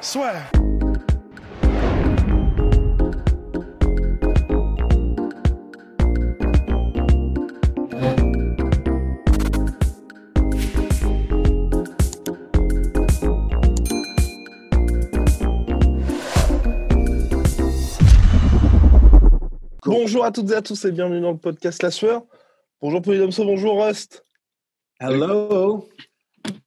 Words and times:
Soit. 0.00 0.34
Bonjour 19.84 20.24
à 20.24 20.30
toutes 20.30 20.50
et 20.50 20.54
à 20.54 20.62
tous 20.62 20.84
et 20.84 20.92
bienvenue 20.92 21.20
dans 21.20 21.32
le 21.32 21.38
podcast 21.38 21.82
La 21.82 21.90
Sueur. 21.90 22.22
Bonjour 22.82 23.00
Polydomso, 23.00 23.44
bonjour 23.44 23.82
Rust. 23.84 24.24
Hello. 25.00 25.88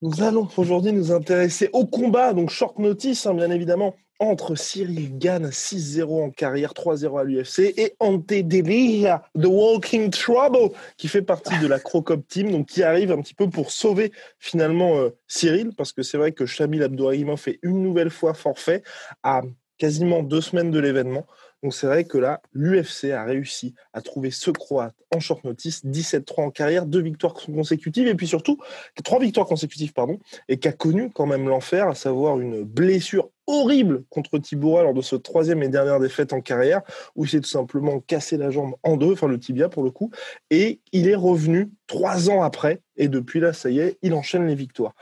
Nous 0.01 0.23
allons 0.23 0.47
aujourd'hui 0.57 0.91
nous 0.91 1.11
intéresser 1.11 1.69
au 1.73 1.85
combat, 1.85 2.33
donc 2.33 2.49
short 2.49 2.79
notice 2.79 3.25
hein, 3.25 3.33
bien 3.33 3.51
évidemment, 3.51 3.95
entre 4.19 4.55
Cyril 4.55 5.17
Gann, 5.17 5.47
6-0 5.47 6.25
en 6.25 6.29
carrière, 6.29 6.73
3-0 6.73 7.19
à 7.19 7.23
l'UFC, 7.23 7.73
et 7.77 7.95
Ante 7.99 8.27
Delija, 8.27 9.23
The 9.35 9.45
Walking 9.45 10.09
Trouble, 10.09 10.75
qui 10.97 11.07
fait 11.07 11.21
partie 11.21 11.57
de 11.59 11.67
la 11.67 11.79
Crocop 11.79 12.27
Team, 12.27 12.51
donc 12.51 12.67
qui 12.67 12.83
arrive 12.83 13.11
un 13.11 13.21
petit 13.21 13.33
peu 13.33 13.49
pour 13.49 13.71
sauver 13.71 14.11
finalement 14.37 14.97
euh, 14.97 15.09
Cyril, 15.27 15.71
parce 15.75 15.93
que 15.93 16.03
c'est 16.03 16.17
vrai 16.17 16.33
que 16.33 16.45
Shamil 16.45 16.83
Abdourahimov 16.83 17.39
fait 17.39 17.59
une 17.63 17.81
nouvelle 17.81 18.09
fois 18.09 18.33
forfait 18.33 18.83
à 19.23 19.41
quasiment 19.77 20.21
deux 20.21 20.41
semaines 20.41 20.71
de 20.71 20.79
l'événement. 20.79 21.25
Donc 21.61 21.73
c'est 21.73 21.87
vrai 21.87 22.05
que 22.05 22.17
là, 22.17 22.41
l'UFC 22.53 23.11
a 23.11 23.23
réussi 23.25 23.73
à 23.93 24.01
trouver 24.01 24.31
ce 24.31 24.49
Croate 24.51 24.95
en 25.13 25.19
short 25.19 25.43
notice, 25.43 25.85
17-3 25.85 26.43
en 26.43 26.51
carrière, 26.51 26.85
deux 26.85 27.01
victoires 27.01 27.33
consécutives, 27.33 28.07
et 28.07 28.15
puis 28.15 28.27
surtout, 28.27 28.57
trois 29.03 29.19
victoires 29.19 29.45
consécutives, 29.45 29.91
pardon, 29.91 30.19
et 30.47 30.57
qui 30.57 30.67
a 30.67 30.71
connu 30.71 31.09
quand 31.09 31.25
même 31.25 31.49
l'enfer, 31.49 31.87
à 31.87 31.95
savoir 31.95 32.39
une 32.39 32.63
blessure 32.63 33.29
horrible 33.47 34.03
contre 34.09 34.37
Tiboura 34.37 34.83
lors 34.83 34.93
de 34.93 35.01
ce 35.01 35.15
troisième 35.15 35.63
et 35.63 35.69
dernière 35.69 35.99
défaite 35.99 36.31
en 36.31 36.39
carrière, 36.39 36.81
où 37.15 37.25
il 37.25 37.29
s'est 37.29 37.41
tout 37.41 37.49
simplement 37.49 37.99
cassé 37.99 38.37
la 38.37 38.51
jambe 38.51 38.75
en 38.83 38.95
deux, 38.95 39.11
enfin 39.11 39.27
le 39.27 39.39
tibia 39.39 39.67
pour 39.67 39.83
le 39.83 39.91
coup, 39.91 40.11
et 40.51 40.79
il 40.93 41.09
est 41.09 41.15
revenu 41.15 41.71
trois 41.87 42.29
ans 42.29 42.43
après, 42.43 42.81
et 42.95 43.09
depuis 43.09 43.39
là, 43.39 43.51
ça 43.51 43.69
y 43.69 43.79
est, 43.79 43.97
il 44.01 44.13
enchaîne 44.13 44.47
les 44.47 44.55
victoires. 44.55 44.93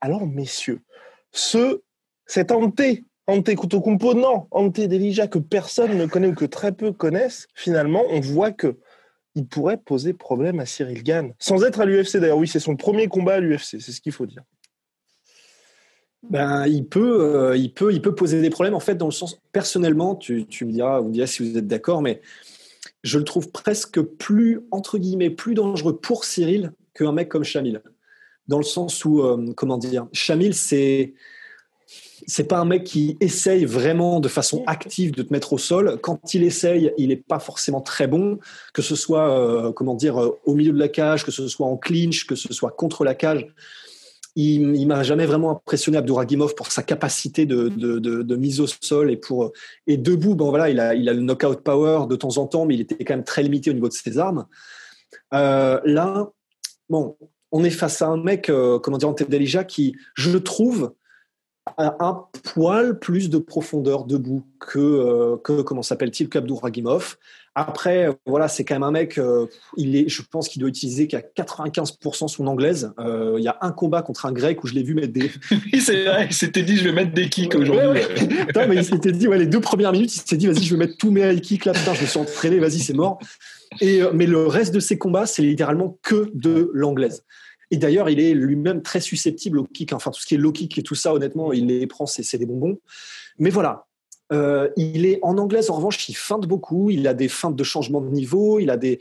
Alors, 0.00 0.26
messieurs, 0.26 0.82
ce, 1.32 1.80
cet 2.26 2.52
Ante 2.52 2.80
Ante 3.26 3.54
Kutokumpo, 3.54 4.14
non. 4.14 4.46
Ante 4.50 4.80
Delija, 4.80 5.26
que 5.26 5.38
personne 5.38 5.96
ne 5.96 6.06
connaît 6.06 6.28
ou 6.28 6.34
que 6.34 6.44
très 6.44 6.72
peu 6.72 6.92
connaissent, 6.92 7.46
finalement, 7.54 8.02
on 8.10 8.20
voit 8.20 8.52
que 8.52 8.76
il 9.34 9.46
pourrait 9.46 9.78
poser 9.78 10.12
problème 10.12 10.60
à 10.60 10.66
Cyril 10.66 11.02
Gann. 11.02 11.34
Sans 11.38 11.64
être 11.64 11.80
à 11.80 11.84
l'UFC, 11.84 12.18
d'ailleurs. 12.18 12.38
Oui, 12.38 12.46
c'est 12.46 12.60
son 12.60 12.76
premier 12.76 13.08
combat 13.08 13.34
à 13.34 13.40
l'UFC, 13.40 13.80
c'est 13.80 13.92
ce 13.92 14.00
qu'il 14.00 14.12
faut 14.12 14.26
dire. 14.26 14.42
Ben, 16.30 16.66
il 16.66 16.86
peut, 16.86 17.20
euh, 17.20 17.56
il 17.56 17.72
peut, 17.72 17.92
il 17.92 18.00
peut 18.00 18.14
poser 18.14 18.40
des 18.40 18.50
problèmes. 18.50 18.74
En 18.74 18.80
fait, 18.80 18.94
dans 18.94 19.06
le 19.06 19.12
sens 19.12 19.40
personnellement, 19.52 20.14
tu, 20.14 20.46
me 20.62 20.72
diras, 20.72 21.00
vous 21.00 21.10
me 21.10 21.26
si 21.26 21.42
vous 21.48 21.58
êtes 21.58 21.66
d'accord, 21.66 22.00
mais 22.00 22.22
je 23.02 23.18
le 23.18 23.24
trouve 23.24 23.50
presque 23.50 24.00
plus 24.00 24.60
entre 24.70 24.98
guillemets 24.98 25.30
plus 25.30 25.54
dangereux 25.54 25.98
pour 25.98 26.24
Cyril 26.24 26.72
qu'un 26.94 27.12
mec 27.12 27.28
comme 27.28 27.44
Chamil. 27.44 27.82
Dans 28.48 28.58
le 28.58 28.64
sens 28.64 29.04
où, 29.04 29.22
euh, 29.22 29.52
comment 29.54 29.78
dire, 29.78 30.06
Chamil, 30.12 30.54
c'est 30.54 31.14
c'est 32.26 32.48
pas 32.48 32.58
un 32.58 32.64
mec 32.64 32.84
qui 32.84 33.16
essaye 33.20 33.64
vraiment 33.64 34.20
de 34.20 34.28
façon 34.28 34.62
active 34.66 35.12
de 35.12 35.22
te 35.22 35.32
mettre 35.32 35.52
au 35.52 35.58
sol. 35.58 35.98
Quand 36.02 36.34
il 36.34 36.42
essaye, 36.42 36.92
il 36.98 37.08
n'est 37.08 37.16
pas 37.16 37.38
forcément 37.38 37.80
très 37.80 38.06
bon, 38.06 38.38
que 38.72 38.82
ce 38.82 38.96
soit 38.96 39.30
euh, 39.30 39.72
comment 39.72 39.94
dire 39.94 40.22
euh, 40.22 40.38
au 40.44 40.54
milieu 40.54 40.72
de 40.72 40.78
la 40.78 40.88
cage, 40.88 41.24
que 41.24 41.30
ce 41.30 41.46
soit 41.48 41.66
en 41.66 41.76
clinch, 41.76 42.26
que 42.26 42.34
ce 42.34 42.52
soit 42.52 42.70
contre 42.70 43.04
la 43.04 43.14
cage. 43.14 43.46
Il, 44.36 44.74
il 44.74 44.86
m'a 44.86 45.02
jamais 45.04 45.26
vraiment 45.26 45.52
impressionné 45.52 45.96
Abdouragimov 45.96 46.54
pour 46.56 46.72
sa 46.72 46.82
capacité 46.82 47.46
de, 47.46 48.34
mise 48.36 48.60
au 48.60 48.66
sol 48.66 49.10
et 49.10 49.16
pour 49.16 49.52
et 49.86 49.96
debout. 49.96 50.34
Bon 50.34 50.50
voilà, 50.50 50.70
il 50.70 50.80
a, 50.80 50.94
le 50.94 51.20
knockout 51.20 51.60
power 51.60 52.06
de 52.08 52.16
temps 52.16 52.36
en 52.38 52.46
temps, 52.46 52.66
mais 52.66 52.74
il 52.74 52.80
était 52.80 53.04
quand 53.04 53.14
même 53.14 53.24
très 53.24 53.42
limité 53.42 53.70
au 53.70 53.74
niveau 53.74 53.88
de 53.88 53.92
ses 53.92 54.18
armes. 54.18 54.46
Euh, 55.32 55.80
là, 55.84 56.30
bon, 56.88 57.16
on 57.52 57.62
est 57.62 57.70
face 57.70 58.02
à 58.02 58.08
un 58.08 58.16
mec, 58.16 58.50
euh, 58.50 58.80
comment 58.80 58.98
dire, 58.98 59.14
qui, 59.68 59.96
je 60.14 60.36
trouve, 60.36 60.92
un 61.78 62.24
poil 62.42 62.98
plus 62.98 63.30
de 63.30 63.38
profondeur 63.38 64.04
debout 64.04 64.44
que, 64.60 64.78
euh, 64.78 65.36
que 65.42 65.62
comment 65.62 65.82
s'appelle-t-il, 65.82 66.28
Ragimov. 66.54 67.16
Après, 67.56 68.08
voilà, 68.26 68.48
c'est 68.48 68.64
quand 68.64 68.74
même 68.74 68.82
un 68.82 68.90
mec, 68.90 69.16
euh, 69.16 69.46
il 69.76 69.94
est, 69.94 70.08
je 70.08 70.22
pense 70.28 70.48
qu'il 70.48 70.60
doit 70.60 70.68
utiliser 70.68 71.06
qu'à 71.06 71.20
95% 71.20 72.26
son 72.26 72.46
anglaise. 72.48 72.92
Euh, 72.98 73.36
il 73.38 73.44
y 73.44 73.48
a 73.48 73.56
un 73.60 73.70
combat 73.70 74.02
contre 74.02 74.26
un 74.26 74.32
grec 74.32 74.64
où 74.64 74.66
je 74.66 74.74
l'ai 74.74 74.82
vu 74.82 74.94
mettre 74.94 75.12
des. 75.12 75.30
oui, 75.72 75.80
c'est 75.80 76.04
vrai, 76.04 76.26
il 76.28 76.34
s'était 76.34 76.64
dit, 76.64 76.76
je 76.76 76.84
vais 76.84 76.92
mettre 76.92 77.14
des 77.14 77.28
kicks 77.28 77.54
aujourd'hui. 77.54 77.86
Ouais, 77.86 78.06
ouais. 78.06 78.46
non, 78.56 78.68
mais 78.68 78.76
il 78.76 78.84
s'était 78.84 79.12
dit, 79.12 79.28
ouais, 79.28 79.38
les 79.38 79.46
deux 79.46 79.60
premières 79.60 79.92
minutes, 79.92 80.12
il 80.12 80.18
s'était 80.18 80.36
dit, 80.36 80.48
vas-y, 80.48 80.64
je 80.64 80.74
vais 80.74 80.78
mettre 80.78 80.96
tous 80.96 81.12
mes 81.12 81.20
high 81.20 81.40
kicks 81.40 81.64
là, 81.64 81.72
putain, 81.72 81.94
je 81.94 82.02
me 82.02 82.06
suis 82.06 82.18
entraîné, 82.18 82.58
vas-y, 82.58 82.80
c'est 82.80 82.92
mort. 82.92 83.20
Et, 83.80 84.02
mais 84.12 84.26
le 84.26 84.46
reste 84.46 84.74
de 84.74 84.80
ses 84.80 84.98
combats, 84.98 85.26
c'est 85.26 85.42
littéralement 85.42 85.96
que 86.02 86.30
de 86.34 86.70
l'anglaise. 86.74 87.22
Et 87.74 87.76
d'ailleurs, 87.76 88.08
il 88.08 88.20
est 88.20 88.34
lui-même 88.34 88.82
très 88.82 89.00
susceptible 89.00 89.58
au 89.58 89.64
kick. 89.64 89.92
Enfin, 89.92 90.12
tout 90.12 90.20
ce 90.20 90.26
qui 90.26 90.36
est 90.36 90.38
low 90.38 90.52
kick 90.52 90.78
et 90.78 90.84
tout 90.84 90.94
ça, 90.94 91.12
honnêtement, 91.12 91.52
il 91.52 91.66
les 91.66 91.88
prend, 91.88 92.06
c'est 92.06 92.38
des 92.38 92.46
bonbons. 92.46 92.78
Mais 93.40 93.50
voilà. 93.50 93.86
Euh, 94.32 94.68
il 94.76 95.06
est 95.06 95.18
en 95.22 95.36
anglaise, 95.38 95.70
en 95.70 95.74
revanche, 95.74 96.08
il 96.08 96.14
feinte 96.14 96.46
beaucoup. 96.46 96.90
Il 96.90 97.08
a 97.08 97.14
des 97.14 97.26
feintes 97.26 97.56
de 97.56 97.64
changement 97.64 98.00
de 98.00 98.08
niveau. 98.10 98.60
Il 98.60 98.70
a 98.70 98.76
des, 98.76 99.00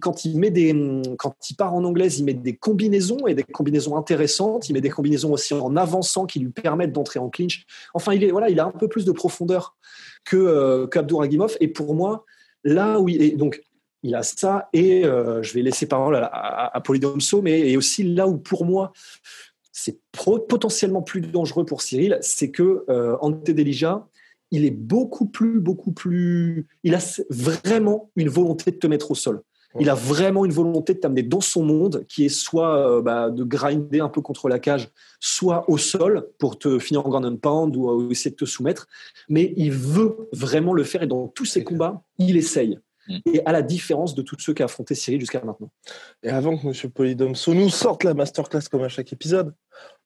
quand 0.00 0.24
il 0.24 0.38
met 0.38 0.52
des, 0.52 0.72
quand 1.18 1.34
il 1.50 1.56
part 1.56 1.74
en 1.74 1.82
anglaise, 1.82 2.20
il 2.20 2.24
met 2.24 2.34
des 2.34 2.54
combinaisons 2.54 3.26
et 3.26 3.34
des 3.34 3.42
combinaisons 3.42 3.96
intéressantes. 3.96 4.68
Il 4.68 4.74
met 4.74 4.80
des 4.80 4.88
combinaisons 4.88 5.32
aussi 5.32 5.52
en 5.52 5.74
avançant 5.74 6.26
qui 6.26 6.38
lui 6.38 6.50
permettent 6.50 6.92
d'entrer 6.92 7.18
en 7.18 7.28
clinch. 7.28 7.66
Enfin, 7.92 8.12
il 8.14 8.22
est, 8.22 8.30
voilà, 8.30 8.50
il 8.50 8.60
a 8.60 8.66
un 8.66 8.70
peu 8.70 8.86
plus 8.86 9.04
de 9.04 9.10
profondeur 9.10 9.74
que 10.24 10.36
euh, 10.36 10.86
qu'Abdouragimov. 10.86 11.56
Et 11.58 11.66
pour 11.66 11.96
moi, 11.96 12.24
là 12.62 13.00
où 13.00 13.08
il 13.08 13.20
est, 13.20 13.32
donc 13.32 13.60
il 14.02 14.14
a 14.14 14.22
ça 14.22 14.68
et 14.72 15.04
euh, 15.04 15.42
je 15.42 15.52
vais 15.54 15.62
laisser 15.62 15.86
parole 15.86 16.16
à, 16.16 16.24
à, 16.24 16.76
à 16.76 16.80
Polydomso, 16.80 17.42
mais 17.42 17.70
et 17.70 17.76
aussi 17.76 18.02
là 18.02 18.26
où 18.26 18.38
pour 18.38 18.64
moi 18.64 18.92
c'est 19.72 20.00
potentiellement 20.12 21.02
plus 21.02 21.20
dangereux 21.20 21.64
pour 21.64 21.82
Cyril, 21.82 22.18
c'est 22.20 22.50
que 22.50 22.84
euh, 22.88 23.16
Ante 23.20 23.50
Delija, 23.50 24.06
il 24.50 24.64
est 24.64 24.70
beaucoup 24.70 25.26
plus, 25.26 25.60
beaucoup 25.60 25.92
plus, 25.92 26.66
il 26.82 26.94
a 26.94 27.00
vraiment 27.30 28.10
une 28.16 28.28
volonté 28.28 28.72
de 28.72 28.76
te 28.76 28.86
mettre 28.86 29.10
au 29.10 29.14
sol. 29.14 29.42
Il 29.78 29.88
a 29.88 29.94
vraiment 29.94 30.44
une 30.44 30.50
volonté 30.50 30.94
de 30.94 30.98
t'amener 30.98 31.22
dans 31.22 31.40
son 31.40 31.62
monde, 31.62 32.04
qui 32.08 32.24
est 32.24 32.28
soit 32.28 32.76
euh, 32.76 33.02
bah, 33.02 33.30
de 33.30 33.44
grinder 33.44 34.00
un 34.00 34.08
peu 34.08 34.20
contre 34.20 34.48
la 34.48 34.58
cage, 34.58 34.90
soit 35.20 35.70
au 35.70 35.78
sol 35.78 36.28
pour 36.40 36.58
te 36.58 36.80
finir 36.80 37.06
en 37.06 37.08
ground 37.08 37.24
and 37.24 37.36
pound 37.36 37.76
ou, 37.76 37.88
ou 37.88 38.10
essayer 38.10 38.32
de 38.32 38.36
te 38.36 38.44
soumettre. 38.44 38.88
Mais 39.28 39.54
il 39.56 39.70
veut 39.70 40.28
vraiment 40.32 40.72
le 40.72 40.82
faire 40.82 41.04
et 41.04 41.06
dans 41.06 41.28
tous 41.28 41.44
ses 41.44 41.62
combats, 41.62 42.02
il 42.18 42.36
essaye 42.36 42.80
et 43.26 43.42
à 43.44 43.52
la 43.52 43.62
différence 43.62 44.14
de 44.14 44.22
tous 44.22 44.36
ceux 44.38 44.54
qui 44.54 44.62
a 44.62 44.66
affronté 44.66 44.94
Cyril 44.94 45.20
jusqu'à 45.20 45.42
maintenant. 45.42 45.70
Et 46.22 46.28
avant 46.28 46.56
que 46.56 46.66
M. 46.66 46.90
Polydomso 46.92 47.54
nous 47.54 47.70
sorte 47.70 48.04
la 48.04 48.14
masterclass 48.14 48.68
comme 48.70 48.82
à 48.82 48.88
chaque 48.88 49.12
épisode, 49.12 49.54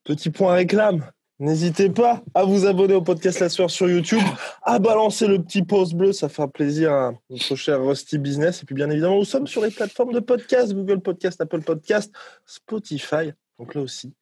petit 0.04 0.30
point 0.30 0.54
réclame. 0.54 1.04
N'hésitez 1.40 1.90
pas 1.90 2.22
à 2.32 2.44
vous 2.44 2.64
abonner 2.64 2.94
au 2.94 3.02
podcast 3.02 3.40
La 3.40 3.48
Sueur 3.48 3.68
sur 3.68 3.90
YouTube, 3.90 4.22
à 4.62 4.78
balancer 4.78 5.26
le 5.26 5.42
petit 5.42 5.62
pouce 5.62 5.92
bleu, 5.92 6.12
ça 6.12 6.28
fera 6.28 6.46
plaisir 6.46 6.92
à 6.92 7.12
notre 7.28 7.56
cher 7.56 7.84
Rusty 7.84 8.18
Business. 8.18 8.62
Et 8.62 8.66
puis 8.66 8.76
bien 8.76 8.88
évidemment, 8.88 9.18
nous 9.18 9.24
sommes 9.24 9.48
sur 9.48 9.60
les 9.60 9.72
plateformes 9.72 10.12
de 10.12 10.20
podcast, 10.20 10.72
Google 10.72 11.00
Podcast, 11.00 11.40
Apple 11.40 11.62
Podcast, 11.62 12.14
Spotify. 12.46 13.32
Donc 13.58 13.74
là 13.74 13.80
aussi, 13.80 14.14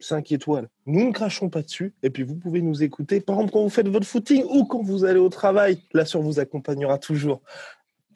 5 0.00 0.32
étoiles. 0.32 0.68
Nous 0.86 1.06
ne 1.06 1.12
crachons 1.12 1.48
pas 1.48 1.62
dessus. 1.62 1.94
Et 2.02 2.10
puis 2.10 2.24
vous 2.24 2.34
pouvez 2.34 2.62
nous 2.62 2.82
écouter, 2.82 3.20
par 3.20 3.36
exemple, 3.36 3.52
quand 3.52 3.62
vous 3.62 3.68
faites 3.68 3.88
votre 3.88 4.06
footing 4.06 4.44
ou 4.48 4.64
quand 4.64 4.82
vous 4.82 5.04
allez 5.04 5.20
au 5.20 5.28
travail. 5.28 5.78
La 5.92 6.04
Sueur 6.04 6.22
vous 6.22 6.40
accompagnera 6.40 6.98
toujours. 6.98 7.42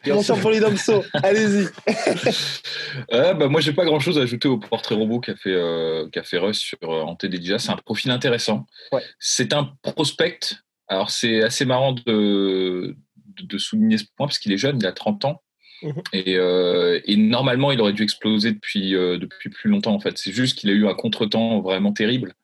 Bonsoir 0.07 0.39
pour 0.41 0.51
les 0.51 0.61
Domso, 0.61 1.05
allez-y. 1.13 1.67
euh, 3.13 3.35
bah, 3.35 3.49
moi, 3.49 3.61
j'ai 3.61 3.73
pas 3.73 3.85
grand-chose 3.85 4.19
à 4.19 4.23
ajouter 4.23 4.49
au 4.49 4.59
portrait 4.59 4.95
robot 4.95 5.21
qu'a 5.21 5.37
fait, 5.37 5.53
euh, 5.53 6.09
fait 6.25 6.39
Russ 6.39 6.59
sur 6.59 6.79
euh, 6.83 7.03
Ante 7.03 7.27
Delija. 7.27 7.59
C'est 7.59 7.71
un 7.71 7.77
profil 7.77 8.11
intéressant. 8.11 8.67
Ouais. 8.93 9.03
C'est 9.19 9.53
un 9.53 9.73
prospect. 9.83 10.41
Alors, 10.89 11.11
c'est 11.11 11.43
assez 11.43 11.65
marrant 11.65 11.93
de, 11.93 12.97
de, 13.43 13.59
souligner 13.59 13.99
ce 13.99 14.05
point 14.17 14.27
parce 14.27 14.39
qu'il 14.39 14.53
est 14.53 14.59
jeune, 14.59 14.79
il 14.81 14.87
a 14.87 14.93
30 14.93 15.25
ans. 15.27 15.43
Mmh. 15.83 15.91
Et, 16.13 16.37
euh, 16.37 17.01
et, 17.05 17.17
normalement, 17.17 17.71
il 17.71 17.81
aurait 17.81 17.93
dû 17.93 18.03
exploser 18.03 18.53
depuis, 18.53 18.95
euh, 18.95 19.19
depuis 19.19 19.51
plus 19.51 19.71
longtemps, 19.71 19.95
en 19.95 20.01
fait. 20.01 20.17
C'est 20.17 20.33
juste 20.33 20.59
qu'il 20.59 20.71
a 20.71 20.73
eu 20.73 20.89
un 20.89 20.95
contretemps 20.95 21.61
vraiment 21.61 21.93
terrible 21.93 22.35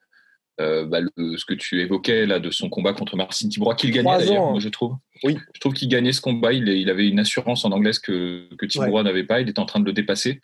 euh, 0.61 0.85
bah, 0.85 0.99
ce 1.17 1.43
que 1.43 1.53
tu 1.53 1.81
évoquais 1.81 2.25
là 2.25 2.39
de 2.39 2.49
son 2.49 2.69
combat 2.69 2.93
contre 2.93 3.17
Marcin 3.17 3.49
Tibrois, 3.49 3.75
qu'il 3.75 3.91
gagnait 3.91 4.17
d'ailleurs, 4.17 4.51
moi 4.51 4.59
je 4.59 4.69
trouve. 4.69 4.95
Oui. 5.23 5.37
Je 5.53 5.59
trouve 5.59 5.73
qu'il 5.73 5.89
gagnait 5.89 6.13
ce 6.13 6.21
combat. 6.21 6.53
Il, 6.53 6.67
il, 6.69 6.89
avait 6.89 7.07
une 7.07 7.19
assurance 7.19 7.65
en 7.65 7.71
anglaise 7.71 7.99
que, 7.99 8.47
que 8.57 9.03
n'avait 9.03 9.25
pas. 9.25 9.41
Il 9.41 9.49
était 9.49 9.59
en 9.59 9.65
train 9.65 9.81
de 9.81 9.85
le 9.85 9.91
dépasser. 9.91 10.39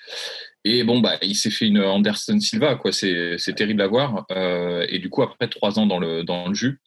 Et 0.66 0.84
bon, 0.84 1.00
bah, 1.00 1.18
il 1.22 1.36
s'est 1.36 1.50
fait 1.50 1.68
une 1.68 1.80
Anderson 1.80 2.40
Silva, 2.40 2.76
quoi. 2.76 2.92
C'est, 2.92 3.38
terrible 3.56 3.82
à 3.82 3.88
voir. 3.88 4.26
Euh, 4.32 4.86
et 4.90 5.00
du 5.00 5.10
coup, 5.10 5.24
après 5.24 5.48
trois 5.48 5.80
ans 5.80 5.88
dans 5.88 6.00
le, 6.00 6.24
dans 6.24 6.50
le 6.50 6.54
jus, 6.54 6.82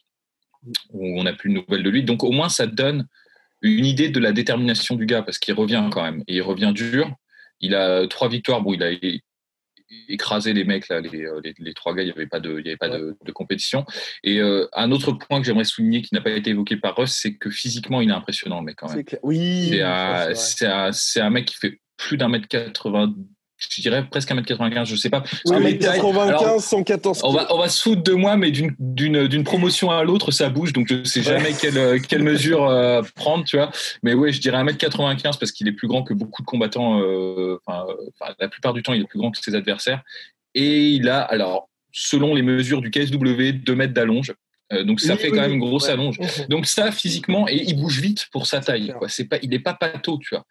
où 0.91 1.19
on 1.19 1.25
n'a 1.25 1.33
plus 1.33 1.51
de 1.51 1.55
nouvelles 1.55 1.83
de 1.83 1.91
lui. 1.91 2.03
Donc 2.03 2.25
au 2.25 2.31
moins, 2.31 2.49
ça 2.51 2.67
donne 2.67 3.07
une 3.63 3.87
idée 3.87 4.11
de 4.11 4.21
la 4.21 4.33
détermination 4.33 4.97
du 4.97 5.07
gars, 5.07 5.23
parce 5.23 5.39
qu'il 5.39 5.55
revient 5.55 5.89
quand 5.91 6.03
même. 6.03 6.23
Et 6.29 6.37
il 6.37 6.43
revient 6.43 6.73
dur. 6.75 7.11
Il 7.61 7.75
a 7.75 8.07
trois 8.07 8.29
victoires. 8.29 8.61
Bon, 8.61 8.75
il 8.75 8.83
a 8.83 8.91
écrasé 10.09 10.53
les 10.53 10.65
mecs 10.65 10.89
là, 10.89 11.01
les, 11.01 11.25
euh, 11.25 11.41
les, 11.59 11.75
trois 11.75 11.95
gars, 11.95 12.03
il 12.03 12.07
n'y 12.07 12.13
avait 12.13 12.27
pas 12.27 12.41
de, 12.41 12.59
il 12.59 12.67
y 12.67 12.69
avait 12.69 12.77
pas 12.77 12.89
de, 12.89 13.17
compétition. 13.33 13.85
Et 14.23 14.41
euh, 14.41 14.67
un 14.73 14.91
autre 14.93 15.13
point 15.13 15.41
que 15.41 15.47
j'aimerais 15.47 15.65
souligner 15.65 16.03
qui 16.03 16.15
n'a 16.15 16.21
pas 16.21 16.31
été 16.31 16.51
évoqué 16.51 16.77
par 16.77 16.97
Russ, 16.97 17.19
c'est 17.21 17.35
que 17.35 17.51
physiquement 17.51 18.01
il 18.01 18.11
est 18.11 18.15
impressionnant 18.15 18.61
le 18.61 18.67
mec 18.67 18.77
quand 18.77 18.95
même. 18.95 19.05
Oui. 19.23 19.71
C'est 20.35 20.67
un, 20.67 20.91
un, 21.17 21.31
mec 21.31 21.47
qui 21.47 21.57
fait 21.57 21.81
plus 21.97 22.17
d'un 22.17 22.29
mètre 22.29 22.49
80 22.49 23.15
je 23.71 23.81
dirais 23.81 24.05
presque 24.11 24.31
1m95, 24.31 24.87
je 24.87 24.97
sais 24.97 25.11
pas. 25.11 25.23
1m95, 25.47 26.61
114 26.61 27.21
on 27.25 27.33
va, 27.33 27.47
on 27.53 27.59
va 27.59 27.69
se 27.69 27.83
foutre 27.83 28.03
de 28.03 28.13
moi, 28.13 28.37
mais 28.37 28.51
d'une 28.51 29.45
promotion 29.45 29.91
à 29.91 30.03
l'autre, 30.05 30.31
ça 30.31 30.49
bouge, 30.49 30.73
donc 30.73 30.89
je 30.89 31.05
sais 31.05 31.23
jamais 31.23 31.53
quelle, 31.53 32.01
quelle 32.03 32.23
mesure 32.23 32.69
euh, 32.69 33.03
prendre, 33.15 33.45
tu 33.45 33.57
vois. 33.57 33.71
Mais 34.03 34.15
ouais, 34.15 34.33
je 34.33 34.41
dirais 34.41 34.63
1m95 34.63 35.39
parce 35.39 35.53
qu'il 35.53 35.69
est 35.69 35.73
plus 35.73 35.89
grand 35.89 36.03
que 36.03 36.15
beaucoup 36.15 36.43
de 36.43 36.47
combattants, 36.47 37.01
euh, 37.01 37.59
enfin, 37.67 37.87
la 38.39 38.49
plupart 38.49 38.73
du 38.73 38.83
temps, 38.83 38.93
il 38.93 39.03
est 39.03 39.09
plus 39.09 39.19
grand 39.19 39.31
que 39.31 39.39
ses 39.41 39.55
adversaires. 39.55 40.03
Et 40.55 40.91
il 40.91 41.09
a, 41.09 41.21
alors, 41.21 41.69
selon 41.93 42.35
les 42.35 42.43
mesures 42.43 42.81
du 42.81 42.91
KSW, 42.91 43.53
2 43.53 43.75
mètres 43.75 43.95
d'allonge. 43.95 44.35
Euh, 44.73 44.83
donc 44.83 45.01
ça 45.01 45.17
fait 45.17 45.31
quand 45.31 45.43
même 45.43 45.53
une 45.53 45.61
grosse 45.61 45.89
allonge. 45.89 46.19
Donc 46.49 46.67
ça 46.67 46.91
physiquement 46.91 47.47
et 47.49 47.63
il 47.67 47.77
bouge 47.77 48.01
vite 48.01 48.29
pour 48.33 48.47
sa 48.47 48.61
taille. 48.61 48.95
Quoi. 48.99 49.09
C'est 49.09 49.27
pas, 49.27 49.39
il 49.43 49.51
n'est 49.51 49.59
pas 49.59 49.75
pâteau, 49.75 50.19
tu 50.19 50.35
vois. 50.35 50.45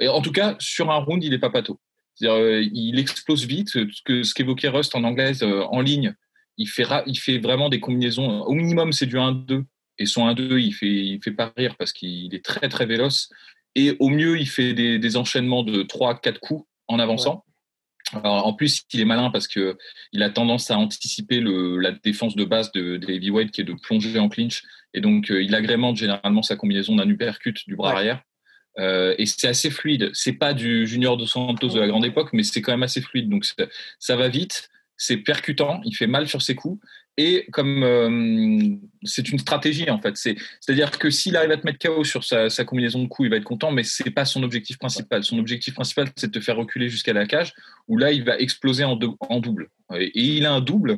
Et 0.00 0.08
en 0.08 0.20
tout 0.20 0.32
cas 0.32 0.56
sur 0.58 0.90
un 0.90 0.96
round, 0.96 1.22
il 1.22 1.30
n'est 1.30 1.38
pas 1.38 1.50
pâteau. 1.50 1.78
Euh, 2.22 2.66
il 2.72 2.98
explose 2.98 3.46
vite. 3.46 3.70
Ce 3.70 4.34
qu'évoquait 4.34 4.68
Rust 4.68 4.94
en 4.94 5.04
anglaise 5.04 5.42
euh, 5.42 5.62
en 5.62 5.80
ligne, 5.80 6.14
il 6.56 6.68
fait, 6.68 6.84
il 7.06 7.18
fait 7.18 7.38
vraiment 7.38 7.68
des 7.68 7.80
combinaisons. 7.80 8.42
Au 8.42 8.52
minimum, 8.52 8.92
c'est 8.92 9.06
du 9.06 9.16
1-2. 9.16 9.64
Et 9.98 10.06
son 10.06 10.26
1-2, 10.28 10.58
il 10.58 10.72
fait, 10.72 10.86
il 10.86 11.20
fait 11.22 11.32
pas 11.32 11.52
rire 11.56 11.76
parce 11.76 11.92
qu'il 11.92 12.34
est 12.34 12.44
très, 12.44 12.68
très 12.68 12.86
véloce. 12.86 13.30
Et 13.74 13.96
au 14.00 14.08
mieux, 14.08 14.38
il 14.38 14.48
fait 14.48 14.72
des, 14.72 15.16
enchaînements 15.16 15.62
de 15.62 15.82
3-4 15.82 16.38
coups 16.38 16.66
en 16.88 16.98
avançant. 16.98 17.44
en 18.24 18.52
plus, 18.54 18.82
il 18.92 19.00
est 19.00 19.04
malin 19.04 19.30
parce 19.30 19.46
qu'il 19.46 20.22
a 20.22 20.30
tendance 20.30 20.70
à 20.70 20.78
anticiper 20.78 21.40
le, 21.40 21.78
la 21.78 21.92
défense 21.92 22.34
de 22.34 22.44
base 22.44 22.72
de, 22.72 22.96
des 22.96 23.14
heavyweight 23.14 23.50
qui 23.52 23.60
est 23.60 23.64
de 23.64 23.74
plonger 23.74 24.18
en 24.18 24.28
clinch. 24.28 24.62
Et 24.94 25.00
donc, 25.00 25.30
euh, 25.30 25.42
il 25.42 25.54
agrémente 25.54 25.96
généralement 25.96 26.42
sa 26.42 26.56
combinaison 26.56 26.96
d'un 26.96 27.08
uppercut 27.08 27.56
du 27.66 27.76
bras 27.76 27.92
arrière. 27.92 28.22
Euh, 28.80 29.14
et 29.18 29.26
c'est 29.26 29.48
assez 29.48 29.70
fluide. 29.70 30.10
C'est 30.14 30.32
pas 30.32 30.54
du 30.54 30.86
Junior 30.86 31.16
de 31.16 31.26
Santos 31.26 31.68
de 31.68 31.80
la 31.80 31.86
grande 31.86 32.04
époque, 32.04 32.30
mais 32.32 32.42
c'est 32.42 32.62
quand 32.62 32.72
même 32.72 32.82
assez 32.82 33.00
fluide. 33.00 33.28
Donc 33.28 33.44
ça 33.98 34.16
va 34.16 34.28
vite, 34.28 34.70
c'est 34.96 35.18
percutant, 35.18 35.80
il 35.84 35.94
fait 35.94 36.06
mal 36.06 36.26
sur 36.26 36.42
ses 36.42 36.54
coups. 36.54 36.82
Et 37.16 37.46
comme 37.52 37.82
euh, 37.82 38.76
c'est 39.02 39.30
une 39.30 39.38
stratégie 39.38 39.90
en 39.90 40.00
fait, 40.00 40.16
c'est-à-dire 40.16 40.90
que 40.98 41.10
s'il 41.10 41.36
arrive 41.36 41.50
à 41.50 41.58
te 41.58 41.66
mettre 41.66 41.78
KO 41.78 42.02
sur 42.02 42.24
sa, 42.24 42.48
combinaison 42.64 43.02
de 43.02 43.08
coups, 43.08 43.26
il 43.26 43.30
va 43.30 43.36
être 43.36 43.44
content, 43.44 43.72
mais 43.72 43.82
c'est 43.82 44.10
pas 44.10 44.24
son 44.24 44.42
objectif 44.42 44.78
principal. 44.78 45.22
Son 45.22 45.38
objectif 45.38 45.74
principal, 45.74 46.08
c'est 46.16 46.28
de 46.28 46.38
te 46.38 46.42
faire 46.42 46.56
reculer 46.56 46.88
jusqu'à 46.88 47.12
la 47.12 47.26
cage, 47.26 47.52
où 47.88 47.98
là, 47.98 48.12
il 48.12 48.24
va 48.24 48.38
exploser 48.38 48.84
en, 48.84 48.98
en 49.20 49.40
double. 49.40 49.68
Et, 49.96 50.10
il 50.14 50.46
a 50.46 50.52
un 50.52 50.60
double, 50.60 50.92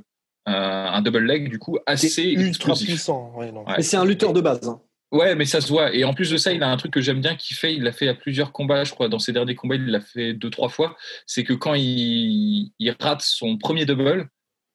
euh, 0.49 0.87
un 0.87 1.03
double 1.03 1.25
leg 1.25 1.49
du 1.49 1.59
coup 1.59 1.79
assez 1.87 2.23
ultra 2.25 2.75
puissant. 2.75 3.35
Mais 3.77 3.83
c'est 3.83 3.97
un 3.97 4.05
lutteur 4.05 4.33
de 4.33 4.43
base. 4.43 4.69
Hein. 4.69 4.81
Ouais, 5.13 5.35
mais 5.35 5.45
ça 5.45 5.61
se 5.61 5.69
voit. 5.69 5.95
Et 5.95 6.05
en 6.05 6.15
plus 6.15 6.31
de 6.31 6.39
ça, 6.39 6.53
il 6.53 6.63
a 6.63 6.71
un 6.71 6.77
truc 6.79 6.91
que 6.91 7.03
j'aime 7.03 7.21
bien 7.21 7.37
qu'il 7.37 7.55
fait. 7.55 7.75
Il 7.75 7.83
l'a 7.83 7.93
fait 7.93 8.09
à 8.09 8.15
plusieurs 8.15 8.51
combats, 8.51 8.83
je 8.85 8.93
crois. 8.93 9.11
Dans 9.11 9.19
ses 9.19 9.33
derniers 9.33 9.55
combats, 9.55 9.75
il 9.75 9.87
l'a 9.87 10.01
fait 10.01 10.33
deux, 10.33 10.49
trois 10.49 10.71
fois. 10.71 10.97
C'est 11.27 11.45
que 11.45 11.53
quand 11.53 11.75
il, 11.75 12.73
rate 12.99 13.21
son 13.21 13.59
premier 13.59 13.85
double, 13.85 14.31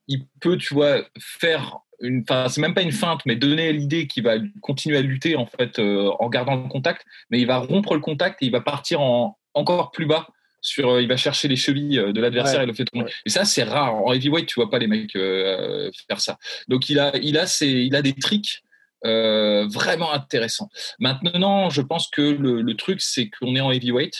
il 0.07 0.27
peut, 0.39 0.57
tu 0.57 0.75
vois, 0.75 1.01
faire 1.19 1.79
une. 2.01 2.21
Enfin, 2.21 2.49
c'est 2.49 2.61
même 2.61 2.75
pas 2.75 2.83
une 2.83 2.91
feinte, 2.91 3.21
mais 3.25 3.35
donner 3.35 3.73
l'idée 3.73 4.05
qu'il 4.05 4.23
va 4.23 4.35
continuer 4.61 4.97
à 4.97 5.01
lutter 5.01 5.35
en 5.35 5.47
fait 5.47 5.79
euh, 5.79 6.11
en 6.19 6.29
gardant 6.29 6.55
le 6.55 6.69
contact. 6.69 7.03
Mais 7.31 7.39
il 7.39 7.47
va 7.47 7.57
rompre 7.57 7.95
le 7.95 7.99
contact 7.99 8.43
et 8.43 8.45
il 8.45 8.51
va 8.51 8.61
partir 8.61 9.01
en 9.01 9.39
encore 9.55 9.89
plus 9.89 10.05
bas. 10.05 10.27
Sur, 10.61 10.89
euh, 10.89 11.01
il 11.01 11.07
va 11.07 11.17
chercher 11.17 11.47
les 11.47 11.55
chevilles 11.55 11.97
euh, 11.97 12.11
de 12.13 12.21
l'adversaire 12.21 12.61
et 12.61 12.67
le 12.67 12.73
fait 12.73 12.85
tomber. 12.85 13.11
Et 13.25 13.31
ça, 13.31 13.43
c'est 13.43 13.63
rare. 13.63 13.95
En 13.95 14.13
heavyweight, 14.13 14.45
tu 14.45 14.55
vois 14.55 14.69
pas 14.69 14.77
les 14.77 14.87
mecs 14.87 15.13
faire 15.13 16.19
ça. 16.19 16.37
Donc 16.67 16.89
il 16.89 16.99
a, 16.99 17.15
il 17.17 17.39
a, 17.39 17.47
ses, 17.47 17.67
il 17.67 17.95
a 17.95 18.03
des 18.03 18.13
tricks 18.13 18.61
euh, 19.05 19.67
vraiment 19.67 20.11
intéressant. 20.11 20.69
Maintenant, 20.99 21.69
je 21.69 21.81
pense 21.81 22.09
que 22.09 22.21
le, 22.21 22.75
truc, 22.75 23.01
c'est 23.01 23.29
qu'on 23.29 23.55
est 23.55 23.61
en 23.61 23.71
heavyweight. 23.71 24.15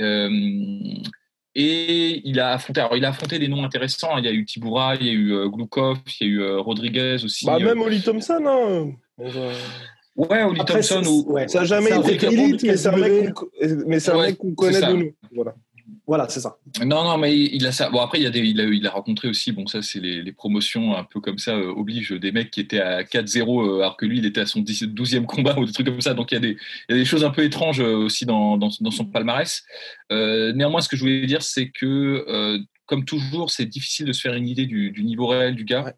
Euh, 0.00 0.30
et 1.54 2.20
il 2.28 2.38
a 2.38 2.52
affronté, 2.52 2.80
alors 2.80 2.96
il 2.96 3.04
a 3.04 3.08
affronté 3.08 3.38
des 3.38 3.48
noms 3.48 3.64
intéressants. 3.64 4.18
Il 4.18 4.24
y 4.24 4.28
a 4.28 4.32
eu 4.32 4.44
Tiboura, 4.44 4.94
il 4.96 5.06
y 5.06 5.10
a 5.10 5.12
eu 5.12 5.32
euh, 5.32 5.48
Glukov, 5.48 5.98
il 6.20 6.26
y 6.26 6.30
a 6.30 6.32
eu 6.32 6.56
Rodriguez 6.56 7.24
aussi. 7.24 7.46
Bah, 7.46 7.58
même 7.58 7.80
Oli 7.80 8.02
Thompson. 8.02 8.44
Hein. 8.46 8.92
Ouais, 10.16 10.42
Oli 10.42 10.64
Thompson. 10.64 11.02
Ou... 11.06 11.38
Ça 11.46 11.60
n'a 11.60 11.64
jamais 11.64 11.90
été 12.12 12.26
élite, 12.26 12.62
mais 12.62 12.76
c'est 12.76 14.10
un 14.10 14.20
mec 14.20 14.36
qu'on 14.36 14.54
connaît 14.54 14.80
de 14.80 14.92
nous. 14.92 15.12
Voilà. 15.34 15.54
Voilà, 16.06 16.28
c'est 16.28 16.38
ça. 16.38 16.56
Non, 16.84 17.02
non, 17.02 17.18
mais 17.18 17.36
il 17.36 17.66
a 17.66 17.72
ça. 17.72 17.90
Bon, 17.90 18.00
après, 18.00 18.20
il, 18.20 18.22
y 18.22 18.26
a 18.26 18.30
des, 18.30 18.38
il, 18.38 18.60
a, 18.60 18.64
il 18.64 18.86
a 18.86 18.90
rencontré 18.90 19.26
aussi, 19.26 19.50
bon, 19.50 19.66
ça, 19.66 19.82
c'est 19.82 19.98
les, 19.98 20.32
promotions 20.32 20.94
un 20.94 21.02
peu 21.02 21.20
comme 21.20 21.38
ça, 21.38 21.56
euh, 21.56 21.72
obligent 21.74 22.12
des 22.12 22.30
mecs 22.30 22.52
qui 22.52 22.60
étaient 22.60 22.78
à 22.78 23.02
4-0, 23.02 23.40
euh, 23.40 23.80
alors 23.80 23.96
que 23.96 24.06
lui, 24.06 24.18
il 24.18 24.26
était 24.26 24.40
à 24.40 24.46
son 24.46 24.60
12e 24.60 25.24
combat 25.24 25.56
ou 25.58 25.64
des 25.64 25.72
trucs 25.72 25.86
comme 25.86 26.00
ça. 26.00 26.14
Donc, 26.14 26.30
il 26.30 26.36
y 26.36 26.38
a 26.38 26.40
des, 26.40 26.56
il 26.88 26.92
y 26.92 26.94
a 26.94 26.96
des 26.96 27.04
choses 27.04 27.24
un 27.24 27.30
peu 27.30 27.42
étranges 27.42 27.80
euh, 27.80 27.96
aussi 27.96 28.24
dans, 28.24 28.56
dans, 28.56 28.70
son 28.70 29.04
palmarès. 29.04 29.64
néanmoins, 30.10 30.80
ce 30.80 30.88
que 30.88 30.96
je 30.96 31.00
voulais 31.00 31.26
dire, 31.26 31.42
c'est 31.42 31.70
que, 31.70 32.60
comme 32.86 33.04
toujours, 33.04 33.50
c'est 33.50 33.66
difficile 33.66 34.06
de 34.06 34.12
se 34.12 34.20
faire 34.20 34.34
une 34.34 34.46
idée 34.46 34.66
du, 34.66 34.92
du 34.92 35.02
niveau 35.02 35.26
réel 35.26 35.56
du 35.56 35.64
gars 35.64 35.92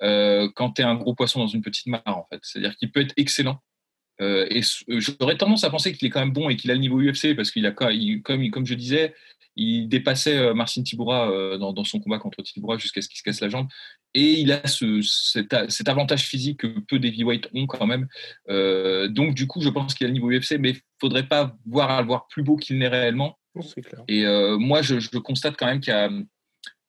quand 0.00 0.72
tu 0.74 0.82
es 0.82 0.84
un 0.84 0.96
gros 0.96 1.14
poisson 1.14 1.40
dans 1.40 1.46
une 1.46 1.62
petite 1.62 1.86
mare, 1.86 2.02
en 2.04 2.26
fait. 2.30 2.40
C'est-à-dire 2.42 2.76
qu'il 2.76 2.92
peut 2.92 3.00
être 3.00 3.14
excellent. 3.16 3.62
et 4.20 4.60
j'aurais 4.88 5.38
tendance 5.38 5.64
à 5.64 5.70
penser 5.70 5.92
qu'il 5.94 6.06
est 6.06 6.10
quand 6.10 6.20
même 6.20 6.32
bon 6.32 6.50
et 6.50 6.56
qu'il 6.56 6.70
a 6.70 6.74
le 6.74 6.80
niveau 6.80 7.00
UFC 7.00 7.34
parce 7.34 7.50
qu'il 7.50 7.64
a, 7.64 7.72
comme, 7.72 8.50
comme 8.50 8.66
je 8.66 8.74
disais, 8.74 9.14
il 9.56 9.88
dépassait 9.88 10.36
euh, 10.36 10.54
Marcin 10.54 10.82
Tibura 10.82 11.30
euh, 11.30 11.56
dans, 11.56 11.84
son 11.84 11.98
combat 11.98 12.18
contre 12.18 12.42
Tibura 12.42 12.76
jusqu'à 12.76 13.00
ce 13.00 13.08
qu'il 13.08 13.18
se 13.18 13.22
casse 13.22 13.40
la 13.40 13.48
jambe. 13.48 13.68
Et 14.14 14.40
il 14.40 14.52
a 14.52 14.66
ce, 14.66 15.00
cet, 15.02 15.88
avantage 15.88 16.24
physique 16.24 16.60
que 16.60 16.66
peu 16.66 16.98
d'heavyweight 16.98 17.48
ont 17.54 17.66
quand 17.66 17.86
même. 17.86 18.06
Euh, 18.48 19.08
donc, 19.08 19.34
du 19.34 19.46
coup, 19.46 19.60
je 19.60 19.68
pense 19.68 19.94
qu'il 19.94 20.04
a 20.04 20.08
le 20.08 20.14
niveau 20.14 20.30
UFC, 20.30 20.58
mais 20.58 20.70
il 20.70 20.74
ne 20.74 20.80
faudrait 21.00 21.26
pas 21.26 21.56
voir 21.66 21.90
à 21.90 22.00
le 22.00 22.06
voir 22.06 22.26
plus 22.28 22.42
beau 22.42 22.56
qu'il 22.56 22.78
n'est 22.78 22.88
réellement. 22.88 23.38
Et 24.08 24.24
moi, 24.58 24.82
je, 24.82 25.18
constate 25.18 25.56
quand 25.56 25.66
même 25.66 25.80
qu'il 25.80 25.94
y 25.94 25.96
a, 25.96 26.10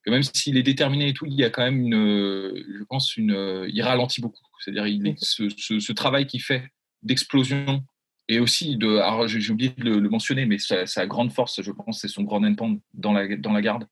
que 0.04 0.12
même 0.12 0.24
s'il 0.24 0.58
est 0.58 0.64
déterminé 0.64 1.10
et 1.10 1.14
tout, 1.14 1.26
il 1.26 1.34
y 1.34 1.46
a 1.46 1.50
quand 1.50 1.64
même 1.64 1.80
une, 1.80 1.96
je 1.96 2.84
pense, 2.90 3.16
une, 3.16 3.66
il 3.70 3.82
ralentit 3.82 4.20
beaucoup. 4.20 4.44
C'est-à-dire, 4.60 4.86
il 4.88 5.16
ce, 5.18 5.48
ce, 5.50 5.92
travail 5.94 6.28
qu'il 6.28 6.42
fait 6.42 6.68
d'explosion 7.04 7.84
et 8.30 8.40
aussi, 8.40 8.76
de, 8.76 8.98
alors 8.98 9.28
j'ai 9.28 9.52
oublié 9.52 9.74
de 9.78 9.90
le, 9.90 10.10
mentionner, 10.10 10.46
mais 10.46 10.58
sa, 10.58 11.08
grande 11.08 11.32
force, 11.32 11.62
je 11.62 11.72
pense, 11.72 12.02
c'est 12.02 12.10
son 12.10 12.24
grand 12.24 12.44
endpoint 12.44 12.78
dans 12.94 13.14
la, 13.14 13.38
dans 13.38 13.54
la 13.54 13.62
garde. 13.62 13.88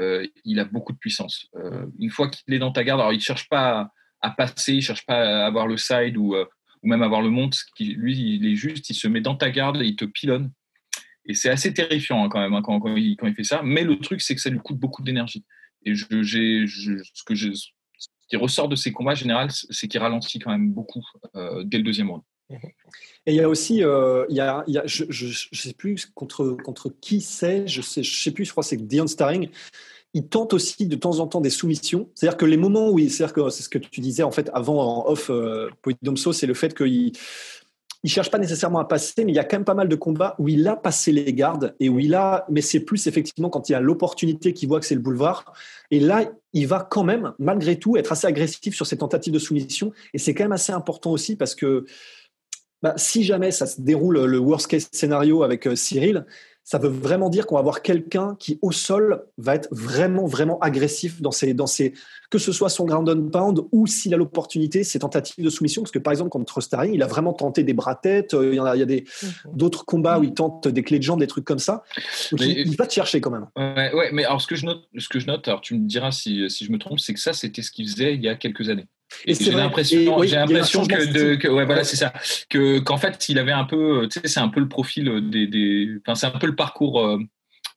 Euh, 0.00 0.26
il 0.44 0.58
a 0.58 0.64
beaucoup 0.64 0.92
de 0.92 0.98
puissance. 0.98 1.46
Euh, 1.56 1.86
une 1.98 2.10
fois 2.10 2.28
qu'il 2.28 2.54
est 2.54 2.58
dans 2.58 2.72
ta 2.72 2.82
garde, 2.82 3.00
alors 3.00 3.12
il 3.12 3.18
ne 3.18 3.22
cherche 3.22 3.48
pas 3.48 3.92
à, 4.20 4.30
passer, 4.30 4.72
il 4.72 4.76
ne 4.76 4.82
cherche 4.82 5.06
pas 5.06 5.42
à 5.42 5.46
avoir 5.46 5.66
le 5.68 5.76
side 5.76 6.16
ou, 6.16 6.34
euh, 6.34 6.44
ou 6.82 6.88
même 6.88 7.02
avoir 7.02 7.22
le 7.22 7.30
monte. 7.30 7.56
Lui, 7.78 8.36
il 8.36 8.46
est 8.46 8.56
juste, 8.56 8.90
il 8.90 8.94
se 8.94 9.06
met 9.06 9.20
dans 9.20 9.36
ta 9.36 9.50
garde 9.50 9.80
et 9.80 9.86
il 9.86 9.96
te 9.96 10.04
pilonne. 10.04 10.50
Et 11.24 11.34
c'est 11.34 11.50
assez 11.50 11.72
terrifiant 11.72 12.24
hein, 12.24 12.28
quand 12.28 12.40
même 12.40 12.54
hein, 12.54 12.62
quand, 12.62 12.80
quand, 12.80 12.96
il, 12.96 13.16
quand, 13.16 13.28
il, 13.28 13.34
fait 13.34 13.44
ça. 13.44 13.62
Mais 13.62 13.84
le 13.84 13.96
truc, 13.98 14.20
c'est 14.22 14.34
que 14.34 14.40
ça 14.40 14.50
lui 14.50 14.58
coûte 14.58 14.78
beaucoup 14.78 15.02
d'énergie. 15.02 15.44
Et 15.84 15.94
je, 15.94 16.04
ce, 16.06 17.24
que 17.24 17.34
je, 17.36 17.52
ce 17.52 17.68
qui 18.28 18.36
ressort 18.36 18.68
de 18.68 18.74
ses 18.76 18.90
combats 18.90 19.14
général, 19.14 19.50
c'est 19.50 19.86
qu'il 19.86 20.00
ralentit 20.00 20.40
quand 20.40 20.50
même 20.50 20.72
beaucoup 20.72 21.04
dès 21.64 21.78
le 21.78 21.84
deuxième 21.84 22.10
round. 22.10 22.22
Et 23.26 23.32
il 23.32 23.36
y 23.36 23.40
a 23.40 23.48
aussi, 23.48 23.84
euh, 23.84 24.24
il 24.28 24.36
y 24.36 24.40
a, 24.40 24.64
je 24.86 25.04
ne 25.04 25.56
sais 25.56 25.74
plus 25.74 26.06
contre, 26.14 26.56
contre 26.64 26.90
qui 27.00 27.20
c'est, 27.20 27.66
je 27.66 27.80
sais, 27.80 28.02
je 28.02 28.22
sais 28.22 28.30
plus, 28.32 28.44
je 28.44 28.50
crois 28.50 28.62
que 28.62 28.68
c'est 28.68 28.76
Dion 28.76 29.06
Starring. 29.06 29.48
Il 30.14 30.26
tente 30.26 30.52
aussi 30.52 30.86
de 30.86 30.96
temps 30.96 31.20
en 31.20 31.26
temps 31.26 31.40
des 31.40 31.50
soumissions. 31.50 32.10
C'est-à-dire 32.14 32.36
que 32.36 32.44
les 32.44 32.56
moments 32.56 32.90
où 32.90 32.98
il, 32.98 33.10
c'est-à-dire 33.10 33.34
que 33.34 33.48
c'est 33.48 33.62
ce 33.62 33.68
que 33.68 33.78
tu 33.78 34.00
disais 34.00 34.22
en 34.22 34.30
fait 34.30 34.50
avant 34.52 34.80
en 34.82 35.10
off, 35.10 35.30
euh, 35.30 35.70
Poidomso, 35.82 36.32
c'est 36.32 36.46
le 36.46 36.54
fait 36.54 36.74
qu'il 36.76 37.12
il 38.04 38.10
cherche 38.10 38.30
pas 38.30 38.38
nécessairement 38.38 38.80
à 38.80 38.84
passer, 38.84 39.24
mais 39.24 39.30
il 39.30 39.36
y 39.36 39.38
a 39.38 39.44
quand 39.44 39.56
même 39.56 39.64
pas 39.64 39.74
mal 39.74 39.88
de 39.88 39.94
combats 39.94 40.34
où 40.38 40.48
il 40.48 40.66
a 40.66 40.74
passé 40.74 41.12
les 41.12 41.32
gardes 41.32 41.74
et 41.78 41.88
où 41.88 42.00
il 42.00 42.14
a, 42.14 42.44
mais 42.50 42.60
c'est 42.60 42.80
plus 42.80 43.06
effectivement 43.06 43.48
quand 43.48 43.68
il 43.68 43.74
a 43.74 43.80
l'opportunité 43.80 44.52
qu'il 44.52 44.68
voit 44.68 44.80
que 44.80 44.86
c'est 44.86 44.96
le 44.96 45.00
boulevard. 45.00 45.52
Et 45.92 46.00
là, 46.00 46.24
il 46.52 46.66
va 46.66 46.80
quand 46.80 47.04
même, 47.04 47.32
malgré 47.38 47.78
tout, 47.78 47.96
être 47.96 48.10
assez 48.10 48.26
agressif 48.26 48.74
sur 48.74 48.86
ses 48.86 48.98
tentatives 48.98 49.32
de 49.32 49.38
soumission. 49.38 49.92
Et 50.14 50.18
c'est 50.18 50.34
quand 50.34 50.44
même 50.44 50.52
assez 50.52 50.72
important 50.72 51.12
aussi 51.12 51.36
parce 51.36 51.54
que 51.54 51.86
bah, 52.82 52.94
si 52.96 53.24
jamais 53.24 53.50
ça 53.50 53.66
se 53.66 53.80
déroule 53.80 54.24
le 54.24 54.38
worst 54.38 54.66
case 54.66 54.88
scénario 54.92 55.42
avec 55.42 55.66
euh, 55.66 55.76
Cyril, 55.76 56.26
ça 56.64 56.78
veut 56.78 56.88
vraiment 56.88 57.28
dire 57.28 57.46
qu'on 57.46 57.56
va 57.56 57.60
avoir 57.60 57.82
quelqu'un 57.82 58.36
qui, 58.38 58.58
au 58.62 58.70
sol, 58.70 59.24
va 59.36 59.56
être 59.56 59.68
vraiment, 59.72 60.26
vraiment 60.26 60.60
agressif 60.60 61.20
dans 61.20 61.32
ses, 61.32 61.54
dans 61.54 61.66
ses, 61.66 61.92
que 62.30 62.38
ce 62.38 62.52
soit 62.52 62.68
son 62.68 62.84
ground 62.84 63.08
and 63.08 63.30
pound 63.30 63.60
ou 63.72 63.86
s'il 63.88 64.14
a 64.14 64.16
l'opportunité, 64.16 64.84
ses 64.84 65.00
tentatives 65.00 65.44
de 65.44 65.50
soumission. 65.50 65.82
Parce 65.82 65.90
que, 65.90 65.98
par 65.98 66.12
exemple, 66.12 66.30
contre 66.30 66.60
Starring, 66.60 66.94
il 66.94 67.02
a 67.02 67.08
vraiment 67.08 67.32
tenté 67.32 67.64
des 67.64 67.72
bras-têtes. 67.72 68.34
Euh, 68.34 68.52
il 68.52 68.56
y 68.56 68.60
en 68.60 68.64
a, 68.64 68.76
il 68.76 68.78
y 68.78 68.82
a 68.82 68.86
des, 68.86 69.04
mhm. 69.22 69.56
d'autres 69.56 69.84
combats 69.84 70.20
où 70.20 70.22
il 70.22 70.34
tente 70.34 70.68
des 70.68 70.84
clés 70.84 70.98
de 70.98 71.04
jambes, 71.04 71.20
des 71.20 71.26
trucs 71.26 71.44
comme 71.44 71.58
ça. 71.58 71.82
il, 72.30 72.76
va 72.76 72.86
te 72.86 72.92
chercher 72.92 73.20
quand 73.20 73.30
même. 73.30 73.46
Ouais, 73.56 73.92
ouais, 73.92 74.10
mais 74.12 74.24
alors, 74.24 74.40
ce 74.40 74.46
que 74.46 74.54
je 74.54 74.64
note, 74.64 74.84
ce 74.96 75.08
que 75.08 75.18
je 75.18 75.26
note 75.26 75.46
alors 75.48 75.60
tu 75.60 75.74
me 75.74 75.86
diras 75.86 76.12
si, 76.12 76.48
si 76.48 76.64
je 76.64 76.70
me 76.70 76.78
trompe, 76.78 77.00
c'est 77.00 77.12
que 77.12 77.20
ça, 77.20 77.32
c'était 77.32 77.62
ce 77.62 77.72
qu'il 77.72 77.88
faisait 77.88 78.14
il 78.14 78.22
y 78.22 78.28
a 78.28 78.36
quelques 78.36 78.68
années. 78.68 78.86
Et 79.26 79.34
j'ai 79.34 79.50
l'impression, 79.50 80.22
j'ai 80.22 80.36
l'impression 80.36 80.86
que, 80.86 81.34
que, 81.36 81.48
ouais, 81.48 81.64
voilà, 81.64 81.84
c'est 81.84 81.96
ça, 81.96 82.12
que 82.48 82.78
qu'en 82.78 82.96
fait, 82.96 83.28
il 83.28 83.38
avait 83.38 83.52
un 83.52 83.64
peu, 83.64 84.08
tu 84.10 84.20
sais, 84.20 84.28
c'est 84.28 84.40
un 84.40 84.48
peu 84.48 84.60
le 84.60 84.68
profil 84.68 85.30
des, 85.30 85.46
des 85.46 85.88
enfin, 86.00 86.14
c'est 86.14 86.26
un 86.26 86.38
peu 86.38 86.46
le 86.46 86.56
parcours 86.56 87.00
euh, 87.00 87.18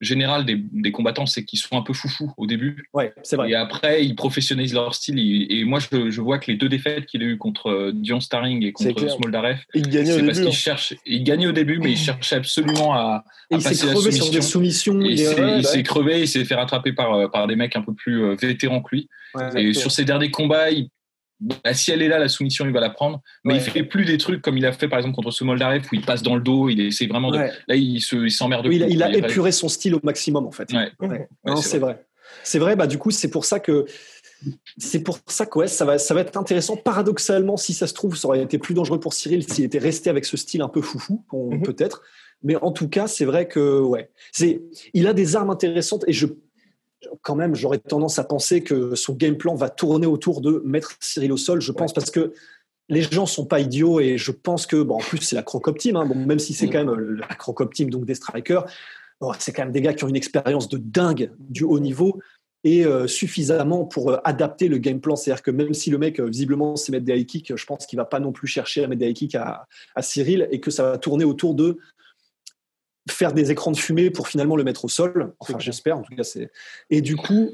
général 0.01 0.45
des, 0.45 0.57
des 0.57 0.91
combattants, 0.91 1.25
c'est 1.25 1.43
qu'ils 1.45 1.59
sont 1.59 1.77
un 1.77 1.81
peu 1.81 1.93
foufous 1.93 2.31
au 2.37 2.45
début. 2.45 2.89
Ouais, 2.93 3.13
c'est 3.23 3.35
vrai. 3.35 3.51
Et 3.51 3.55
après, 3.55 4.05
ils 4.05 4.15
professionnalisent 4.15 4.73
leur 4.73 4.93
style. 4.93 5.19
Et, 5.19 5.63
moi, 5.63 5.79
je, 5.79 6.09
je, 6.09 6.21
vois 6.21 6.37
que 6.39 6.51
les 6.51 6.57
deux 6.57 6.69
défaites 6.69 7.05
qu'il 7.05 7.23
a 7.23 7.25
eu 7.25 7.37
contre 7.37 7.69
euh, 7.69 7.91
Dion 7.93 8.19
Starring 8.19 8.63
et 8.63 8.71
contre 8.71 9.09
Smoldarev, 9.09 9.59
il 9.73 9.89
gagnait 9.89 10.13
au 10.13 10.21
début. 10.21 10.33
Qu'il 10.33 10.53
cherche, 10.53 10.93
il 11.05 11.23
gagnait 11.23 11.47
au 11.47 11.51
début, 11.51 11.79
mais 11.79 11.91
il 11.91 11.97
cherchait 11.97 12.35
absolument 12.35 12.93
à, 12.93 12.97
à 12.97 13.23
il 13.51 13.63
passer 13.63 13.85
la 13.85 13.95
soumission. 13.95 14.25
Sur 14.25 14.33
des 14.33 14.41
soumissions. 14.41 15.01
il 15.01 15.65
s'est 15.65 15.83
crevé, 15.83 16.21
il 16.21 16.27
s'est 16.27 16.45
fait 16.45 16.55
rattraper 16.55 16.93
par, 16.93 17.13
euh, 17.13 17.27
par 17.27 17.47
des 17.47 17.55
mecs 17.55 17.75
un 17.75 17.81
peu 17.81 17.93
plus 17.93 18.35
vétérans 18.35 18.81
que 18.81 18.95
lui. 18.95 19.09
et 19.55 19.73
sur 19.73 19.91
ses 19.91 20.05
derniers 20.05 20.31
combats, 20.31 20.71
il 20.71 20.89
bah, 21.45 21.73
si 21.73 21.91
elle 21.91 22.01
est 22.01 22.07
là, 22.07 22.17
la 22.17 22.27
soumission, 22.27 22.65
il 22.65 22.71
va 22.71 22.79
la 22.79 22.89
prendre. 22.89 23.21
Mais 23.43 23.55
il 23.55 23.61
fait 23.61 23.83
plus 23.83 24.05
des 24.05 24.17
trucs 24.17 24.41
comme 24.41 24.57
il 24.57 24.65
a 24.65 24.71
fait 24.71 24.87
par 24.87 24.99
exemple 24.99 25.15
contre 25.15 25.31
ce 25.31 25.43
Moldarev 25.43 25.83
où 25.91 25.95
il 25.95 26.01
passe 26.01 26.23
dans 26.23 26.35
le 26.35 26.41
dos, 26.41 26.69
il 26.69 26.79
essaie 26.79 27.07
vraiment 27.07 27.31
de. 27.31 27.37
Là, 27.37 27.75
il 27.75 28.01
s'emmerde. 28.01 28.67
il, 28.71 28.85
il, 28.89 29.03
a 29.03 29.15
épuré 29.15 29.51
son 29.51 29.69
style 29.69 29.95
au 29.95 29.99
maximum 30.03 30.45
en 30.45 30.51
fait. 30.51 30.69
non, 31.45 31.55
c'est 31.57 31.79
vrai. 31.79 32.05
C'est 32.43 32.59
vrai. 32.59 32.75
Bah 32.75 32.87
du 32.87 32.97
coup, 32.97 33.11
c'est 33.11 33.29
pour 33.29 33.45
ça 33.45 33.59
que 33.59 33.85
c'est 34.77 35.01
pour 35.01 35.19
ça 35.27 35.45
que 35.45 35.65
ça 35.67 35.85
va, 35.85 35.97
ça 35.97 36.13
va 36.13 36.21
être 36.21 36.37
intéressant. 36.37 36.75
Paradoxalement, 36.75 37.57
si 37.57 37.73
ça 37.73 37.87
se 37.87 37.93
trouve, 37.93 38.15
ça 38.15 38.27
aurait 38.27 38.41
été 38.41 38.57
plus 38.57 38.73
dangereux 38.73 38.99
pour 38.99 39.13
Cyril 39.13 39.43
s'il 39.47 39.63
était 39.63 39.79
resté 39.79 40.09
avec 40.09 40.25
ce 40.25 40.37
style 40.37 40.61
un 40.61 40.69
peu 40.69 40.81
foufou, 40.81 41.23
mhm. 41.31 41.63
peut-être. 41.63 42.01
Mais 42.43 42.55
en 42.57 42.71
tout 42.71 42.89
cas, 42.89 43.07
c'est 43.07 43.25
vrai 43.25 43.47
que 43.47 43.79
ouais, 43.79 44.09
c'est, 44.31 44.61
il 44.93 45.07
a 45.07 45.13
des 45.13 45.35
armes 45.35 45.49
intéressantes 45.49 46.03
et 46.07 46.13
je 46.13 46.27
quand 47.21 47.35
même, 47.35 47.55
j'aurais 47.55 47.79
tendance 47.79 48.19
à 48.19 48.23
penser 48.23 48.63
que 48.63 48.95
son 48.95 49.13
game 49.13 49.37
plan 49.37 49.55
va 49.55 49.69
tourner 49.69 50.07
autour 50.07 50.41
de 50.41 50.61
mettre 50.65 50.95
Cyril 50.99 51.31
au 51.31 51.37
sol, 51.37 51.61
je 51.61 51.71
pense, 51.71 51.93
parce 51.93 52.11
que 52.11 52.33
les 52.89 53.01
gens 53.01 53.25
sont 53.25 53.45
pas 53.45 53.59
idiots 53.59 53.99
et 53.99 54.17
je 54.17 54.31
pense 54.31 54.65
que, 54.65 54.81
bon, 54.81 54.95
en 54.95 54.99
plus, 54.99 55.19
c'est 55.21 55.35
la 55.35 55.43
Crocop 55.43 55.77
hein, 55.85 56.05
bon, 56.05 56.15
même 56.15 56.39
si 56.39 56.53
c'est 56.53 56.67
mm. 56.67 56.69
quand 56.71 56.85
même 56.85 57.15
la 57.15 57.35
Crocop 57.35 57.73
donc 57.75 58.05
des 58.05 58.15
strikers, 58.15 58.65
c'est 59.39 59.53
quand 59.53 59.63
même 59.63 59.71
des 59.71 59.81
gars 59.81 59.93
qui 59.93 60.03
ont 60.03 60.09
une 60.09 60.15
expérience 60.15 60.69
de 60.69 60.77
dingue 60.77 61.31
du 61.39 61.63
haut 61.63 61.79
niveau 61.79 62.19
et 62.63 62.83
euh, 62.83 63.05
suffisamment 63.05 63.85
pour 63.85 64.09
euh, 64.09 64.17
adapter 64.23 64.67
le 64.67 64.79
game 64.79 64.99
plan. 64.99 65.15
C'est-à-dire 65.15 65.43
que 65.43 65.51
même 65.51 65.73
si 65.73 65.91
le 65.91 65.99
mec, 65.99 66.19
euh, 66.19 66.25
visiblement, 66.25 66.75
sait 66.75 66.91
mettre 66.91 67.05
des 67.05 67.15
high 67.15 67.25
kicks, 67.25 67.55
je 67.55 67.65
pense 67.65 67.85
qu'il 67.85 67.97
va 67.97 68.05
pas 68.05 68.19
non 68.19 68.31
plus 68.31 68.47
chercher 68.47 68.83
à 68.83 68.87
mettre 68.87 68.99
des 68.99 69.09
high 69.09 69.15
kicks 69.15 69.35
à, 69.35 69.67
à 69.93 70.01
Cyril 70.01 70.47
et 70.51 70.59
que 70.59 70.71
ça 70.71 70.83
va 70.91 70.97
tourner 70.97 71.25
autour 71.25 71.53
de 71.53 71.77
faire 73.09 73.33
des 73.33 73.51
écrans 73.51 73.71
de 73.71 73.77
fumée 73.77 74.09
pour 74.09 74.27
finalement 74.27 74.55
le 74.55 74.63
mettre 74.63 74.85
au 74.85 74.89
sol. 74.89 75.33
Enfin, 75.39 75.57
j'espère, 75.59 75.97
en 75.97 76.01
tout 76.01 76.15
cas. 76.15 76.23
c'est 76.23 76.51
Et 76.89 77.01
du 77.01 77.15
coup. 77.15 77.51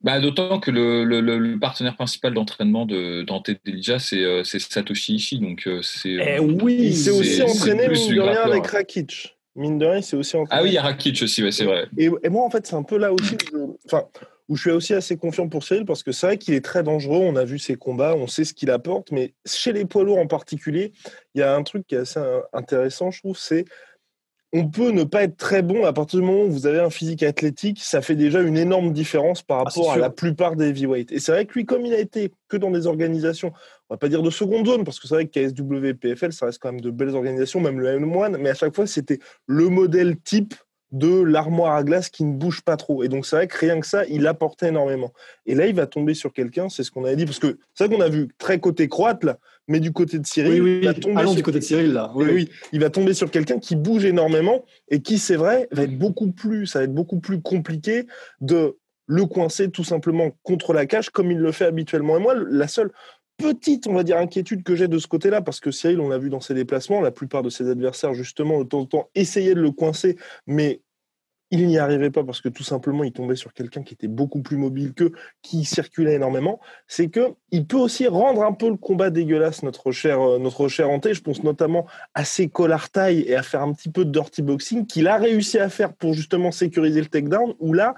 Bah, 0.00 0.20
D'autant 0.20 0.58
que 0.58 0.70
le, 0.70 1.04
le, 1.04 1.58
partenaire 1.60 1.94
principal 1.94 2.34
d'entraînement 2.34 2.86
de 2.86 3.22
Dante 3.22 3.50
Delija, 3.64 3.98
euh, 4.14 4.42
c'est 4.42 4.58
Satoshi 4.58 5.14
Ishii. 5.14 5.38
Donc, 5.38 5.66
euh, 5.66 5.80
c'est. 5.82 6.16
Eh 6.36 6.40
oui 6.40 6.76
Il 6.80 6.96
s'est 6.96 7.10
aussi 7.10 7.42
entraîné, 7.42 7.88
mine 7.88 8.14
de 8.14 8.20
rien, 8.20 8.42
avec 8.42 8.66
Rakic. 8.66 9.36
Mine 9.54 9.78
de 9.78 9.86
rien, 9.86 10.02
c'est 10.02 10.16
aussi 10.16 10.36
entraîné. 10.36 10.60
Ah 10.60 10.62
oui, 10.62 10.70
il 10.70 10.74
y 10.74 10.78
a 10.78 10.82
Rakic 10.82 11.22
aussi, 11.22 11.42
ouais, 11.42 11.52
c'est 11.52 11.64
vrai. 11.64 11.86
Et, 11.96 12.10
et, 12.22 12.28
moi, 12.30 12.44
en 12.44 12.50
fait, 12.50 12.66
c'est 12.66 12.74
un 12.74 12.82
peu 12.82 12.96
là 12.96 13.12
aussi. 13.12 13.36
Enfin, 13.84 14.04
où 14.48 14.56
je 14.56 14.62
suis 14.62 14.70
aussi 14.70 14.94
assez 14.94 15.16
confiant 15.16 15.48
pour 15.48 15.62
Cyril 15.62 15.84
parce 15.84 16.02
que 16.02 16.10
c'est 16.12 16.26
vrai 16.26 16.38
qu'il 16.38 16.54
est 16.54 16.64
très 16.64 16.82
dangereux. 16.82 17.20
On 17.22 17.36
a 17.36 17.44
vu 17.44 17.58
ses 17.58 17.76
combats, 17.76 18.14
on 18.16 18.26
sait 18.26 18.44
ce 18.44 18.54
qu'il 18.54 18.70
apporte, 18.70 19.12
mais 19.12 19.34
chez 19.46 19.72
les 19.72 19.84
poids 19.84 20.04
lourds 20.04 20.18
en 20.18 20.26
particulier, 20.26 20.92
il 21.34 21.40
y 21.40 21.42
a 21.42 21.54
un 21.54 21.62
truc 21.62 21.86
qui 21.86 21.94
est 21.94 21.98
assez 21.98 22.20
intéressant, 22.52 23.10
je 23.10 23.20
trouve, 23.20 23.38
c'est 23.38 23.64
on 24.52 24.68
peut 24.68 24.90
ne 24.90 25.04
pas 25.04 25.22
être 25.22 25.36
très 25.36 25.62
bon 25.62 25.86
à 25.86 25.92
partir 25.92 26.20
du 26.20 26.26
moment 26.26 26.42
où 26.42 26.50
vous 26.50 26.66
avez 26.66 26.78
un 26.78 26.90
physique 26.90 27.22
athlétique, 27.22 27.80
ça 27.82 28.02
fait 28.02 28.14
déjà 28.14 28.40
une 28.42 28.58
énorme 28.58 28.92
différence 28.92 29.42
par 29.42 29.60
ah, 29.60 29.64
rapport 29.64 29.92
à 29.92 29.96
la 29.96 30.10
plupart 30.10 30.56
des 30.56 30.68
heavyweights. 30.68 31.10
Et 31.10 31.20
c'est 31.20 31.32
vrai 31.32 31.46
que 31.46 31.54
lui, 31.54 31.64
comme 31.64 31.86
il 31.86 31.94
a 31.94 31.98
été 31.98 32.32
que 32.48 32.58
dans 32.58 32.70
des 32.70 32.86
organisations, 32.86 33.52
on 33.88 33.94
va 33.94 33.98
pas 33.98 34.08
dire 34.08 34.22
de 34.22 34.30
seconde 34.30 34.66
zone, 34.66 34.84
parce 34.84 35.00
que 35.00 35.08
c'est 35.08 35.14
vrai 35.14 35.26
que 35.26 35.48
KSW, 35.48 35.94
PFL, 35.94 36.32
ça 36.32 36.46
reste 36.46 36.58
quand 36.60 36.70
même 36.70 36.82
de 36.82 36.90
belles 36.90 37.14
organisations, 37.14 37.60
même 37.60 37.80
le 37.80 37.98
M1, 37.98 38.36
mais 38.36 38.50
à 38.50 38.54
chaque 38.54 38.74
fois, 38.74 38.86
c'était 38.86 39.20
le 39.46 39.68
modèle 39.68 40.18
type 40.20 40.54
de 40.92 41.22
l'armoire 41.22 41.74
à 41.74 41.82
glace 41.82 42.10
qui 42.10 42.22
ne 42.22 42.34
bouge 42.34 42.60
pas 42.60 42.76
trop. 42.76 43.02
Et 43.02 43.08
donc, 43.08 43.26
c'est 43.26 43.36
vrai 43.36 43.48
que 43.48 43.58
rien 43.58 43.80
que 43.80 43.86
ça, 43.86 44.04
il 44.06 44.26
apportait 44.26 44.68
énormément. 44.68 45.12
Et 45.46 45.54
là, 45.54 45.66
il 45.66 45.74
va 45.74 45.86
tomber 45.86 46.14
sur 46.14 46.32
quelqu'un, 46.32 46.68
c'est 46.68 46.84
ce 46.84 46.90
qu'on 46.90 47.04
avait 47.04 47.16
dit, 47.16 47.24
parce 47.24 47.38
que 47.38 47.58
c'est 47.74 47.86
vrai 47.86 47.96
qu'on 47.96 48.02
a 48.02 48.08
vu 48.08 48.28
très 48.38 48.60
côté 48.60 48.88
croate, 48.88 49.24
là, 49.24 49.38
mais 49.68 49.80
du 49.80 49.92
côté 49.92 50.18
de 50.18 50.26
Cyril, 50.26 50.80
il 50.82 50.84
va 50.84 50.94
tomber 50.94 51.22
sur... 51.22 51.34
du 51.34 51.42
côté 51.42 51.58
de 51.60 51.64
Cyril, 51.64 51.92
là. 51.92 52.12
Oui, 52.14 52.50
il 52.72 52.80
va 52.80 52.90
tomber 52.90 53.14
sur 53.14 53.30
quelqu'un 53.30 53.58
qui 53.58 53.74
bouge 53.74 54.04
énormément 54.04 54.64
et 54.88 55.00
qui, 55.00 55.18
c'est 55.18 55.36
vrai, 55.36 55.66
va 55.72 55.84
être 55.84 55.98
beaucoup 55.98 56.30
plus, 56.30 56.66
ça 56.66 56.80
va 56.80 56.84
être 56.84 56.94
beaucoup 56.94 57.20
plus 57.20 57.40
compliqué 57.40 58.06
de 58.40 58.76
le 59.06 59.26
coincer 59.26 59.70
tout 59.70 59.84
simplement 59.84 60.30
contre 60.42 60.72
la 60.72 60.86
cage 60.86 61.10
comme 61.10 61.30
il 61.30 61.38
le 61.38 61.52
fait 61.52 61.64
habituellement. 61.64 62.16
Et 62.16 62.20
moi, 62.20 62.34
la 62.34 62.68
seule 62.68 62.92
petite, 63.42 63.86
on 63.86 63.94
va 63.94 64.02
dire, 64.02 64.16
inquiétude 64.16 64.62
que 64.62 64.74
j'ai 64.74 64.88
de 64.88 64.98
ce 64.98 65.06
côté-là, 65.06 65.42
parce 65.42 65.60
que 65.60 65.70
Cyril, 65.70 66.00
on 66.00 66.08
l'a 66.08 66.18
vu 66.18 66.30
dans 66.30 66.40
ses 66.40 66.54
déplacements, 66.54 67.00
la 67.00 67.10
plupart 67.10 67.42
de 67.42 67.50
ses 67.50 67.68
adversaires, 67.68 68.14
justement, 68.14 68.58
de 68.60 68.64
temps 68.64 68.80
en 68.80 68.86
temps, 68.86 69.10
essayaient 69.14 69.54
de 69.54 69.60
le 69.60 69.72
coincer, 69.72 70.16
mais 70.46 70.80
il 71.52 71.66
n'y 71.66 71.78
arrivait 71.78 72.10
pas 72.10 72.24
parce 72.24 72.40
que 72.40 72.48
tout 72.48 72.62
simplement 72.62 73.04
il 73.04 73.12
tombait 73.12 73.36
sur 73.36 73.52
quelqu'un 73.52 73.82
qui 73.82 73.92
était 73.92 74.08
beaucoup 74.08 74.40
plus 74.40 74.56
mobile 74.56 74.94
qu'eux, 74.94 75.12
qui 75.42 75.66
circulait 75.66 76.14
énormément. 76.14 76.60
C'est 76.88 77.08
que 77.08 77.34
il 77.50 77.66
peut 77.66 77.76
aussi 77.76 78.08
rendre 78.08 78.42
un 78.42 78.54
peu 78.54 78.70
le 78.70 78.78
combat 78.78 79.10
dégueulasse, 79.10 79.62
notre 79.62 79.92
cher, 79.92 80.18
euh, 80.18 80.38
notre 80.38 80.68
cher 80.68 80.88
Hanté. 80.88 81.12
Je 81.12 81.20
pense 81.20 81.44
notamment 81.44 81.86
à 82.14 82.24
ses 82.24 82.48
collards 82.48 82.88
taille 82.88 83.20
et 83.28 83.36
à 83.36 83.42
faire 83.42 83.60
un 83.60 83.74
petit 83.74 83.90
peu 83.90 84.06
de 84.06 84.10
dirty 84.10 84.40
boxing 84.40 84.86
qu'il 84.86 85.06
a 85.06 85.18
réussi 85.18 85.58
à 85.58 85.68
faire 85.68 85.92
pour 85.92 86.14
justement 86.14 86.52
sécuriser 86.52 87.00
le 87.00 87.06
takedown. 87.06 87.52
Où 87.60 87.74
là, 87.74 87.94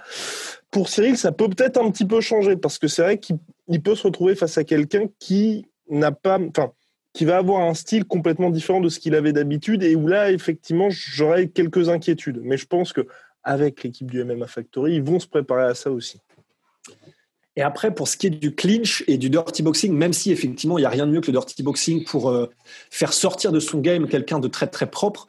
pour 0.72 0.88
Cyril, 0.88 1.16
ça 1.16 1.30
peut 1.30 1.48
peut-être 1.48 1.80
un 1.80 1.92
petit 1.92 2.06
peu 2.06 2.20
changer 2.20 2.56
parce 2.56 2.80
que 2.80 2.88
c'est 2.88 3.02
vrai 3.02 3.18
qu'il 3.18 3.36
peut 3.82 3.94
se 3.94 4.06
retrouver 4.06 4.34
face 4.34 4.58
à 4.58 4.64
quelqu'un 4.64 5.06
qui 5.18 5.66
n'a 5.88 6.12
pas, 6.12 6.38
va 7.24 7.36
avoir 7.36 7.62
un 7.62 7.74
style 7.74 8.04
complètement 8.04 8.50
différent 8.50 8.80
de 8.80 8.88
ce 8.88 8.98
qu'il 8.98 9.14
avait 9.14 9.32
d'habitude 9.32 9.82
et 9.82 9.94
où 9.94 10.06
là, 10.06 10.32
effectivement, 10.32 10.88
j'aurais 10.90 11.48
quelques 11.48 11.88
inquiétudes. 11.88 12.40
Mais 12.42 12.56
je 12.56 12.66
pense 12.66 12.92
que 12.92 13.06
avec 13.42 13.82
l'équipe 13.82 14.10
du 14.10 14.24
MMA 14.24 14.46
Factory, 14.46 14.94
ils 14.96 15.02
vont 15.02 15.20
se 15.20 15.28
préparer 15.28 15.64
à 15.64 15.74
ça 15.74 15.90
aussi. 15.90 16.20
Et 17.56 17.62
après, 17.62 17.94
pour 17.94 18.08
ce 18.08 18.16
qui 18.16 18.26
est 18.26 18.30
du 18.30 18.54
clinch 18.54 19.04
et 19.06 19.16
du 19.16 19.30
dirty 19.30 19.62
boxing, 19.62 19.92
même 19.92 20.12
si 20.12 20.32
effectivement 20.32 20.76
il 20.78 20.82
n'y 20.82 20.86
a 20.86 20.90
rien 20.90 21.06
de 21.06 21.12
mieux 21.12 21.20
que 21.20 21.28
le 21.28 21.32
dirty 21.32 21.62
boxing 21.62 22.04
pour 22.04 22.30
euh, 22.30 22.50
faire 22.90 23.12
sortir 23.12 23.52
de 23.52 23.60
son 23.60 23.78
game 23.78 24.08
quelqu'un 24.08 24.40
de 24.40 24.48
très 24.48 24.66
très 24.66 24.90
propre, 24.90 25.28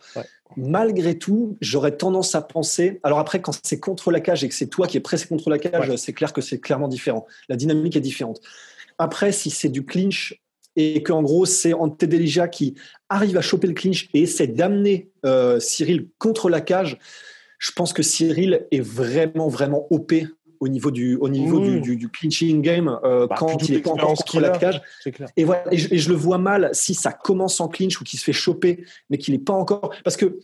malgré 0.57 1.17
tout, 1.17 1.57
j'aurais 1.61 1.95
tendance 1.95 2.33
à 2.33 2.41
penser. 2.41 2.99
Alors 3.03 3.19
après, 3.19 3.41
quand 3.41 3.59
c'est 3.63 3.79
contre 3.79 4.11
la 4.11 4.21
cage 4.21 4.43
et 4.43 4.49
que 4.49 4.55
c'est 4.55 4.67
toi 4.67 4.87
qui 4.87 4.97
es 4.97 5.01
pressé 5.01 5.27
contre 5.27 5.49
la 5.49 5.59
cage, 5.59 5.95
c'est 5.97 6.13
clair 6.13 6.33
que 6.33 6.41
c'est 6.41 6.59
clairement 6.59 6.87
différent. 6.87 7.27
La 7.47 7.55
dynamique 7.55 7.95
est 7.95 8.01
différente. 8.01 8.41
Après, 8.97 9.31
si 9.31 9.51
c'est 9.51 9.69
du 9.69 9.85
clinch 9.85 10.41
et 10.75 11.03
qu'en 11.03 11.21
gros 11.21 11.45
c'est 11.45 11.73
Ante 11.73 12.03
Delija 12.03 12.47
qui 12.47 12.75
arrive 13.07 13.37
à 13.37 13.41
choper 13.41 13.67
le 13.67 13.73
clinch 13.73 14.09
et 14.13 14.23
essaie 14.23 14.47
d'amener 14.47 15.09
euh, 15.25 15.59
Cyril 15.59 16.07
contre 16.17 16.49
la 16.49 16.61
cage, 16.61 16.97
je 17.59 17.71
pense 17.71 17.93
que 17.93 18.03
Cyril 18.03 18.65
est 18.71 18.81
vraiment, 18.81 19.47
vraiment 19.47 19.87
OP 19.89 20.13
au 20.59 20.67
niveau 20.67 20.91
du, 20.91 21.15
au 21.15 21.29
niveau 21.29 21.59
du, 21.59 21.95
du, 21.95 22.09
clinching 22.09 22.61
game 22.61 22.99
euh, 23.03 23.27
bah, 23.27 23.35
quand 23.37 23.67
il 23.67 23.75
est 23.75 23.79
pas 23.79 23.91
encore 23.91 24.15
contre 24.15 24.39
la 24.39 24.49
cage. 24.49 24.81
Et, 25.35 25.43
voilà, 25.43 25.63
et 25.71 25.77
je, 25.77 26.09
le 26.09 26.15
vois 26.15 26.37
mal 26.37 26.69
si 26.73 26.93
ça 26.93 27.11
commence 27.11 27.59
en 27.59 27.67
clinch 27.67 27.99
ou 27.99 28.03
qu'il 28.03 28.19
se 28.19 28.25
fait 28.25 28.33
choper, 28.33 28.83
mais 29.09 29.17
qu'il 29.17 29.33
n'est 29.33 29.43
pas 29.43 29.53
encore. 29.53 29.93
Parce 30.03 30.17
que. 30.17 30.39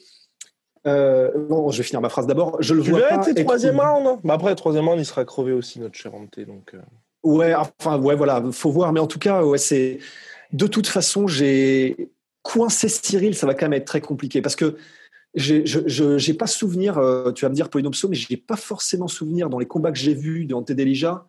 Euh, 0.88 1.30
bon, 1.48 1.70
je 1.70 1.77
vais 1.77 1.84
finir 1.84 2.01
ma 2.01 2.10
phrase 2.10 2.25
d'abord. 2.25 2.58
Je 2.60 2.74
le 2.74 2.82
tu 2.82 2.89
vois 2.89 3.01
pas. 3.01 3.34
troisième 3.34 3.80
round. 3.80 4.20
Bah 4.24 4.34
après, 4.34 4.56
troisième 4.56 4.88
round, 4.88 5.00
il 5.00 5.06
sera 5.06 5.25
crevé 5.25 5.51
aussi, 5.51 5.80
notre 5.80 5.96
cher 5.96 6.13
Ante. 6.15 6.39
Donc, 6.39 6.74
euh. 6.74 6.80
Ouais, 7.24 7.53
enfin, 7.53 8.00
ouais, 8.00 8.15
voilà, 8.15 8.44
faut 8.51 8.72
voir. 8.72 8.91
Mais 8.91 9.00
en 9.00 9.08
tout 9.08 9.20
cas, 9.20 9.44
ouais, 9.44 9.60
c'est. 9.60 10.00
De 10.53 10.68
toute 10.68 10.88
façon, 10.88 11.27
j'ai 11.27 12.10
coincé 12.41 12.89
Cyril, 12.89 13.36
ça 13.36 13.46
va 13.46 13.53
quand 13.53 13.65
même 13.65 13.74
être 13.74 13.86
très 13.86 14.01
compliqué 14.01 14.41
parce 14.41 14.56
que 14.56 14.75
je 15.35 16.27
n'ai 16.27 16.33
pas 16.33 16.47
souvenir, 16.47 16.97
euh, 16.97 17.31
tu 17.31 17.45
vas 17.45 17.50
me 17.50 17.55
dire 17.55 17.69
Poinopso, 17.69 18.07
mais 18.07 18.15
je 18.15 18.27
n'ai 18.29 18.38
pas 18.38 18.57
forcément 18.57 19.07
souvenir 19.07 19.50
dans 19.50 19.59
les 19.59 19.65
combats 19.65 19.91
que 19.91 19.97
j'ai 19.97 20.13
vus 20.13 20.45
dans 20.45 20.61
Delija, 20.61 21.27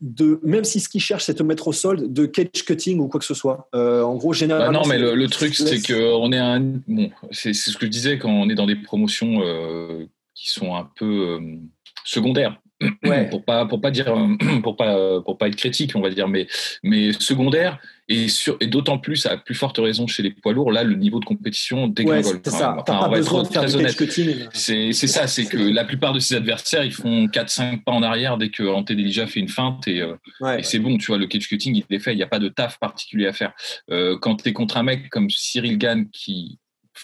de, 0.00 0.38
même 0.42 0.64
si 0.64 0.78
ce 0.80 0.88
qu'il 0.88 1.00
cherche 1.00 1.24
c'est 1.24 1.34
te 1.34 1.42
mettre 1.42 1.68
au 1.68 1.72
sol, 1.72 2.12
de 2.12 2.26
cage 2.26 2.64
cutting 2.64 3.00
ou 3.00 3.08
quoi 3.08 3.20
que 3.20 3.26
ce 3.26 3.34
soit. 3.34 3.68
Euh, 3.74 4.02
en 4.02 4.14
gros, 4.14 4.32
généralement. 4.32 4.82
Bah 4.82 4.86
non, 4.86 4.88
mais 4.88 4.98
le, 4.98 5.28
truc, 5.28 5.54
c'est 5.54 5.80
que 5.80 6.14
on 6.14 6.32
est 6.32 6.38
un. 6.38 6.60
Bon, 6.86 7.10
c'est 7.32 7.52
ce 7.52 7.76
que 7.76 7.86
je 7.86 7.90
disais 7.90 8.18
quand 8.18 8.30
on 8.30 8.48
est 8.48 8.54
dans 8.54 8.66
des 8.66 8.76
promotions 8.76 9.42
euh, 9.42 10.06
qui 10.34 10.50
sont 10.50 10.74
un 10.76 10.88
peu 10.96 11.38
secondaires. 12.04 12.60
pour 13.30 13.44
pas 13.44 13.66
pour 13.66 13.80
pas 13.80 13.90
dire 13.90 14.14
pour 14.62 14.76
pas 14.76 15.20
pour 15.22 15.38
pas 15.38 15.48
être 15.48 15.56
critique 15.56 15.92
on 15.94 16.00
va 16.00 16.10
dire 16.10 16.28
mais 16.28 16.46
mais 16.82 17.12
secondaire 17.12 17.78
et 18.08 18.28
sur 18.28 18.56
et 18.60 18.66
d'autant 18.66 18.98
plus 18.98 19.26
à 19.26 19.36
plus 19.36 19.54
forte 19.54 19.78
raison 19.78 20.06
chez 20.06 20.22
les 20.22 20.30
poids 20.30 20.52
lourds 20.52 20.72
là 20.72 20.82
le 20.82 20.94
niveau 20.94 21.20
de 21.20 21.24
compétition 21.24 21.88
dégringole. 21.88 22.40
c'est 22.42 22.50
ça. 22.50 22.76
On 22.88 23.08
va 23.08 23.18
être 23.18 23.42
très 23.50 23.76
honnête. 23.76 23.96
c'est 24.52 24.92
c'est 24.92 25.06
ça 25.06 25.26
c'est 25.26 25.44
que 25.44 25.56
la 25.56 25.84
plupart 25.84 26.12
de 26.12 26.18
ses 26.18 26.36
adversaires 26.36 26.84
ils 26.84 26.92
font 26.92 27.28
4 27.28 27.50
5 27.50 27.84
pas 27.84 27.92
en 27.92 28.02
arrière 28.02 28.38
dès 28.38 28.50
que 28.50 28.62
Ante 28.62 28.92
Delija 28.92 29.26
fait 29.26 29.40
une 29.40 29.48
feinte 29.48 29.86
et, 29.88 30.00
euh, 30.00 30.14
et 30.56 30.62
c'est 30.62 30.78
bon 30.78 30.96
tu 30.96 31.06
vois 31.06 31.18
le 31.18 31.26
catch 31.26 31.48
cutting 31.48 31.74
il 31.74 31.94
est 31.94 31.98
fait 31.98 32.12
il 32.12 32.16
n'y 32.16 32.22
a 32.22 32.28
pas 32.28 32.38
de 32.38 32.48
taf 32.48 32.78
particulier 32.78 33.26
à 33.26 33.32
faire. 33.32 33.52
Euh, 33.90 34.16
quand 34.18 34.36
tu 34.36 34.48
es 34.48 34.52
contre 34.52 34.78
un 34.78 34.82
mec 34.82 35.10
comme 35.10 35.28
Cyril 35.28 35.76
Gann 35.76 36.08
qui 36.10 36.58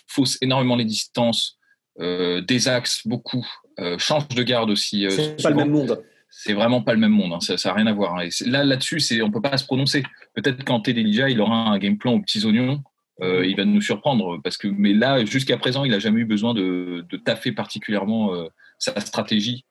fausse 0.07 0.38
énormément 0.40 0.76
les 0.76 0.85
distances 0.85 1.59
euh, 2.00 2.40
des 2.40 2.66
axes 2.66 3.07
beaucoup 3.07 3.47
euh, 3.78 3.99
change 3.99 4.28
de 4.28 4.43
garde 4.43 4.71
aussi. 4.71 5.07
Euh, 5.07 5.11
c'est 5.11 5.43
pas 5.43 5.50
le 5.50 5.57
même 5.57 5.71
monde. 5.71 6.02
C'est 6.31 6.52
vraiment 6.52 6.83
pas 6.83 6.95
le 6.95 7.00
même 7.00 7.12
monde. 7.12 7.33
Hein. 7.33 7.40
Ça, 7.40 7.57
n'a 7.69 7.75
rien 7.75 7.87
à 7.87 7.93
voir. 7.93 8.16
Hein. 8.16 8.23
Et 8.23 8.49
là, 8.49 8.64
là-dessus, 8.64 9.00
c'est, 9.00 9.23
on 9.23 9.31
peut 9.31 9.40
pas 9.40 9.57
se 9.57 9.64
prononcer. 9.64 10.02
Peut-être 10.35 10.64
qu'en 10.64 10.81
Delija, 10.81 11.28
il 11.28 11.40
aura 11.40 11.54
un 11.54 11.78
game 11.78 11.97
plan 11.97 12.14
aux 12.14 12.21
petits 12.21 12.45
oignons. 12.45 12.83
Euh, 13.23 13.47
il 13.47 13.57
va 13.57 13.64
nous 13.64 13.81
surprendre 13.81 14.40
parce 14.43 14.57
que, 14.57 14.66
mais 14.66 14.93
là, 14.93 15.25
jusqu'à 15.25 15.57
présent, 15.57 15.85
il 15.85 15.95
a 15.95 16.00
jamais 16.00 16.21
eu 16.21 16.25
besoin 16.25 16.52
de, 16.52 17.07
de 17.09 17.16
taffer 17.16 17.52
particulièrement 17.52 18.33
sa 18.78 18.99
stratégie 19.00 19.64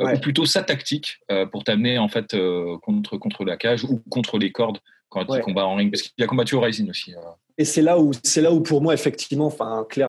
ou 0.00 0.18
plutôt 0.18 0.46
sa 0.46 0.64
tactique 0.64 1.20
pour 1.52 1.62
t'amener 1.62 1.98
en 1.98 2.08
fait 2.08 2.36
contre 2.82 3.16
contre 3.16 3.44
la 3.44 3.56
cage 3.56 3.84
ou 3.84 4.02
contre 4.10 4.38
les 4.38 4.50
cordes 4.50 4.78
quand 5.10 5.24
il 5.32 5.40
combat 5.42 5.64
en 5.64 5.76
ring 5.76 5.92
parce 5.92 6.02
qu'il 6.02 6.24
a 6.24 6.26
combattu 6.26 6.56
au 6.56 6.60
Rising 6.60 6.90
aussi. 6.90 7.14
Et 7.56 7.64
c'est 7.64 7.82
là 7.82 8.00
où 8.00 8.10
c'est 8.24 8.40
là 8.40 8.52
où 8.52 8.60
pour 8.62 8.82
moi 8.82 8.94
effectivement, 8.94 9.46
enfin 9.46 9.86
clair, 9.88 10.08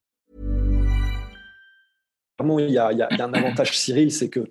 Il 2.59 2.69
y, 2.69 2.77
a, 2.77 2.89
un 2.89 3.33
avantage 3.33 3.77
Cyril, 3.77 4.11
c'est 4.11 4.29
que 4.29 4.45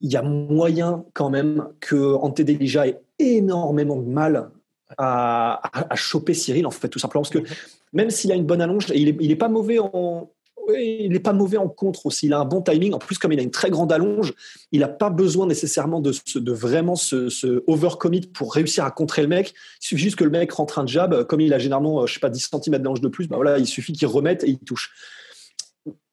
il 0.00 0.10
y 0.10 0.16
a 0.16 0.22
moyen 0.22 1.04
quand 1.12 1.30
même 1.30 1.68
que 1.80 2.14
Ante 2.14 2.40
Delija 2.40 2.86
ait 2.86 3.00
énormément 3.18 3.96
de 3.96 4.08
mal 4.08 4.50
à, 4.98 5.60
choper 5.94 6.34
Cyril, 6.34 6.66
en 6.66 6.70
fait, 6.70 6.88
tout 6.88 6.98
simplement. 6.98 7.22
Parce 7.22 7.32
que 7.32 7.46
même 7.92 8.10
s'il 8.10 8.32
a 8.32 8.34
une 8.34 8.46
bonne 8.46 8.60
allonge, 8.60 8.86
il 8.94 9.14
n'est 9.16 9.24
est 9.24 9.36
pas 9.36 9.48
mauvais 9.48 9.78
en. 9.78 10.30
il 10.76 11.12
n'est 11.12 11.20
pas 11.20 11.32
mauvais 11.32 11.58
en 11.58 11.68
contre 11.68 12.06
aussi. 12.06 12.26
Il 12.26 12.32
a 12.32 12.40
un 12.40 12.44
bon 12.44 12.62
timing. 12.62 12.94
En 12.94 12.98
plus, 12.98 13.18
comme 13.18 13.32
il 13.32 13.38
a 13.38 13.42
une 13.42 13.50
très 13.50 13.70
grande 13.70 13.92
allonge, 13.92 14.32
il 14.72 14.80
n'a 14.80 14.88
pas 14.88 15.10
besoin 15.10 15.46
nécessairement 15.46 16.00
de, 16.00 16.12
vraiment 16.50 16.96
se, 16.96 17.62
overcommit 17.70 18.22
pour 18.22 18.54
réussir 18.54 18.84
à 18.84 18.90
contrer 18.90 19.22
le 19.22 19.28
mec. 19.28 19.54
Il 19.80 19.86
suffit 19.86 20.02
juste 20.02 20.16
que 20.16 20.24
le 20.24 20.30
mec 20.30 20.50
rentre 20.52 20.78
un 20.78 20.86
jab. 20.86 21.24
Comme 21.24 21.40
il 21.40 21.52
a 21.52 21.58
généralement, 21.58 22.06
je 22.06 22.14
sais 22.14 22.20
pas, 22.20 22.30
10 22.30 22.50
cm 22.50 22.78
d'allonge 22.78 23.00
de 23.00 23.08
plus, 23.08 23.28
bah 23.28 23.36
voilà, 23.36 23.58
il 23.58 23.66
suffit 23.66 23.92
qu'il 23.92 24.08
remette 24.08 24.44
et 24.44 24.48
il 24.48 24.58
touche. 24.58 24.92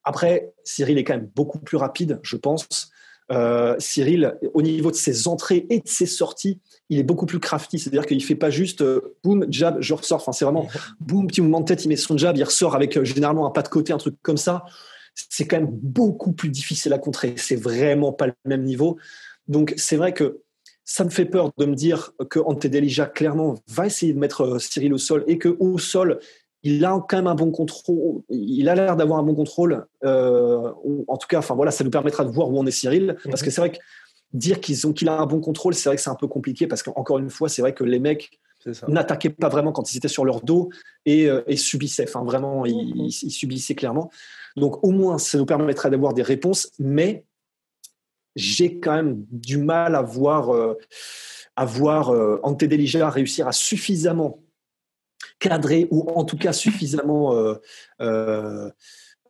Après, 0.07 0.53
Cyril 0.63 0.97
est 0.97 1.03
quand 1.03 1.15
même 1.15 1.29
beaucoup 1.35 1.59
plus 1.59 1.75
rapide, 1.75 2.21
je 2.23 2.37
pense. 2.37 2.91
Euh, 3.29 3.75
Cyril, 3.77 4.37
au 4.53 4.61
niveau 4.61 4.89
de 4.89 4.95
ses 4.95 5.27
entrées 5.27 5.67
et 5.69 5.81
de 5.81 5.87
ses 5.87 6.05
sorties, 6.05 6.61
il 6.89 6.97
est 6.97 7.03
beaucoup 7.03 7.25
plus 7.25 7.41
crafty. 7.41 7.77
C'est-à-dire 7.77 8.05
qu'il 8.05 8.23
fait 8.23 8.35
pas 8.35 8.49
juste 8.49 8.81
euh, 8.81 9.17
boum, 9.21 9.45
jab, 9.49 9.81
je 9.81 9.93
ressors. 9.93 10.21
Enfin, 10.21 10.31
c'est 10.31 10.45
vraiment 10.45 10.65
boum, 11.01 11.27
petit 11.27 11.41
mouvement 11.41 11.59
de 11.59 11.65
tête, 11.65 11.83
il 11.83 11.89
met 11.89 11.97
son 11.97 12.17
jab, 12.17 12.37
il 12.37 12.43
ressort 12.45 12.73
avec 12.73 12.95
euh, 12.95 13.03
généralement 13.03 13.45
un 13.45 13.49
pas 13.49 13.63
de 13.63 13.67
côté, 13.67 13.91
un 13.91 13.97
truc 13.97 14.15
comme 14.21 14.37
ça. 14.37 14.63
C'est 15.13 15.45
quand 15.45 15.57
même 15.57 15.69
beaucoup 15.69 16.31
plus 16.31 16.47
difficile 16.47 16.93
à 16.93 16.99
contrer. 16.99 17.33
C'est 17.35 17.57
vraiment 17.57 18.13
pas 18.13 18.27
le 18.27 18.33
même 18.45 18.63
niveau. 18.63 18.97
Donc, 19.49 19.73
c'est 19.75 19.97
vrai 19.97 20.13
que 20.13 20.39
ça 20.85 21.03
me 21.03 21.09
fait 21.09 21.25
peur 21.25 21.51
de 21.57 21.65
me 21.65 21.75
dire 21.75 22.13
que 22.29 22.39
Ante 22.39 22.65
clairement, 23.13 23.55
va 23.67 23.87
essayer 23.87 24.13
de 24.13 24.19
mettre 24.19 24.57
Cyril 24.57 24.93
au 24.93 24.97
sol 24.97 25.25
et 25.27 25.37
que 25.37 25.49
au 25.59 25.77
sol, 25.79 26.21
il 26.67 26.83
a 26.83 27.01
quand 27.07 27.15
même 27.15 27.27
un 27.27 27.35
bon 27.35 27.49
contrôle. 27.51 28.21
Il 28.29 28.67
a 28.67 28.75
l'air 28.75 28.97
d'avoir 28.97 29.19
un 29.19 29.23
bon 29.23 29.35
contrôle. 29.35 29.85
Euh, 30.03 30.73
en 31.07 31.17
tout 31.17 31.27
cas, 31.27 31.39
enfin 31.39 31.55
voilà, 31.55 31.71
ça 31.71 31.85
nous 31.85 31.89
permettra 31.89 32.25
de 32.25 32.29
voir 32.29 32.49
où 32.49 32.59
on 32.59 32.65
est 32.65 32.71
Cyril, 32.71 33.15
parce 33.23 33.41
que 33.41 33.49
c'est 33.49 33.61
vrai 33.61 33.71
que 33.71 33.77
dire 34.33 34.59
qu'ils 34.59 34.85
ont 34.85 34.91
qu'il 34.91 35.07
a 35.07 35.17
un 35.17 35.25
bon 35.25 35.39
contrôle, 35.39 35.73
c'est 35.73 35.87
vrai 35.87 35.95
que 35.95 36.01
c'est 36.01 36.09
un 36.09 36.15
peu 36.15 36.27
compliqué 36.27 36.67
parce 36.67 36.83
qu'encore 36.83 37.19
une 37.19 37.29
fois, 37.29 37.47
c'est 37.47 37.61
vrai 37.61 37.73
que 37.73 37.85
les 37.85 37.99
mecs 37.99 38.41
n'attaquaient 38.89 39.29
pas 39.29 39.47
vraiment 39.47 39.71
quand 39.71 39.93
ils 39.93 39.97
étaient 39.97 40.09
sur 40.09 40.25
leur 40.25 40.41
dos 40.41 40.69
et, 41.05 41.29
euh, 41.29 41.41
subissaient. 41.55 42.03
Enfin, 42.03 42.25
vraiment, 42.25 42.65
ils, 42.65 43.11
subissaient 43.11 43.75
clairement. 43.75 44.11
Donc, 44.57 44.83
au 44.83 44.91
moins, 44.91 45.17
ça 45.19 45.37
nous 45.37 45.45
permettrait 45.45 45.89
d'avoir 45.89 46.13
des 46.13 46.21
réponses, 46.21 46.69
mais 46.79 47.23
j'ai 48.35 48.77
quand 48.79 48.93
même 48.93 49.23
du 49.31 49.57
mal 49.57 49.95
à 49.95 50.01
voir, 50.01 50.53
euh, 50.53 50.77
à 51.55 51.63
voir 51.63 52.11
Ante 52.43 52.65
Delija 52.65 53.09
réussir 53.09 53.47
à 53.47 53.53
suffisamment 53.53 54.41
cadré 55.39 55.87
ou 55.91 56.09
en 56.15 56.23
tout 56.23 56.37
cas 56.37 56.53
suffisamment 56.53 57.33
euh, 57.33 57.55
euh, 58.01 58.69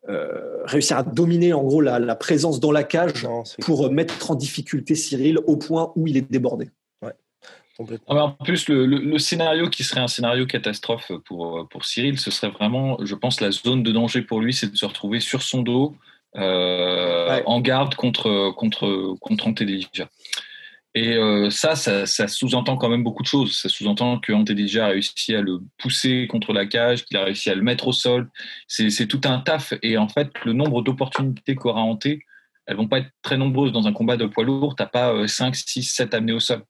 euh, 0.10 0.63
réussir 0.65 0.98
à 0.98 1.04
dominer 1.04 1.54
en 1.54 1.63
gros 1.63 1.82
la, 1.82 2.15
présence 2.15 2.60
dans 2.60 2.72
la 2.72 2.84
cage 2.84 3.28
pour 3.62 3.91
mettre 3.91 4.32
en 4.32 4.36
difficulté 4.36 4.96
Cyril 4.96 5.39
au 5.46 5.58
point 5.58 5.91
où 5.96 6.08
il 6.08 6.17
est 6.17 6.32
débordé. 6.32 6.70
en 8.08 8.32
plus, 8.32 8.70
le, 8.70 9.17
scénario 9.17 9.70
qui 9.70 9.84
serait 9.84 10.00
un 10.00 10.08
scénario 10.08 10.46
catastrophe 10.46 11.12
pour, 11.26 11.67
pour 11.70 11.86
Cyril, 11.86 12.20
ce 12.20 12.32
serait 12.32 12.52
vraiment, 12.52 12.98
je 13.04 13.15
pense, 13.15 13.41
la 13.41 13.52
zone 13.52 13.84
de 13.84 13.91
danger 13.91 14.22
pour 14.22 14.39
lui, 14.39 14.54
c'est 14.54 14.72
de 14.72 14.78
se 14.78 14.86
retrouver 14.86 15.20
sur 15.20 15.41
son 15.41 15.62
dos, 15.62 15.96
en 16.36 17.60
garde 17.60 17.96
contre, 17.96 18.54
contre, 18.56 19.15
contre 19.20 19.48
et 20.98 21.16
euh, 21.16 21.52
ça, 21.52 21.76
ça, 21.76 22.28
sous-entend 22.28 22.76
quand 22.76 22.90
même 22.90 23.04
beaucoup 23.04 23.22
de 23.22 23.28
choses. 23.28 23.56
Ça 23.56 23.70
sous-entend 23.70 24.18
que 24.18 24.34
déjà 24.52 24.88
a 24.88 24.90
réussi 24.90 25.36
à 25.36 25.42
le 25.42 25.60
pousser 25.78 26.26
contre 26.26 26.54
la 26.54 26.66
cage, 26.66 27.06
qu'il 27.06 27.18
a 27.18 27.24
réussi 27.24 27.52
à 27.52 27.56
le 27.56 27.62
mettre 27.62 27.88
au 27.88 27.92
sol. 27.92 28.32
C'est 28.68 29.06
tout 29.06 29.22
un 29.26 29.40
taf. 29.40 29.76
Et 29.84 30.00
en 30.00 30.08
fait, 30.08 30.32
le 30.44 30.54
nombre 30.54 30.82
d'opportunités 30.82 31.54
qu'aura 31.54 31.82
Hanté, 31.82 32.24
elles 32.66 32.78
vont 32.78 32.88
pas 32.88 32.98
être 32.98 33.12
très 33.22 33.38
nombreuses 33.38 33.72
dans 33.72 33.86
un 33.86 33.94
combat 33.94 34.18
de 34.18 34.26
poids 34.26 34.44
lourd. 34.44 34.76
T'as 34.76 34.88
pas 34.88 35.28
5, 35.28 35.56
6, 35.56 35.84
7 35.84 36.16
amenés 36.16 36.34
au 36.34 36.40
sol. 36.40 36.64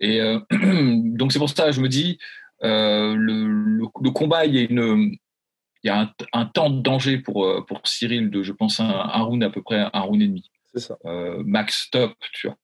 Et 0.00 0.20
euh, 0.20 0.38
donc 0.50 1.32
c'est 1.32 1.38
pour 1.38 1.48
ça, 1.48 1.70
je 1.70 1.80
me 1.80 1.88
dis, 1.88 2.18
euh, 2.64 3.14
le, 3.16 4.10
combat, 4.10 4.44
il 4.44 4.54
y 4.54 5.88
a 5.88 6.12
un, 6.34 6.44
temps 6.44 6.68
de 6.68 6.82
danger 6.82 7.16
pour, 7.16 7.64
pour 7.66 7.80
Cyril 7.84 8.28
de, 8.28 8.42
je 8.42 8.52
pense, 8.52 8.80
un 8.80 9.22
round 9.22 9.42
à 9.42 9.48
peu 9.48 9.62
près 9.62 9.88
un 9.94 10.00
round 10.00 10.20
et 10.20 10.26
demi. 10.26 10.50
Ça. 10.74 10.96
max 11.44 11.88
top, 11.90 12.14
tu 12.32 12.46
vois. 12.46 12.56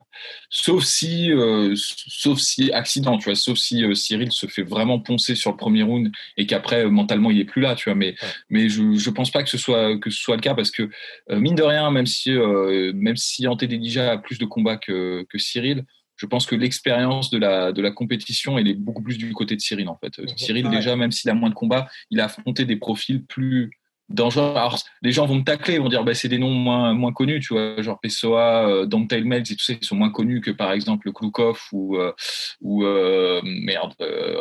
Sauf 0.51 0.85
si, 0.85 1.31
euh, 1.33 1.75
sauf 1.77 2.39
si 2.39 2.73
accident, 2.73 3.19
tu 3.19 3.27
vois, 3.27 3.35
sauf 3.35 3.59
si 3.59 3.85
euh, 3.85 3.95
Cyril 3.95 4.33
se 4.33 4.47
fait 4.47 4.63
vraiment 4.63 4.99
poncer 4.99 5.35
sur 5.35 5.51
le 5.51 5.57
premier 5.57 5.83
round 5.83 6.11
et 6.37 6.47
qu'après 6.47 6.85
euh, 6.85 6.91
mentalement 6.91 7.31
il 7.31 7.39
est 7.39 7.45
plus 7.45 7.63
là, 7.63 7.75
tu 7.75 7.89
vois. 7.89 7.95
Mais, 7.95 8.15
mais 8.49 8.69
je, 8.69 8.95
je 8.95 9.11
pense 9.11 9.31
pas 9.31 9.43
que 9.43 9.51
ce 9.51 9.59
soit 9.59 9.99
que 9.99 10.11
ce 10.11 10.21
soit 10.21 10.37
le 10.37 10.43
cas 10.43 10.55
parce 10.55 10.71
que 10.71 10.89
mine 11.31 11.55
de 11.55 11.63
rien, 11.63 11.91
même 11.91 12.07
si 12.07 12.31
même 12.31 13.17
si 13.17 13.47
Ante 13.47 13.65
Delija 13.65 14.13
a 14.13 14.19
plus 14.19 14.39
de 14.39 14.45
combats 14.45 14.77
que, 14.77 15.25
que 15.29 15.39
Cyril, 15.39 15.85
je 16.17 16.27
pense 16.27 16.47
que 16.47 16.57
l'expérience 16.57 17.31
de 17.31 17.39
la, 17.39 17.73
de 17.73 17.81
la 17.81 17.91
compétition, 17.91 18.59
elle 18.59 18.69
est 18.69 18.75
beaucoup 18.75 19.03
plus 19.03 19.19
du 19.19 19.33
côté 19.33 19.55
de 19.55 19.61
Cyril, 19.61 19.89
en 19.89 19.97
fait. 19.97 20.21
Cyril, 20.37 20.69
déjà, 20.69 20.97
même 20.97 21.13
s'il 21.13 21.31
a 21.31 21.35
moins 21.35 21.49
de 21.49 21.55
combats, 21.55 21.89
il 22.11 22.21
a 22.21 22.25
affronté 22.25 22.65
des 22.65 22.75
profils 22.75 23.25
plus, 23.25 23.71
dangereux. 24.09 24.53
Alors, 24.57 24.79
les 25.03 25.13
gens 25.13 25.27
vont 25.27 25.37
me 25.37 25.45
tacler, 25.45 25.75
ils 25.75 25.81
vont 25.81 25.89
dire, 25.89 26.05
bah, 26.05 26.15
c'est 26.15 26.29
des 26.29 26.39
noms 26.39 26.51
moins, 26.51 26.95
moins 26.95 27.13
connus, 27.13 27.41
tu 27.41 27.55
vois, 27.55 27.81
genre 27.83 27.99
Pessoa, 28.01 28.69
euh, 28.69 28.87
Dante 28.87 29.13
Melz 29.13 29.51
et 29.51 29.57
tout 29.57 29.65
ça, 29.65 29.75
ils 29.75 29.85
sont 29.85 29.97
moins 29.97 30.11
connus 30.11 30.41
que 30.41 30.51
par 30.51 30.73
exemple 30.73 31.13
Klukov 31.13 31.61
ou, 31.73 31.97
euh, 31.97 32.13
ou 32.61 32.85
euh, 32.85 33.41
merde, 33.45 33.95
euh, 34.01 34.37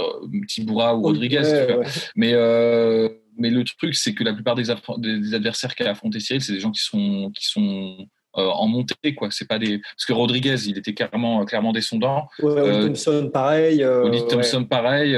Tiboura 0.48 0.96
ou 0.96 1.02
Rodriguez. 1.02 1.42
tu 1.68 1.74
vois. 1.74 1.84
Mais, 2.16 2.32
euh, 2.34 3.10
mais 3.38 3.50
le 3.50 3.64
truc, 3.64 3.96
c'est 3.96 4.14
que 4.14 4.24
la 4.24 4.34
plupart 4.34 4.56
des, 4.56 4.66
des 4.98 5.34
adversaires 5.34 5.76
qu'a 5.76 5.92
affronté 5.92 6.20
Cyril, 6.20 6.42
c'est 6.42 6.54
des 6.54 6.60
gens 6.60 6.72
qui 6.72 6.84
sont, 6.84 7.32
qui 7.36 7.46
sont 7.46 8.08
en 8.44 8.68
montée 8.68 9.16
quoi. 9.16 9.30
C'est 9.32 9.48
pas 9.48 9.60
des 9.60 9.80
parce 9.80 10.06
que 10.06 10.14
Rodriguez 10.14 10.56
il 10.68 10.78
était 10.78 10.94
clairement 10.94 11.44
clairement 11.46 11.72
descendant. 11.72 12.28
Ouais, 12.40 12.52
euh, 12.58 12.88
Thompson 12.88 13.30
pareil 13.34 13.84
euh, 13.84 14.10
Thompson 14.30 14.66
pareil 14.66 15.18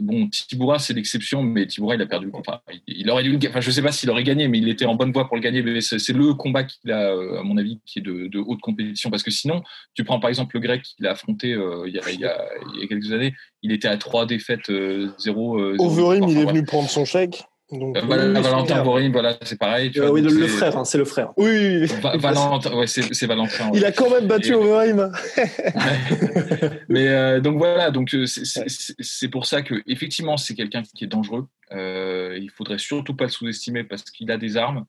bon 0.00 0.28
Tiboura 0.28 0.78
c'est 0.78 0.92
l'exception 0.92 1.42
mais 1.42 1.66
Tiboura 1.66 1.94
il 1.94 2.02
a 2.02 2.06
perdu 2.06 2.30
enfin 2.32 2.60
il, 2.86 3.08
aurait 3.10 3.22
dû 3.22 3.38
enfin 3.48 3.60
je 3.60 3.70
sais 3.70 3.82
pas 3.82 3.92
s'il 3.92 4.10
aurait 4.10 4.24
gagné 4.24 4.48
mais 4.48 4.58
il 4.58 4.68
était 4.68 4.86
en 4.86 4.94
bonne 4.94 5.12
voie 5.12 5.26
pour 5.26 5.36
le 5.36 5.42
gagner 5.42 5.62
mais 5.62 5.80
c'est 5.80 6.12
le 6.12 6.34
combat 6.34 6.64
qu'il 6.64 6.90
a 6.90 7.10
à 7.10 7.42
mon 7.42 7.56
avis 7.56 7.80
qui 7.86 8.00
est 8.00 8.02
de, 8.02 8.38
haute 8.38 8.60
compétition. 8.60 9.10
Parce 9.10 9.22
que 9.22 9.30
sinon 9.30 9.62
tu 9.94 10.04
prends 10.04 10.20
par 10.20 10.28
exemple 10.28 10.56
le 10.56 10.60
grec 10.60 10.82
qu'il 10.82 11.06
a 11.06 11.12
affronté 11.12 11.48
il 11.50 11.92
y 11.94 11.98
a, 11.98 12.10
il, 12.10 12.20
y 12.20 12.24
a, 12.24 12.86
quelques 12.88 13.12
années 13.12 13.34
il 13.62 13.72
était 13.72 13.88
à 13.88 13.96
trois 13.96 14.26
défaites 14.26 14.70
0 15.18 15.60
Overeem 15.78 16.28
il 16.28 16.38
est 16.38 16.44
venu 16.44 16.64
prendre 16.64 16.88
son 16.88 17.04
chèque 17.04 17.44
Donc, 17.72 17.96
euh, 17.96 18.00
Valentin 18.40 18.82
Borim, 18.82 19.12
voilà, 19.12 19.36
c'est 19.42 19.58
pareil. 19.58 19.90
Tu 19.90 20.00
oui, 20.02 20.22
le, 20.22 20.46
frère, 20.48 20.76
hein, 20.76 20.84
c'est 20.84 20.98
le 20.98 21.04
frère. 21.04 21.32
Oui, 21.36 21.86
Valentin, 22.18 22.74
ouais, 22.74 22.86
c'est 22.86 23.26
Valentin. 23.26 23.70
Il 23.74 23.84
a 23.84 23.92
quand 23.92 24.10
même 24.10 24.26
battu 24.26 24.54
Overeem. 24.54 25.12
Mais 26.88 27.40
donc 27.40 27.58
voilà, 27.58 27.90
donc 27.90 28.14
c'est 28.26 29.28
pour 29.28 29.46
ça 29.46 29.62
que 29.62 29.82
effectivement 29.86 30.36
c'est 30.36 30.54
quelqu'un 30.54 30.82
qui 30.82 31.04
est 31.04 31.08
dangereux. 31.08 31.46
il 31.72 32.50
faudrait 32.54 32.78
surtout 32.78 33.14
pas 33.14 33.24
le 33.24 33.30
sous-estimer 33.30 33.84
parce 33.84 34.02
qu'il 34.02 34.30
a 34.30 34.36
des 34.36 34.56
armes. 34.56 34.84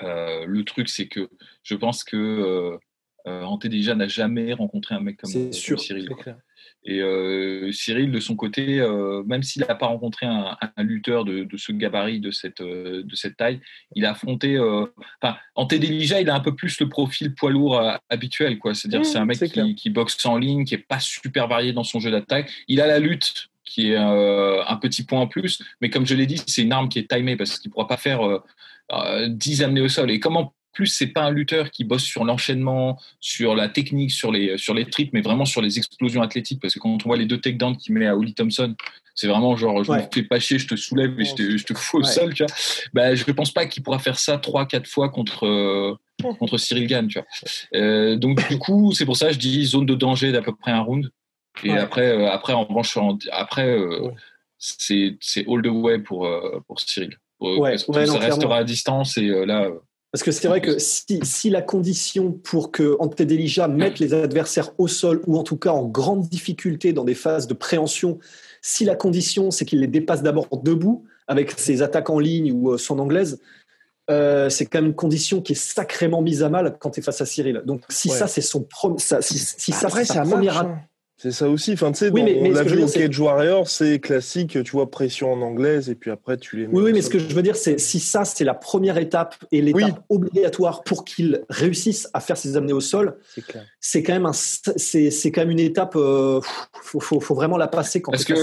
le 0.00 0.62
truc, 0.62 0.88
c'est 0.88 1.06
que 1.06 1.28
je 1.64 1.74
pense 1.74 2.04
que 2.04 2.78
euh, 3.26 3.94
n'a 3.94 4.08
jamais 4.08 4.52
rencontré 4.52 4.94
un 4.94 5.00
mec 5.00 5.18
comme, 5.18 5.52
sûr, 5.52 5.80
Cyril. 5.80 6.08
Et 6.84 7.00
euh, 7.00 7.70
Cyril, 7.70 8.10
de 8.10 8.18
son 8.18 8.34
côté, 8.34 8.80
euh, 8.80 9.22
même 9.24 9.42
s'il 9.42 9.62
n'a 9.62 9.74
pas 9.74 9.86
rencontré 9.86 10.26
un, 10.26 10.56
lutteur 10.78 11.24
de, 11.24 11.46
ce 11.56 11.70
gabarit, 11.70 12.18
de 12.18 12.32
cette, 12.32 12.60
euh, 12.60 13.04
de 13.04 13.14
cette 13.14 13.36
taille, 13.36 13.60
il 13.94 14.04
a 14.04 14.10
affronté. 14.10 14.58
Enfin, 14.58 15.36
Ante 15.54 15.74
Delija, 15.74 16.20
il 16.20 16.28
a 16.28 16.34
un 16.34 16.40
peu 16.40 16.54
plus 16.54 16.80
le 16.80 16.88
profil 16.88 17.34
poids 17.34 17.50
lourd 17.50 17.80
habituel, 18.08 18.58
quoi. 18.58 18.74
C'est-à-dire, 18.74 19.00
mmh, 19.00 19.04
c'est 19.04 19.18
un 19.18 19.26
mec 19.26 19.38
qui, 19.38 19.74
qui, 19.76 19.90
boxe 19.90 20.24
en 20.26 20.36
ligne, 20.36 20.64
qui 20.64 20.74
est 20.74 20.78
pas 20.78 20.98
super 20.98 21.46
varié 21.46 21.72
dans 21.72 21.84
son 21.84 22.00
jeu 22.00 22.10
d'attaque. 22.10 22.50
Il 22.66 22.80
a 22.80 22.86
la 22.86 22.98
lutte 22.98 23.48
qui 23.64 23.92
est 23.92 23.96
un 23.96 24.76
petit 24.76 25.04
point 25.04 25.20
en 25.20 25.28
plus, 25.28 25.62
mais 25.80 25.88
comme 25.88 26.04
je 26.04 26.14
l'ai 26.14 26.26
dit, 26.26 26.42
c'est 26.46 26.62
une 26.62 26.72
arme 26.72 26.88
qui 26.88 26.98
est 26.98 27.08
timée 27.08 27.36
parce 27.36 27.58
qu'il 27.58 27.70
ne 27.70 27.72
pourra 27.72 27.86
pas 27.86 27.96
faire 27.96 28.40
10 29.28 29.62
amenés 29.62 29.80
au 29.80 29.88
sol. 29.88 30.10
Et 30.10 30.18
comment 30.18 30.52
plus 30.72 30.86
c'est 30.86 31.08
pas 31.08 31.22
un 31.22 31.30
lutteur 31.30 31.70
qui 31.70 31.84
bosse 31.84 32.02
sur 32.02 32.24
l'enchaînement, 32.24 32.98
sur 33.20 33.54
la 33.54 33.68
technique, 33.68 34.10
sur 34.10 34.32
les 34.32 34.56
sur 34.56 34.74
les 34.74 34.86
trips, 34.86 35.12
mais 35.12 35.20
vraiment 35.20 35.44
sur 35.44 35.60
les 35.60 35.78
explosions 35.78 36.22
athlétiques. 36.22 36.60
Parce 36.60 36.74
que 36.74 36.78
quand 36.78 36.90
on 36.90 37.08
voit 37.08 37.16
les 37.16 37.26
deux 37.26 37.40
takedowns 37.40 37.76
qu'il 37.76 37.94
met 37.94 38.06
à 38.06 38.16
Holly 38.16 38.34
Thompson, 38.34 38.74
c'est 39.14 39.28
vraiment 39.28 39.56
genre 39.56 39.84
je 39.84 39.92
me 39.92 40.00
fais 40.12 40.22
pas 40.22 40.40
chier, 40.40 40.58
je 40.58 40.66
te 40.66 40.76
soulève 40.76 41.18
et 41.20 41.24
je 41.24 41.34
te, 41.34 41.56
je 41.56 41.64
te 41.64 41.74
fous 41.74 41.98
au 41.98 42.02
sol, 42.02 42.32
tu 42.32 42.44
vois. 42.44 42.54
Bah, 42.94 43.14
je 43.14 43.24
ne 43.26 43.32
pense 43.32 43.50
pas 43.50 43.66
qu'il 43.66 43.82
pourra 43.82 43.98
faire 43.98 44.18
ça 44.18 44.38
trois 44.38 44.66
quatre 44.66 44.86
fois 44.86 45.10
contre 45.10 45.46
euh, 45.46 45.94
contre 46.38 46.56
Cyril 46.58 46.86
Gann, 46.86 47.08
tu 47.08 47.18
vois. 47.18 47.26
Euh, 47.74 48.16
donc 48.16 48.46
du 48.48 48.58
coup, 48.58 48.92
c'est 48.92 49.04
pour 49.04 49.16
ça 49.16 49.28
que 49.28 49.34
je 49.34 49.38
dis 49.38 49.64
zone 49.66 49.86
de 49.86 49.94
danger 49.94 50.32
d'à 50.32 50.42
peu 50.42 50.54
près 50.54 50.70
un 50.70 50.80
round. 50.80 51.10
Et 51.64 51.72
après, 51.72 52.08
euh, 52.08 52.30
après 52.30 52.54
en 52.54 52.64
revanche, 52.64 52.98
après 53.30 53.78
c'est 54.58 55.16
c'est 55.20 55.46
all 55.46 55.60
the 55.62 55.66
way 55.66 55.98
pour 55.98 56.28
pour 56.66 56.80
Cyril. 56.80 57.18
parce 57.40 57.84
que 57.84 58.06
ça 58.06 58.18
restera 58.18 58.58
à 58.58 58.64
distance 58.64 59.18
et 59.18 59.28
là. 59.44 59.68
Parce 60.12 60.22
que 60.22 60.30
c'est 60.30 60.46
vrai 60.46 60.60
que 60.60 60.78
si, 60.78 61.20
si, 61.22 61.48
la 61.48 61.62
condition 61.62 62.32
pour 62.32 62.70
que 62.70 62.96
Antedelija 63.00 63.66
mette 63.66 63.98
les 63.98 64.12
adversaires 64.12 64.72
au 64.76 64.86
sol 64.86 65.22
ou 65.26 65.38
en 65.38 65.42
tout 65.42 65.56
cas 65.56 65.70
en 65.70 65.86
grande 65.86 66.28
difficulté 66.28 66.92
dans 66.92 67.04
des 67.04 67.14
phases 67.14 67.46
de 67.46 67.54
préhension, 67.54 68.18
si 68.60 68.84
la 68.84 68.94
condition 68.94 69.50
c'est 69.50 69.64
qu'il 69.64 69.80
les 69.80 69.86
dépasse 69.86 70.22
d'abord 70.22 70.48
debout 70.62 71.04
avec 71.28 71.58
ses 71.58 71.80
attaques 71.80 72.10
en 72.10 72.18
ligne 72.18 72.52
ou 72.52 72.72
euh, 72.72 72.78
son 72.78 72.98
anglaise, 72.98 73.40
euh, 74.10 74.50
c'est 74.50 74.66
quand 74.66 74.80
même 74.80 74.90
une 74.90 74.94
condition 74.94 75.40
qui 75.40 75.52
est 75.52 75.56
sacrément 75.56 76.20
mise 76.20 76.42
à 76.42 76.50
mal 76.50 76.76
quand 76.78 76.90
tu 76.90 77.00
es 77.00 77.02
face 77.02 77.22
à 77.22 77.26
Cyril. 77.26 77.62
Donc 77.64 77.82
si 77.88 78.10
ça 78.10 78.26
c'est 78.26 78.42
son 78.42 78.64
premier, 78.64 78.98
si, 78.98 79.38
si 79.38 79.72
ça 79.72 79.88
c'est 79.88 80.04
sa 80.04 80.22
première 80.22 80.58
hein. 80.58 80.78
C'est 81.22 81.30
ça 81.30 81.48
aussi. 81.48 81.74
Enfin, 81.74 81.92
tu 81.92 81.98
sais, 81.98 82.10
oui, 82.10 82.20
on 82.40 82.50
l'a 82.50 82.64
vu 82.64 82.82
au 82.82 82.88
Cage 82.88 83.20
Warrior, 83.20 83.68
c'est 83.68 84.00
classique, 84.00 84.60
tu 84.64 84.72
vois, 84.72 84.90
pression 84.90 85.32
en 85.32 85.40
anglaise, 85.40 85.88
et 85.88 85.94
puis 85.94 86.10
après, 86.10 86.36
tu 86.36 86.56
les 86.56 86.66
mets. 86.66 86.74
Oui, 86.74 86.82
oui, 86.82 86.92
mais 86.92 87.00
ce 87.00 87.10
que 87.10 87.20
je 87.20 87.32
veux 87.32 87.42
dire, 87.42 87.54
c'est 87.54 87.78
si 87.78 88.00
ça, 88.00 88.24
c'est 88.24 88.42
la 88.42 88.54
première 88.54 88.98
étape 88.98 89.36
et 89.52 89.62
l'étape 89.62 90.02
obligatoire 90.08 90.82
pour 90.82 91.04
qu'il 91.04 91.44
réussisse 91.48 92.08
à 92.12 92.18
faire 92.18 92.36
ses 92.36 92.56
amener 92.56 92.72
au 92.72 92.80
sol, 92.80 93.18
c'est 93.78 94.02
quand 94.02 94.14
même 94.14 94.26
un, 94.26 94.32
c'est, 94.32 95.30
quand 95.30 95.42
même 95.42 95.52
une 95.52 95.60
étape, 95.60 95.94
euh, 95.94 96.40
faut, 96.72 96.98
faut, 96.98 97.20
faut, 97.20 97.36
vraiment 97.36 97.56
la 97.56 97.68
passer 97.68 98.02
quand 98.02 98.10
parce 98.10 98.24
que 98.24 98.34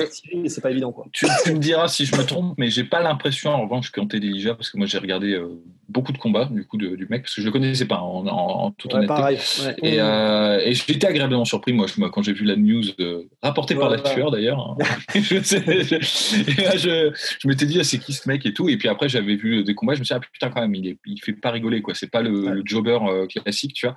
c'est 0.48 0.62
pas 0.62 0.72
évident, 0.72 0.94
quoi. 0.94 1.06
Tu, 1.12 1.26
me 1.26 1.60
diras 1.60 1.90
si 1.90 2.06
je 2.06 2.16
me 2.16 2.24
trompe, 2.24 2.54
mais 2.58 2.70
j'ai 2.70 2.86
pas 2.86 3.02
l'impression, 3.02 3.50
en 3.50 3.64
revanche, 3.64 3.92
qu'en 3.92 4.06
déjà, 4.06 4.56
parce 4.56 4.70
que 4.70 4.78
moi, 4.78 4.88
j'ai 4.88 5.00
regardé 5.00 5.34
euh, 5.34 5.50
beaucoup 5.90 6.12
de 6.12 6.18
combats, 6.18 6.46
du 6.46 6.66
coup, 6.66 6.78
du 6.78 7.08
mec, 7.10 7.24
parce 7.24 7.36
que 7.36 7.42
je 7.42 7.46
le 7.48 7.52
connaissais 7.52 7.86
pas, 7.86 7.98
en, 7.98 8.26
en, 8.28 8.72
toute 8.72 8.94
honnêteté. 8.94 9.08
Pareil, 9.08 9.40
et, 9.84 10.00
euh, 10.00 10.62
et 10.64 10.74
j'étais 10.74 11.08
agréablement 11.08 11.46
surpris, 11.46 11.74
moi, 11.74 11.88
quand 12.12 12.22
j'ai 12.22 12.34
vu 12.34 12.46
la 12.46 12.56
news 12.56 12.84
de, 12.98 13.28
rapportée 13.42 13.76
par 13.76 13.90
la 13.90 14.00
tueur 14.00 14.32
d'ailleurs. 14.32 14.78
je, 15.16 17.12
je, 17.40 17.48
m'étais 17.48 17.66
dit, 17.66 17.80
ah, 17.80 17.84
c'est 17.84 17.98
qui 17.98 18.14
ce 18.14 18.30
mec 18.30 18.46
et 18.46 18.54
tout. 18.54 18.70
Et 18.70 18.78
puis 18.78 18.88
après, 18.88 19.10
j'avais 19.10 19.36
vu 19.36 19.64
des 19.64 19.76
combats, 19.76 19.96
je 19.96 20.00
me 20.00 20.06
suis 20.06 20.14
dit, 20.14 20.22
ah, 20.24 20.30
putain, 20.32 20.50
quand 20.50 20.62
même, 20.62 20.76
il, 20.76 20.88
est, 20.88 20.98
il 21.06 21.20
fait 21.20 21.34
pas 21.34 21.52
rigoler, 21.52 21.82
quoi. 21.82 21.96
C'est 21.96 22.12
pas 22.12 22.22
le, 22.22 22.62
jobber 22.66 23.00
euh, 23.02 23.26
classique, 23.26 23.74
tu 23.74 23.88
vois. 23.88 23.96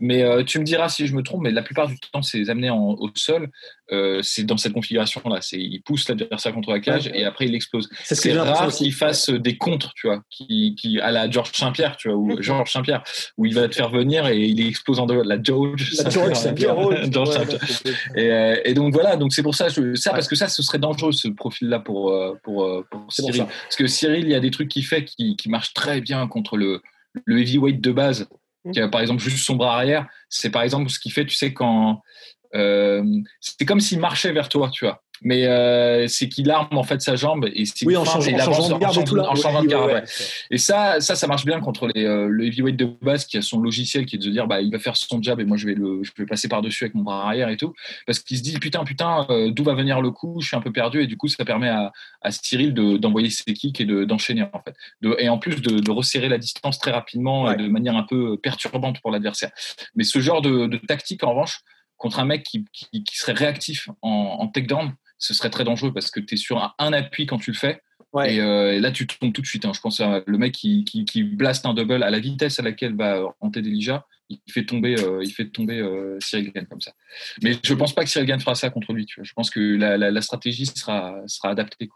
Mais 0.00 0.22
euh, 0.22 0.42
tu 0.42 0.58
me 0.58 0.64
diras 0.64 0.88
si 0.88 1.06
je 1.06 1.14
me 1.14 1.22
trompe, 1.22 1.42
mais 1.42 1.50
la 1.50 1.62
plupart 1.62 1.88
du 1.88 1.98
temps, 1.98 2.22
c'est 2.22 2.48
amené 2.48 2.70
au 2.70 3.08
sol. 3.14 3.50
Euh, 3.90 4.20
c'est 4.22 4.44
dans 4.44 4.58
cette 4.58 4.74
configuration-là. 4.74 5.40
C'est 5.40 5.58
il 5.58 5.80
pousse 5.80 6.08
l'adversaire 6.08 6.52
contre 6.52 6.70
la 6.70 6.80
cage 6.80 7.10
et 7.14 7.24
après 7.24 7.46
il 7.46 7.54
explose. 7.54 7.88
C'est 8.02 8.32
rare 8.38 8.70
qu'il 8.70 8.92
fasse 8.92 9.30
des 9.30 9.56
contres, 9.56 9.92
tu 9.94 10.08
vois, 10.08 10.22
qui, 10.30 10.74
qui 10.78 11.00
à 11.00 11.10
la 11.10 11.27
Georges 11.30 11.52
Saint-Pierre, 11.52 11.96
tu 11.96 12.08
vois, 12.08 12.16
ou. 12.16 12.36
Georges 12.42 12.72
Saint-Pierre, 12.72 13.02
où 13.36 13.46
il 13.46 13.54
va 13.54 13.68
te 13.68 13.74
faire 13.74 13.90
venir 13.90 14.26
et 14.26 14.38
il 14.38 14.66
explose 14.66 14.98
en 15.00 15.06
deux. 15.06 15.22
La 15.22 15.42
George 15.42 15.84
Saint-Pierre. 15.92 16.76
Euh, 18.16 18.56
et, 18.64 18.74
donc 18.74 18.92
voilà, 18.92 19.16
donc 19.16 19.32
c'est 19.32 19.42
pour 19.42 19.54
ça, 19.54 19.68
ça 19.94 20.10
parce 20.10 20.28
que 20.28 20.36
ça, 20.36 20.48
ce 20.48 20.62
serait 20.62 20.78
dangereux 20.78 21.12
ce 21.12 21.28
profil-là 21.28 21.80
pour 21.80 22.12
euh, 22.12 22.34
pour, 22.42 22.84
pour 22.90 23.12
Cyril, 23.12 23.46
parce 23.46 23.76
que 23.76 23.86
Cyril, 23.86 24.24
il 24.24 24.30
y 24.30 24.34
a 24.34 24.40
des 24.40 24.50
trucs 24.50 24.68
qu'il 24.68 24.84
fait 24.84 25.04
qui, 25.04 25.36
qui 25.36 25.48
marchent 25.48 25.74
très 25.74 26.00
bien 26.00 26.26
contre 26.26 26.56
le 26.56 26.80
le 27.24 27.40
heavyweight 27.40 27.80
de 27.80 27.92
base. 27.92 28.28
Mm. 28.64 28.72
Qui 28.72 28.80
a, 28.80 28.88
par 28.88 29.00
exemple 29.00 29.22
juste 29.22 29.38
son 29.38 29.56
bras 29.56 29.74
arrière, 29.74 30.06
c'est 30.28 30.50
par 30.50 30.62
exemple 30.62 30.90
ce 30.90 30.98
qu'il 30.98 31.12
fait, 31.12 31.24
tu 31.24 31.34
sais, 31.34 31.52
quand 31.52 32.02
euh, 32.54 33.04
c'est 33.40 33.66
comme 33.66 33.80
s'il 33.80 34.00
marchait 34.00 34.32
vers 34.32 34.48
toi, 34.48 34.70
tu 34.72 34.84
vois 34.84 35.02
mais 35.22 35.46
euh, 35.46 36.06
c'est 36.08 36.28
qu'il 36.28 36.50
arme 36.50 36.76
en 36.76 36.82
fait 36.82 37.00
sa 37.00 37.16
jambe 37.16 37.48
et 37.52 37.64
c'est 37.64 37.86
oui, 37.86 37.96
en, 37.96 38.04
changeant, 38.04 38.30
de 38.30 38.36
garde 38.36 38.48
en, 38.48 39.34
changeant 39.34 39.62
de 39.62 39.68
garde 39.68 40.04
et 40.50 40.58
ça 40.58 41.00
ça 41.00 41.14
ça 41.14 41.26
marche 41.26 41.44
bien 41.44 41.60
contre 41.60 41.88
les, 41.94 42.04
euh, 42.04 42.28
le 42.28 42.46
heavyweight 42.46 42.76
de 42.76 42.86
base 43.02 43.24
qui 43.24 43.36
a 43.36 43.42
son 43.42 43.60
logiciel 43.60 44.06
qui 44.06 44.16
est 44.16 44.18
de 44.18 44.24
se 44.24 44.28
dire 44.28 44.46
bah 44.46 44.60
il 44.60 44.70
va 44.70 44.78
faire 44.78 44.96
son 44.96 45.22
jab 45.22 45.40
et 45.40 45.44
moi 45.44 45.56
je 45.56 45.66
vais 45.66 45.74
le 45.74 46.02
je 46.02 46.12
vais 46.16 46.26
passer 46.26 46.48
par 46.48 46.62
dessus 46.62 46.84
avec 46.84 46.94
mon 46.94 47.02
bras 47.02 47.26
arrière 47.26 47.48
et 47.48 47.56
tout. 47.56 47.74
Parce 48.06 48.20
qu'il 48.20 48.38
se 48.38 48.42
dit 48.42 48.58
putain 48.58 48.84
putain 48.84 49.26
euh, 49.30 49.50
d'où 49.50 49.64
va 49.64 49.74
venir 49.74 50.00
le 50.00 50.10
coup? 50.10 50.40
Je 50.40 50.46
suis 50.48 50.56
un 50.56 50.60
peu 50.60 50.72
perdu 50.72 51.02
et 51.02 51.06
du 51.06 51.16
coup 51.16 51.28
ça 51.28 51.44
permet 51.44 51.68
à, 51.68 51.92
à 52.22 52.30
Cyril 52.30 52.74
d'envoyer 52.74 53.30
ses 53.30 53.52
kicks 53.52 53.80
et 53.80 53.84
d'enchaîner 53.84 54.42
en 54.52 54.60
fait. 54.60 54.74
De, 55.00 55.16
et 55.18 55.28
en 55.28 55.38
plus 55.38 55.60
de, 55.60 55.88
resserrer 55.90 56.28
la 56.28 56.38
distance 56.38 56.78
très 56.78 56.90
rapidement 56.90 57.50
et 57.50 57.56
de 57.56 57.66
manière 57.66 57.96
un 57.96 58.02
peu 58.02 58.36
perturbante 58.36 59.00
pour 59.00 59.10
l'adversaire. 59.10 59.50
Mais 59.94 60.04
ce 60.04 60.20
genre 60.20 60.42
de, 60.42 60.66
de, 60.66 60.76
tactique 60.76 61.24
en 61.24 61.30
revanche 61.30 61.60
contre 61.96 62.20
un 62.20 62.24
mec 62.24 62.44
qui, 62.44 62.64
qui, 62.72 63.02
qui 63.02 63.16
serait 63.16 63.32
réactif 63.32 63.88
en, 64.02 64.36
en 64.40 64.48
takedown 64.48 64.92
ce 65.18 65.34
serait 65.34 65.50
très 65.50 65.64
dangereux 65.64 65.92
parce 65.92 66.10
que 66.10 66.20
tu 66.20 66.34
es 66.34 66.36
sur 66.36 66.74
un, 66.78 66.92
appui 66.92 67.26
quand 67.26 67.38
tu 67.38 67.50
le 67.50 67.56
fais. 67.56 67.82
Euh, 68.16 68.72
et, 68.72 68.80
là, 68.80 68.90
tu 68.90 69.06
tombes 69.06 69.32
tout 69.32 69.42
de 69.42 69.46
suite. 69.46 69.64
Hein. 69.64 69.72
Je 69.74 69.80
pense 69.80 70.00
à 70.00 70.22
le 70.26 70.38
mec 70.38 70.52
qui, 70.52 70.84
qui, 70.84 71.04
qui, 71.04 71.22
blaste 71.22 71.66
un 71.66 71.74
double 71.74 72.02
à 72.02 72.10
la 72.10 72.18
vitesse 72.18 72.58
à 72.58 72.62
laquelle 72.62 72.96
va 72.96 73.22
Ante 73.40 73.58
Delija. 73.58 74.06
Il 74.30 74.52
fait 74.52 74.64
tomber, 74.64 74.98
euh, 74.98 75.22
il 75.22 75.32
fait 75.32 75.48
tomber 75.48 75.78
euh, 75.78 76.18
Cyril 76.20 76.52
Gann 76.52 76.66
comme 76.66 76.80
ça. 76.80 76.92
Mais 77.42 77.56
je 77.62 77.74
pense 77.74 77.94
pas 77.94 78.04
que 78.04 78.10
Cyril 78.10 78.26
Gann 78.26 78.40
fera 78.40 78.54
ça 78.54 78.70
contre 78.70 78.92
lui. 78.92 79.06
Je 79.08 79.32
pense 79.32 79.50
que 79.50 79.60
la, 79.60 79.96
la, 79.96 80.20
stratégie 80.20 80.66
sera, 80.66 81.16
sera 81.26 81.50
adaptée. 81.50 81.88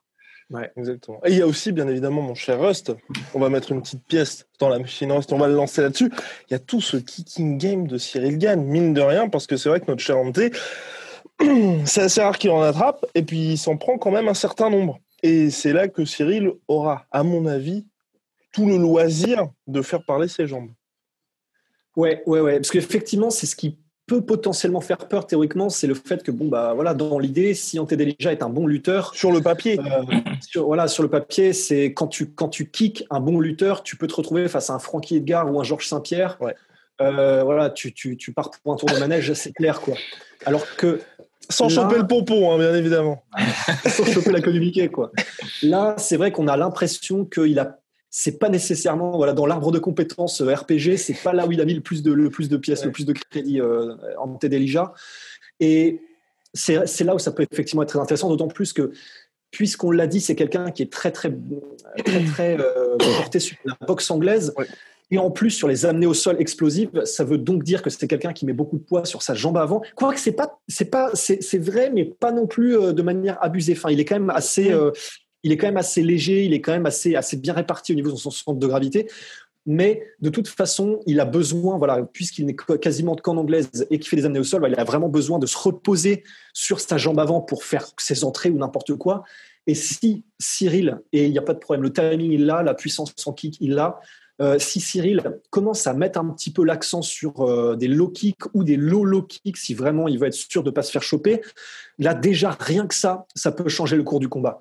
Ouais, 0.50 0.70
exactement. 0.76 1.20
Et 1.24 1.32
il 1.32 1.38
y 1.38 1.42
a 1.42 1.46
aussi, 1.46 1.72
bien 1.72 1.88
évidemment, 1.88 2.22
mon 2.22 2.35
cher 2.35 2.61
Rust. 2.61 2.92
On 3.35 3.38
va 3.38 3.48
mettre 3.48 3.72
une 3.72 3.82
petite 3.82 4.04
pièce 4.06 4.46
dans 4.58 4.68
la 4.68 4.78
machine 4.78 5.12
Rust. 5.12 5.32
On 5.32 5.38
va 5.38 5.48
le 5.48 5.54
lancer 5.54 5.82
là-dessus. 5.82 6.11
Il 6.48 6.52
y 6.52 6.54
a 6.54 6.58
tout 6.58 6.80
ce 6.80 6.96
kicking 6.96 7.58
game 7.58 7.87
de 7.87 7.98
Cyril 7.98 8.38
Gann, 8.38 8.62
mine 8.62 8.94
de 8.94 9.00
rien, 9.00 9.28
parce 9.28 9.46
que 9.46 9.56
c'est 9.56 9.68
vrai 9.68 9.80
que 9.80 9.87
notre 9.88 10.02
cher 10.02 10.18
Ante, 10.18 10.40
c'est 11.85 12.03
assez 12.03 12.23
rare 12.23 12.38
qu'il 12.38 12.51
en 12.51 12.62
attrape, 12.62 13.05
et 13.14 13.23
puis 13.23 13.53
il 13.53 13.59
s'en 13.59 13.77
prend 13.77 13.99
quand 13.99 14.11
même 14.11 14.29
un 14.29 14.35
certain 14.35 14.71
nombre. 14.71 14.99
Et 15.23 15.51
c'est 15.51 15.73
là 15.73 15.88
que 15.88 16.05
Cyril 16.05 16.53
aura, 16.68 17.07
à 17.11 17.23
mon 17.23 17.47
avis, 17.47 17.87
tout 18.53 18.66
le 18.66 18.77
loisir 18.77 19.49
de 19.66 19.83
faire 19.83 20.05
parler 20.05 20.29
ses 20.29 20.47
jambes. 20.47 20.71
Ouais, 21.97 22.23
ouais, 22.27 22.40
ouais. 22.40 22.57
Parce 22.57 22.71
qu'effectivement, 22.71 23.31
c'est 23.31 23.47
ce 23.47 23.57
qui 23.57 23.79
peut 24.07 24.21
potentiellement 24.21 24.81
faire 24.81 24.99
peur 25.09 25.27
théoriquement, 25.27 25.68
c'est 25.68 25.87
le 25.87 25.95
fait 25.95 26.23
que, 26.23 26.31
bon, 26.31 26.49
bah 26.49 26.73
voilà, 26.75 26.92
dans 26.92 27.18
l'idée, 27.18 27.55
si 27.55 27.79
déjà 27.87 28.33
est 28.33 28.42
un 28.42 28.49
bon 28.49 28.66
lutteur. 28.66 29.14
Sur 29.14 29.31
le 29.31 29.40
papier. 29.40 29.79
Euh, 29.79 30.03
sur, 30.40 30.66
voilà, 30.66 30.88
sur 30.88 31.03
le 31.03 31.09
papier, 31.09 31.53
c'est 31.53 31.92
quand 31.92 32.09
tu, 32.09 32.27
quand 32.27 32.49
tu 32.49 32.71
kicks 32.71 33.05
un 33.11 33.21
bon 33.21 33.38
lutteur, 33.38 33.83
tu 33.83 33.97
peux 33.97 34.07
te 34.07 34.14
retrouver 34.14 34.49
face 34.49 34.71
à 34.71 34.75
un 34.75 34.79
Frankie 34.79 35.16
Edgar 35.16 35.53
ou 35.53 35.61
un 35.61 35.64
Georges 35.64 35.87
Saint-Pierre. 35.87 36.37
Ouais. 36.40 36.55
Euh, 37.01 37.42
voilà, 37.42 37.71
tu, 37.71 37.92
tu, 37.92 38.16
tu, 38.16 38.33
pars 38.33 38.51
pour 38.62 38.73
un 38.73 38.77
tour 38.77 38.88
de 38.88 38.99
manège, 38.99 39.33
c'est 39.33 39.53
clair, 39.53 39.81
quoi. 39.81 39.95
Alors 40.45 40.77
que 40.77 41.01
sans 41.53 41.69
choper 41.69 41.99
le 41.99 42.07
pompon, 42.07 42.53
hein, 42.53 42.59
bien 42.59 42.75
évidemment. 42.75 43.25
Sans 43.87 44.05
choper 44.05 44.33
la 44.33 44.41
communiqué, 44.41 44.88
quoi. 44.88 45.12
Là, 45.62 45.95
c'est 45.99 46.17
vrai 46.17 46.33
qu'on 46.33 46.49
a 46.49 46.57
l'impression 46.57 47.25
qu'il 47.25 47.59
a. 47.59 47.79
C'est 48.11 48.38
pas 48.38 48.51
nécessairement 48.51 49.17
voilà 49.17 49.33
dans 49.33 49.47
l'arbre 49.47 49.73
de 49.73 49.79
compétences 49.79 50.43
euh, 50.43 50.53
RPG, 50.55 50.99
c'est 50.99 51.17
pas 51.23 51.33
là 51.33 51.47
où 51.47 51.53
il 51.53 51.61
a 51.62 51.65
mis 51.65 51.73
le 51.73 51.81
plus 51.81 52.03
de 52.03 52.12
le 52.12 52.29
plus 52.29 52.51
de 52.51 52.59
pièces, 52.59 52.85
le 52.85 52.93
plus 52.93 53.07
de 53.07 53.15
crédits 53.15 53.59
euh, 53.59 53.95
en 54.19 54.35
Tédélija. 54.35 54.93
Et 55.61 56.03
c'est 56.53 57.05
là 57.05 57.15
où 57.15 57.19
ça 57.19 57.33
peut 57.33 57.47
effectivement 57.51 57.83
être 57.83 57.88
très 57.88 57.99
intéressant, 57.99 58.29
d'autant 58.29 58.49
plus 58.49 58.75
que 58.75 58.93
puisqu'on 59.51 59.91
l'a 59.93 60.07
dit, 60.09 60.21
c'est 60.21 60.35
quelqu'un 60.35 60.71
qui 60.73 60.83
est 60.83 60.93
très 60.93 61.12
très 61.12 61.33
très 62.05 62.25
très, 62.25 62.61
euh, 62.61 62.97
porté 62.99 63.38
sur 63.38 63.57
la 63.65 63.77
boxe 63.87 64.11
anglaise. 64.11 64.53
Et 65.12 65.18
en 65.18 65.31
plus, 65.31 65.51
sur 65.51 65.68
les 65.68 65.85
amener 65.85 66.07
au 66.07 66.14
sol 66.14 66.37
explosives, 66.40 67.05
ça 67.05 67.22
veut 67.22 67.37
donc 67.37 67.64
dire 67.64 67.83
que 67.83 67.90
c'est 67.90 68.09
quelqu'un 68.09 68.33
qui 68.33 68.46
met 68.46 68.55
beaucoup 68.55 68.79
de 68.79 68.83
poids 68.83 69.05
sur 69.05 69.20
sa 69.20 69.35
jambe 69.35 69.59
avant. 69.59 69.83
Quoique 69.94 70.18
c'est 70.18 70.33
pas, 70.33 70.59
c'est 70.68 70.87
pas, 70.87 71.11
c'est 71.14 71.59
vrai, 71.59 71.90
mais 71.90 72.07
pas 72.07 72.33
non 72.33 72.46
plus 72.46 72.79
euh, 72.79 72.92
de 72.94 73.03
manière 73.03 73.37
abusée. 73.44 73.75
Enfin, 73.77 73.90
il 73.90 74.01
est 74.01 74.07
quand 74.07 74.14
même 74.14 74.31
assez, 74.31 74.72
euh, 74.72 74.90
il 75.42 75.53
est 75.53 75.59
quand 75.59 75.66
même 75.66 75.77
assez 75.77 76.03
léger, 76.03 76.46
il 76.46 76.55
est 76.55 76.62
quand 76.62 76.72
même 76.72 76.87
assez, 76.87 77.14
assez 77.14 77.37
bien 77.37 77.53
réparti 77.53 77.92
au 77.92 77.94
niveau 77.94 78.11
de 78.11 78.16
son 78.16 78.31
centre 78.31 78.59
de 78.59 78.66
gravité. 78.66 79.07
Mais 79.66 80.03
de 80.20 80.31
toute 80.31 80.48
façon, 80.48 81.01
il 81.07 81.20
a 81.20 81.27
besoin, 81.27 81.77
voilà, 81.77 82.03
puisqu'il 82.11 82.46
n'est 82.46 82.57
quasiment 82.81 83.14
qu'en 83.14 83.37
anglaise 83.37 83.87
et 83.90 83.98
qu'il 83.98 84.09
fait 84.09 84.16
des 84.16 84.25
amener 84.25 84.40
au 84.40 84.44
sol, 84.44 84.66
il 84.66 84.81
a 84.81 84.85
vraiment 84.85 85.11
besoin 85.11 85.38
de 85.38 85.46
se 85.46 85.59
reposer 85.59 86.25
sur 86.55 86.81
sa 86.81 86.96
jambe 86.96 87.20
avant 87.20 87.42
pour 87.42 87.64
faire 87.64 87.87
ses 87.98 88.25
entrées 88.25 88.48
ou 88.48 88.57
n'importe 88.57 88.94
quoi. 88.94 89.25
Et 89.66 89.75
si 89.75 90.25
Cyril, 90.40 91.01
et 91.12 91.27
il 91.27 91.33
n'y 91.33 91.38
a 91.38 91.42
pas 91.42 91.55
de 91.55 91.59
problème, 91.59 91.83
le 91.83 91.92
timing 91.92 92.33
il 92.33 92.46
l'a, 92.46 92.62
la 92.62 92.75
puissance 92.75 93.14
en 93.27 93.33
kick 93.33 93.59
il 93.61 93.75
l'a, 93.75 94.01
euh, 94.42 94.59
si 94.59 94.81
Cyril 94.81 95.40
commence 95.50 95.87
à 95.87 95.94
mettre 95.94 96.18
un 96.18 96.28
petit 96.31 96.52
peu 96.52 96.64
l'accent 96.64 97.00
sur 97.00 97.40
euh, 97.40 97.76
des 97.76 97.88
low 97.88 98.09
kicks 98.09 98.44
ou 98.55 98.64
des 98.64 98.76
low 98.76 99.05
low 99.05 99.22
kicks, 99.22 99.57
si 99.57 99.72
vraiment 99.72 100.09
il 100.09 100.18
veut 100.18 100.26
être 100.26 100.35
sûr 100.35 100.62
de 100.62 100.70
ne 100.70 100.74
pas 100.74 100.83
se 100.83 100.90
faire 100.90 101.02
choper, 101.02 101.40
là 101.98 102.14
déjà 102.14 102.50
rien 102.59 102.87
que 102.87 102.94
ça, 102.94 103.26
ça 103.35 103.52
peut 103.52 103.68
changer 103.68 103.96
le 103.96 104.02
cours 104.02 104.20
du 104.20 104.28
combat. 104.28 104.61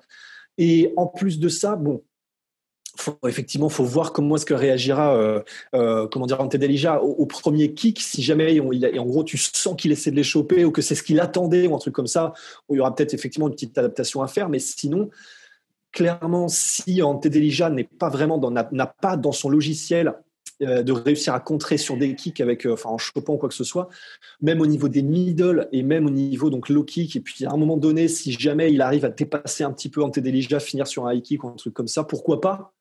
Et 0.58 0.92
en 0.96 1.06
plus 1.06 1.38
de 1.40 1.48
ça, 1.48 1.76
bon, 1.76 2.02
faut, 2.96 3.18
effectivement, 3.26 3.68
faut 3.68 3.84
voir 3.84 4.12
comment 4.12 4.36
est-ce 4.36 4.46
que 4.46 4.54
réagira, 4.54 5.16
euh, 5.16 5.40
euh, 5.74 6.06
comment 6.08 6.26
dire, 6.26 6.40
au, 6.40 7.26
premier 7.26 7.74
kick. 7.74 8.00
Si 8.00 8.22
jamais, 8.22 8.54
il 8.54 8.98
en 8.98 9.06
gros, 9.06 9.24
tu 9.24 9.38
sens 9.38 9.74
qu'il 9.76 9.92
essaie 9.92 10.10
de 10.10 10.16
les 10.16 10.22
choper 10.22 10.64
ou 10.64 10.70
que 10.70 10.82
c'est 10.82 10.94
ce 10.94 11.02
qu'il 11.02 11.20
attendait 11.20 11.66
ou 11.66 11.74
un 11.74 11.78
truc 11.78 11.94
comme 11.94 12.06
ça, 12.06 12.32
il 12.70 12.76
y 12.76 12.80
aura 12.80 12.94
peut-être 12.94 13.14
effectivement 13.14 13.48
une 13.48 13.54
petite 13.54 13.76
adaptation 13.78 14.22
à 14.22 14.28
faire. 14.28 14.48
Mais 14.48 14.58
sinon, 14.58 15.10
clairement, 15.92 16.48
si 16.48 17.02
Ante 17.02 17.26
Delija 17.28 17.70
n'est 17.70 17.84
pas 17.84 18.08
vraiment 18.08 18.40
n'a 18.50 18.86
pas 18.86 19.16
dans 19.16 19.32
son 19.32 19.50
logiciel 19.50 20.14
euh, 20.62 20.82
de 20.82 20.92
réussir 20.92 21.34
à 21.34 21.40
contrer 21.40 21.76
sur 21.76 21.96
des 21.96 22.14
kicks 22.14 22.40
avec, 22.40 22.66
enfin, 22.66 22.90
en 22.90 22.98
chopant 22.98 23.34
ou 23.34 23.36
quoi 23.36 23.48
que 23.48 23.54
ce 23.54 23.64
soit, 23.64 23.88
même 24.40 24.60
au 24.60 24.66
niveau 24.66 24.88
des 24.88 25.02
middle 25.02 25.68
et 25.72 25.82
même 25.82 26.06
au 26.06 26.10
niveau 26.10 26.50
donc 26.50 26.68
low 26.68 26.84
kick. 26.84 27.16
Et 27.16 27.20
puis 27.20 27.44
à 27.44 27.52
un 27.52 27.56
moment 27.56 27.76
donné, 27.76 28.08
si 28.08 28.32
jamais 28.32 28.72
il 28.72 28.80
arrive 28.80 29.04
à 29.04 29.10
dépasser 29.10 29.64
un 29.64 29.72
petit 29.72 29.88
peu 29.88 30.02
Ante 30.02 30.18
Delija, 30.18 30.60
finir 30.60 30.86
sur 30.86 31.06
un 31.06 31.14
high 31.14 31.22
kick 31.22 31.44
ou 31.44 31.48
un 31.48 31.52
truc 31.52 31.74
comme 31.74 31.88
ça, 31.88 32.04
pourquoi 32.04 32.40
pas? 32.40 32.72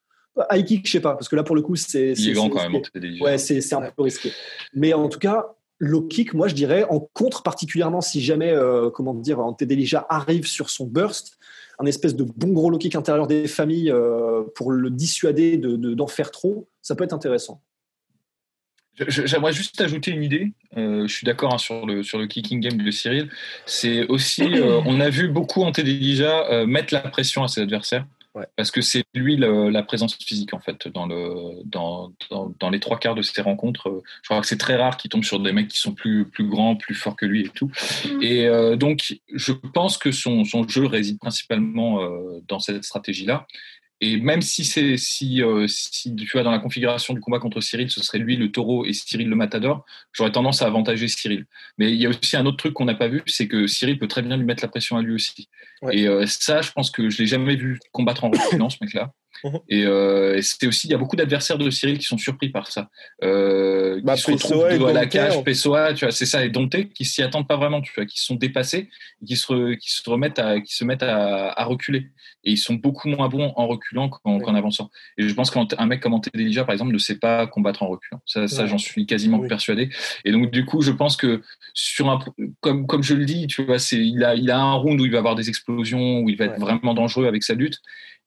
High 0.51 0.63
kick, 0.63 0.87
je 0.87 0.91
sais 0.93 0.99
pas, 1.01 1.13
parce 1.13 1.27
que 1.27 1.35
là, 1.35 1.43
pour 1.43 1.55
le 1.55 1.61
coup, 1.61 1.75
c'est. 1.75 2.13
Il 2.13 2.29
est 2.29 2.33
grand 2.33 2.49
quand 2.49 2.69
même. 2.69 2.81
Ouais, 3.19 3.37
c'est 3.37 3.73
un 3.73 3.81
peu 3.81 4.03
risqué. 4.03 4.31
Mais 4.73 4.93
en 4.93 5.09
tout 5.09 5.19
cas, 5.19 5.55
low 5.79 6.03
kick, 6.03 6.33
moi, 6.33 6.47
je 6.47 6.55
dirais, 6.55 6.85
en 6.89 6.99
contre, 6.99 7.43
particulièrement 7.43 8.01
si 8.01 8.21
jamais, 8.21 8.51
euh, 8.51 8.89
comment 8.89 9.13
dire, 9.13 9.39
Antedelija 9.39 10.05
arrive 10.09 10.45
sur 10.45 10.69
son 10.69 10.85
burst, 10.85 11.37
un 11.81 11.85
espèce 11.85 12.15
de 12.15 12.23
bon 12.23 12.53
gros 12.53 12.69
low 12.69 12.77
kick 12.77 12.95
intérieur 12.95 13.27
des 13.27 13.47
familles 13.47 13.91
euh, 13.91 14.43
pour 14.55 14.71
le 14.71 14.89
dissuader 14.89 15.57
d'en 15.57 15.77
de, 15.77 15.93
d'en 15.93 16.07
faire 16.07 16.31
trop, 16.31 16.67
ça 16.81 16.95
peut 16.95 17.03
être 17.03 17.13
intéressant. 17.13 17.61
J'aimerais 19.07 19.53
juste 19.53 19.79
ajouter 19.81 20.11
une 20.11 20.23
idée. 20.23 20.51
Euh, 20.77 21.07
je 21.07 21.13
suis 21.13 21.25
d'accord 21.25 21.53
hein, 21.53 21.57
sur, 21.57 21.85
le, 21.85 22.03
sur 22.03 22.19
le 22.19 22.27
kicking 22.27 22.59
game 22.59 22.77
de 22.77 22.91
Cyril. 22.91 23.29
C'est 23.65 24.05
aussi, 24.07 24.43
on 24.85 24.99
a 24.99 25.09
vu 25.09 25.29
beaucoup 25.29 25.63
Antedelija 25.63 26.65
mettre 26.65 26.93
la 26.93 26.99
pression 26.99 27.43
à 27.43 27.47
ses 27.47 27.61
adversaires. 27.61 28.05
Parce 28.55 28.71
que 28.71 28.81
c'est 28.81 29.03
lui 29.13 29.35
la 29.37 29.83
présence 29.83 30.15
physique 30.15 30.53
en 30.53 30.59
fait 30.59 30.87
dans, 30.87 31.05
le, 31.05 31.63
dans, 31.65 32.13
dans, 32.59 32.69
les 32.69 32.79
trois 32.79 32.97
quarts 32.97 33.15
de 33.15 33.21
ses 33.21 33.41
rencontres. 33.41 34.01
Je 34.21 34.29
crois 34.29 34.39
que 34.39 34.47
c'est 34.47 34.57
très 34.57 34.77
rare 34.77 34.97
qu'il 34.97 35.09
tombe 35.09 35.23
sur 35.23 35.39
des 35.39 35.51
mecs 35.51 35.67
qui 35.67 35.77
sont 35.77 35.93
plus, 35.93 36.25
plus 36.25 36.47
grands, 36.47 36.75
plus 36.75 36.95
forts 36.95 37.15
que 37.15 37.25
lui 37.25 37.45
et 37.45 37.49
tout. 37.49 37.71
Mm. 38.05 38.21
Et 38.21 38.47
euh, 38.47 38.75
donc 38.77 39.17
je 39.33 39.51
pense 39.51 39.97
que 39.97 40.11
son, 40.11 40.45
son 40.45 40.67
jeu 40.67 40.85
réside 40.85 41.19
principalement 41.19 42.01
euh, 42.01 42.41
dans 42.47 42.59
cette 42.59 42.83
stratégie-là. 42.83 43.47
Et 44.03 44.17
même 44.17 44.41
si 44.41 44.65
c'est 44.65 44.97
si, 44.97 45.43
euh, 45.43 45.67
si 45.67 46.15
tu 46.15 46.27
vois 46.33 46.41
dans 46.41 46.49
la 46.49 46.57
configuration 46.57 47.13
du 47.13 47.21
combat 47.21 47.37
contre 47.37 47.61
Cyril, 47.61 47.91
ce 47.91 48.03
serait 48.03 48.17
lui 48.17 48.35
le 48.35 48.51
taureau 48.51 48.83
et 48.83 48.93
Cyril 48.93 49.29
le 49.29 49.35
matador, 49.35 49.85
j'aurais 50.11 50.31
tendance 50.31 50.63
à 50.63 50.65
avantager 50.65 51.07
Cyril. 51.07 51.45
Mais 51.77 51.91
il 51.91 52.01
y 52.01 52.07
a 52.07 52.09
aussi 52.09 52.35
un 52.35 52.45
autre 52.47 52.57
truc 52.57 52.73
qu'on 52.73 52.85
n'a 52.85 52.95
pas 52.95 53.07
vu, 53.07 53.21
c'est 53.27 53.47
que 53.47 53.67
Cyril 53.67 53.99
peut 53.99 54.07
très 54.07 54.23
bien 54.23 54.37
lui 54.37 54.45
mettre 54.45 54.63
la 54.63 54.69
pression 54.69 54.97
à 54.97 55.03
lui 55.03 55.13
aussi. 55.13 55.47
Et 55.91 56.07
euh, 56.07 56.25
ça, 56.25 56.61
je 56.61 56.71
pense 56.71 56.89
que 56.89 57.11
je 57.11 57.19
l'ai 57.19 57.27
jamais 57.27 57.55
vu 57.55 57.79
combattre 57.91 58.23
en 58.23 58.31
reculant 58.31 58.71
ce 58.71 58.77
mec-là. 58.81 59.13
Mhm. 59.43 59.59
Euh, 59.71 60.35
et, 60.35 60.41
c'était 60.41 60.67
aussi, 60.67 60.87
il 60.87 60.91
y 60.91 60.93
a 60.93 60.97
beaucoup 60.97 61.15
d'adversaires 61.15 61.57
de 61.57 61.69
Cyril 61.69 61.97
qui 61.97 62.05
sont 62.05 62.17
surpris 62.17 62.49
par 62.49 62.67
ça. 62.67 62.89
Euh, 63.23 63.99
bah, 64.03 64.15
qui 64.15 64.21
se 64.21 64.31
retrouvent 64.31 64.87
à 64.87 64.93
la 64.93 65.05
cage, 65.05 65.43
Pessoa, 65.43 65.93
tu 65.93 66.05
vois, 66.05 66.11
c'est 66.11 66.25
ça, 66.25 66.45
et 66.45 66.49
Dompté, 66.49 66.89
qui 66.89 67.05
s'y 67.05 67.21
attendent 67.21 67.47
pas 67.47 67.57
vraiment, 67.57 67.81
tu 67.81 67.91
vois, 67.95 68.05
qui 68.05 68.21
sont 68.21 68.35
dépassés, 68.35 68.89
qui 69.25 69.35
se, 69.35 69.75
qui 69.75 69.91
se 69.91 70.09
remettent 70.09 70.39
à, 70.39 70.59
qui 70.61 70.75
se 70.75 70.83
mettent 70.83 71.03
à, 71.03 71.49
à, 71.49 71.63
reculer. 71.65 72.09
Et 72.43 72.51
ils 72.51 72.57
sont 72.57 72.75
beaucoup 72.75 73.07
moins 73.07 73.29
bons 73.29 73.53
en 73.55 73.67
reculant 73.67 74.09
qu'en 74.09 74.55
avançant. 74.55 74.89
Et 75.17 75.27
je 75.27 75.33
pense 75.33 75.51
qu'un 75.51 75.85
mec 75.85 76.01
comme 76.01 76.13
Antedelija, 76.13 76.63
par 76.63 76.73
exemple, 76.73 76.91
ne 76.91 76.97
sait 76.97 77.17
pas 77.17 77.47
combattre 77.47 77.83
en 77.83 77.87
reculant. 77.87 78.21
Ça, 78.25 78.47
ça 78.47 78.65
j'en 78.65 78.77
suis 78.77 79.05
quasiment 79.05 79.39
persuadé. 79.47 79.89
Et 80.25 80.31
donc, 80.31 80.51
du 80.51 80.65
coup, 80.65 80.81
je 80.81 80.91
pense 80.91 81.17
que 81.17 81.41
sur 81.73 82.09
un, 82.09 82.19
comme, 82.59 82.87
comme 82.87 83.03
je 83.03 83.13
le 83.13 83.25
dis, 83.25 83.47
tu 83.47 83.63
vois, 83.63 83.79
c'est, 83.79 83.97
il 83.97 84.23
a, 84.23 84.35
il 84.35 84.49
a 84.49 84.59
un 84.59 84.73
round 84.73 84.99
où 84.99 85.05
il 85.05 85.11
va 85.11 85.19
avoir 85.19 85.35
des 85.35 85.49
explosions, 85.49 86.19
où 86.19 86.29
il 86.29 86.37
va 86.37 86.45
être 86.45 86.59
vraiment 86.59 86.93
dangereux 86.93 87.27
avec 87.27 87.43
sa 87.43 87.53
lutte. 87.53 87.79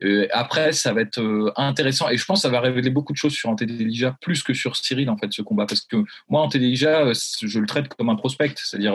Euh, 0.03 0.27
après, 0.33 0.73
ça 0.73 0.93
va 0.93 1.03
être 1.03 1.21
euh, 1.21 1.53
intéressant 1.57 2.09
et 2.09 2.17
je 2.17 2.25
pense 2.25 2.41
que 2.41 2.43
ça 2.43 2.49
va 2.49 2.61
révéler 2.61 2.91
beaucoup 2.91 3.13
de 3.13 3.17
choses 3.19 3.33
sur 3.33 3.49
Antedelija 3.49 4.17
plus 4.21 4.43
que 4.43 4.53
sur 4.53 4.75
Cyril 4.75 5.09
en 5.09 5.17
fait 5.17 5.33
ce 5.33 5.41
combat 5.41 5.67
parce 5.67 5.83
que 5.83 5.97
moi 6.29 6.43
Antedelija 6.43 7.07
euh, 7.07 7.15
je 7.15 7.59
le 7.61 7.67
traite 7.67 7.89
comme 7.89 8.09
un 8.09 8.17
prospect, 8.17 8.55
c'est-à-dire 8.57 8.95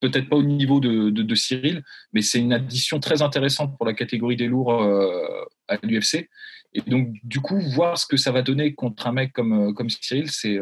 peut-être 0.00 0.28
pas 0.28 0.36
au 0.36 0.42
niveau 0.42 0.80
de, 0.80 1.08
de, 1.08 1.34
Cyril, 1.34 1.82
mais 2.12 2.20
c'est 2.20 2.40
une 2.40 2.52
addition 2.52 3.00
très 3.00 3.22
intéressante 3.22 3.76
pour 3.78 3.86
la 3.86 3.94
catégorie 3.94 4.36
des 4.36 4.46
lourds 4.46 4.72
à 5.68 5.76
l'UFC 5.82 6.28
et 6.74 6.82
donc 6.86 7.08
du 7.24 7.40
coup 7.40 7.58
voir 7.60 7.96
ce 7.96 8.06
que 8.06 8.18
ça 8.18 8.30
va 8.30 8.42
donner 8.42 8.74
contre 8.74 9.06
un 9.06 9.12
mec 9.12 9.32
comme 9.32 9.72
comme 9.74 9.88
Cyril, 9.88 10.30
c'est 10.30 10.58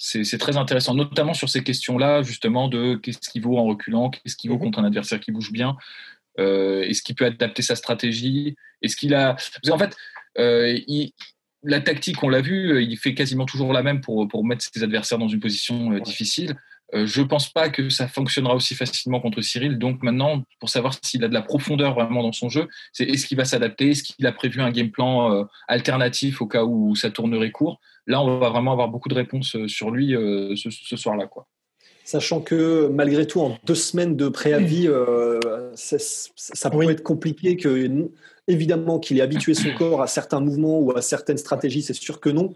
c'est 0.00 0.38
très 0.38 0.56
intéressant, 0.56 0.94
notamment 0.94 1.34
sur 1.34 1.48
ces 1.48 1.64
questions-là, 1.64 2.22
justement, 2.22 2.68
de 2.68 2.94
qu'est-ce 2.94 3.28
qui 3.28 3.40
vaut 3.40 3.58
en 3.58 3.64
reculant, 3.64 4.10
qu'est-ce 4.10 4.36
qui 4.36 4.46
vaut 4.46 4.54
mhm. 4.54 4.60
contre 4.60 4.78
un 4.78 4.84
adversaire 4.84 5.18
qui 5.18 5.32
bouge 5.32 5.50
bien. 5.50 5.76
Euh, 6.38 6.82
est-ce 6.82 7.02
qu'il 7.02 7.14
peut 7.14 7.26
adapter 7.26 7.62
sa 7.62 7.76
stratégie? 7.76 8.56
Est-ce 8.82 8.96
qu'il 8.96 9.14
a 9.14 9.36
qu'en 9.66 9.78
fait, 9.78 9.96
euh, 10.38 10.78
la 11.64 11.80
tactique, 11.80 12.22
on 12.22 12.28
l'a 12.28 12.40
vu, 12.40 12.82
il 12.82 12.96
fait 12.96 13.14
quasiment 13.14 13.44
toujours 13.44 13.72
la 13.72 13.82
même 13.82 14.00
pour, 14.00 14.28
pour 14.28 14.44
mettre 14.44 14.64
ses 14.64 14.82
adversaires 14.82 15.18
dans 15.18 15.28
une 15.28 15.40
position 15.40 15.92
euh, 15.92 16.00
difficile. 16.00 16.54
je 16.94 17.20
ne 17.20 17.26
pense 17.26 17.52
pas 17.52 17.68
que 17.68 17.90
ça 17.90 18.06
fonctionnera 18.06 18.54
aussi 18.54 18.74
facilement 18.74 19.20
contre 19.20 19.42
Cyril. 19.42 19.78
Donc 19.78 20.02
maintenant, 20.02 20.44
pour 20.60 20.70
savoir 20.70 20.94
s'il 21.02 21.24
a 21.24 21.28
de 21.28 21.34
la 21.34 21.42
profondeur 21.42 21.94
vraiment 21.94 22.22
dans 22.22 22.32
son 22.32 22.48
jeu, 22.48 22.68
c'est 22.92 23.04
est-ce 23.04 23.26
qu'il 23.26 23.36
va 23.36 23.44
s'adapter? 23.44 23.90
Est-ce 23.90 24.04
qu'il 24.04 24.26
a 24.26 24.32
prévu 24.32 24.60
un 24.60 24.70
game 24.70 24.90
plan 24.90 25.46
alternatif 25.66 26.40
au 26.40 26.46
cas 26.46 26.64
où 26.64 26.94
ça 26.94 27.10
tournerait 27.10 27.50
court? 27.50 27.80
Là, 28.06 28.22
on 28.22 28.38
va 28.38 28.48
vraiment 28.48 28.72
avoir 28.72 28.88
beaucoup 28.88 29.10
de 29.10 29.14
réponses 29.14 29.56
sur 29.66 29.90
lui 29.90 30.12
ce, 30.12 30.70
ce 30.70 30.96
soir-là. 30.96 31.26
quoi 31.26 31.46
sachant 32.08 32.40
que 32.40 32.88
malgré 32.88 33.26
tout, 33.26 33.40
en 33.40 33.58
deux 33.66 33.74
semaines 33.74 34.16
de 34.16 34.28
préavis, 34.28 34.88
euh, 34.88 35.38
ça, 35.74 36.70
peut 36.70 36.90
être 36.90 37.02
compliqué. 37.02 37.58
Que, 37.58 38.08
évidemment, 38.46 38.98
qu'il 38.98 39.18
ait 39.18 39.20
habitué 39.20 39.52
son 39.52 39.74
corps 39.78 40.00
à 40.00 40.06
certains 40.06 40.40
mouvements 40.40 40.80
ou 40.80 40.96
à 40.96 41.02
certaines 41.02 41.36
stratégies, 41.36 41.82
c'est 41.82 41.92
sûr 41.92 42.18
que 42.18 42.30
non. 42.30 42.54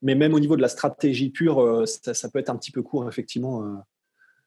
Mais 0.00 0.14
même 0.14 0.32
au 0.32 0.40
niveau 0.40 0.56
de 0.56 0.62
la 0.62 0.68
stratégie 0.68 1.28
pure, 1.28 1.60
euh, 1.60 1.84
ça, 1.84 2.28
peut 2.30 2.38
être 2.38 2.48
un 2.48 2.56
petit 2.56 2.70
peu 2.70 2.82
court, 2.82 3.06
effectivement. 3.06 3.62
Euh. 3.62 3.74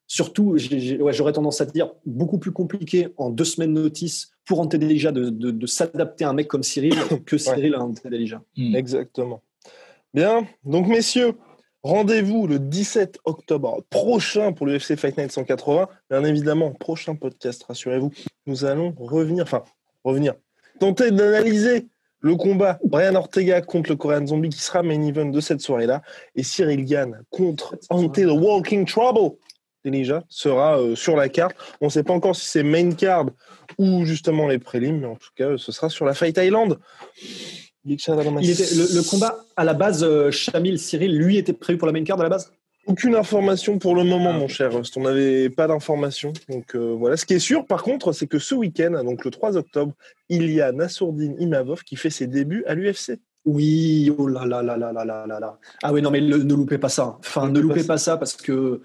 Surtout, 0.08 0.58
j'aurais 0.58 1.34
tendance 1.34 1.62
à 1.62 1.68
dire 1.68 1.92
beaucoup 2.08 2.40
plus 2.40 2.52
compliqué 2.52 3.10
en 3.18 3.30
deux 3.30 3.46
semaines 3.46 3.76
de 3.76 3.82
notice 3.82 4.32
pour 4.46 4.60
Antedelija 4.62 5.12
de, 5.12 5.30
de, 5.30 5.68
s'adapter 5.68 6.26
à 6.26 6.30
un 6.30 6.34
mec 6.34 6.48
comme 6.48 6.64
Cyril 6.64 6.96
que 7.28 7.38
Cyril 7.38 7.76
à 7.76 7.84
Antedelija. 7.84 8.42
Hmm. 8.58 8.76
Exactement. 8.76 9.44
Bien, 10.16 10.48
donc 10.66 10.88
messieurs, 10.88 11.36
Rendez-vous 11.84 12.46
le 12.46 12.60
17 12.60 13.20
octobre 13.24 13.84
prochain 13.89 14.52
pour 14.52 14.68
l'UFC 14.68 14.98
Fight 14.98 15.18
Night 15.18 15.32
180. 15.32 15.88
Bien 16.10 16.24
évidemment, 16.26 16.72
prochain 16.74 17.15
podcast, 17.15 17.63
rassurez-vous. 17.63 18.12
Nous 18.48 18.65
allons 18.65 18.94
revenir, 18.98 19.44
enfin, 19.44 19.63
revenir, 20.04 20.34
tenter 20.82 21.12
d'analyser 21.12 21.88
le 22.20 22.36
combat 22.36 22.80
Brian 22.84 23.15
Ortega 23.15 23.62
contre 23.62 23.92
le 23.92 23.96
Korean 23.96 24.28
Zombie 24.28 24.50
qui 24.50 24.60
sera 24.60 24.84
main 24.84 25.02
event 25.04 25.28
de 25.28 25.39
cette 25.39 25.62
soirée-là 25.62 26.02
et 26.36 26.44
Cyril 26.44 26.84
Gann 26.84 27.24
contre 27.30 27.78
Ante 27.89 28.13
the 28.13 28.26
Walking 28.26 28.86
Trouble. 28.86 29.38
Déjà 29.86 30.26
sera 30.28 30.78
euh, 30.80 30.96
sur 30.96 31.15
la 31.15 31.30
carte. 31.30 31.56
On 31.80 31.86
ne 31.86 31.92
sait 31.92 32.04
pas 32.04 32.13
encore 32.13 32.36
si 32.36 32.46
c'est 32.46 32.63
main 32.63 32.92
card 32.92 33.28
ou 33.78 34.04
justement 34.04 34.50
les 34.50 34.60
prélims, 34.60 35.00
mais 35.00 35.08
en 35.08 35.15
tout 35.15 35.30
cas, 35.34 35.58
ce 35.58 35.72
sera 35.72 35.89
sur 35.89 36.06
la 36.06 36.13
Fight 36.13 36.38
Island 36.38 36.78
le, 37.89 39.10
combat, 39.10 39.39
à 39.56 39.63
la 39.63 39.73
base, 39.73 40.04
euh, 40.04 40.32
Chamil, 40.32 40.80
Cyril, 40.80 41.17
lui, 41.17 41.38
était 41.38 41.54
prévu 41.54 41.78
pour 41.78 41.88
la 41.88 41.93
main 41.93 42.04
card 42.04 42.19
à 42.19 42.23
la 42.23 42.30
base? 42.30 42.52
Aucune 42.88 43.15
information 43.15 43.78
pour 43.78 43.95
le 43.95 44.04
moment, 44.04 44.32
ah, 44.34 44.38
mon 44.38 44.47
cher 44.47 44.71
On 44.95 45.02
n'avait 45.02 45.49
pas 45.49 45.67
d'informations. 45.67 46.34
Donc 46.49 46.75
euh, 46.75 46.95
voilà. 46.97 47.17
Ce 47.17 47.25
qui 47.25 47.34
est 47.34 47.39
sûr, 47.39 47.65
par 47.65 47.84
contre, 47.84 48.13
c'est 48.13 48.25
que 48.25 48.39
ce 48.39 48.56
week-end, 48.56 49.04
donc 49.04 49.25
le 49.25 49.32
3 49.32 49.58
octobre, 49.58 49.93
il 50.30 50.49
y 50.52 50.62
a 50.62 50.71
Nassourdine 50.71 51.36
Imavov 51.39 51.84
qui 51.84 51.95
fait 51.95 52.10
ses 52.10 52.25
débuts 52.25 52.63
à 52.65 52.73
l'UFC. 52.73 53.19
Oui, 53.45 54.12
oh 54.17 54.28
là 54.28 54.45
là 54.45 54.62
là 54.63 54.75
là 54.78 54.91
là 54.91 55.04
là 55.06 55.39
là. 55.39 55.60
Ah 55.84 55.93
oui, 55.93 56.02
non, 56.02 56.12
mais 56.12 56.21
ne 56.21 56.54
loupez 56.54 56.78
pas 56.78 56.89
ça. 56.89 57.17
Enfin, 57.19 57.49
ne 57.49 57.60
loupez 57.60 57.84
pas 57.84 57.97
ça 57.97 58.17
parce 58.17 58.36
que 58.36 58.82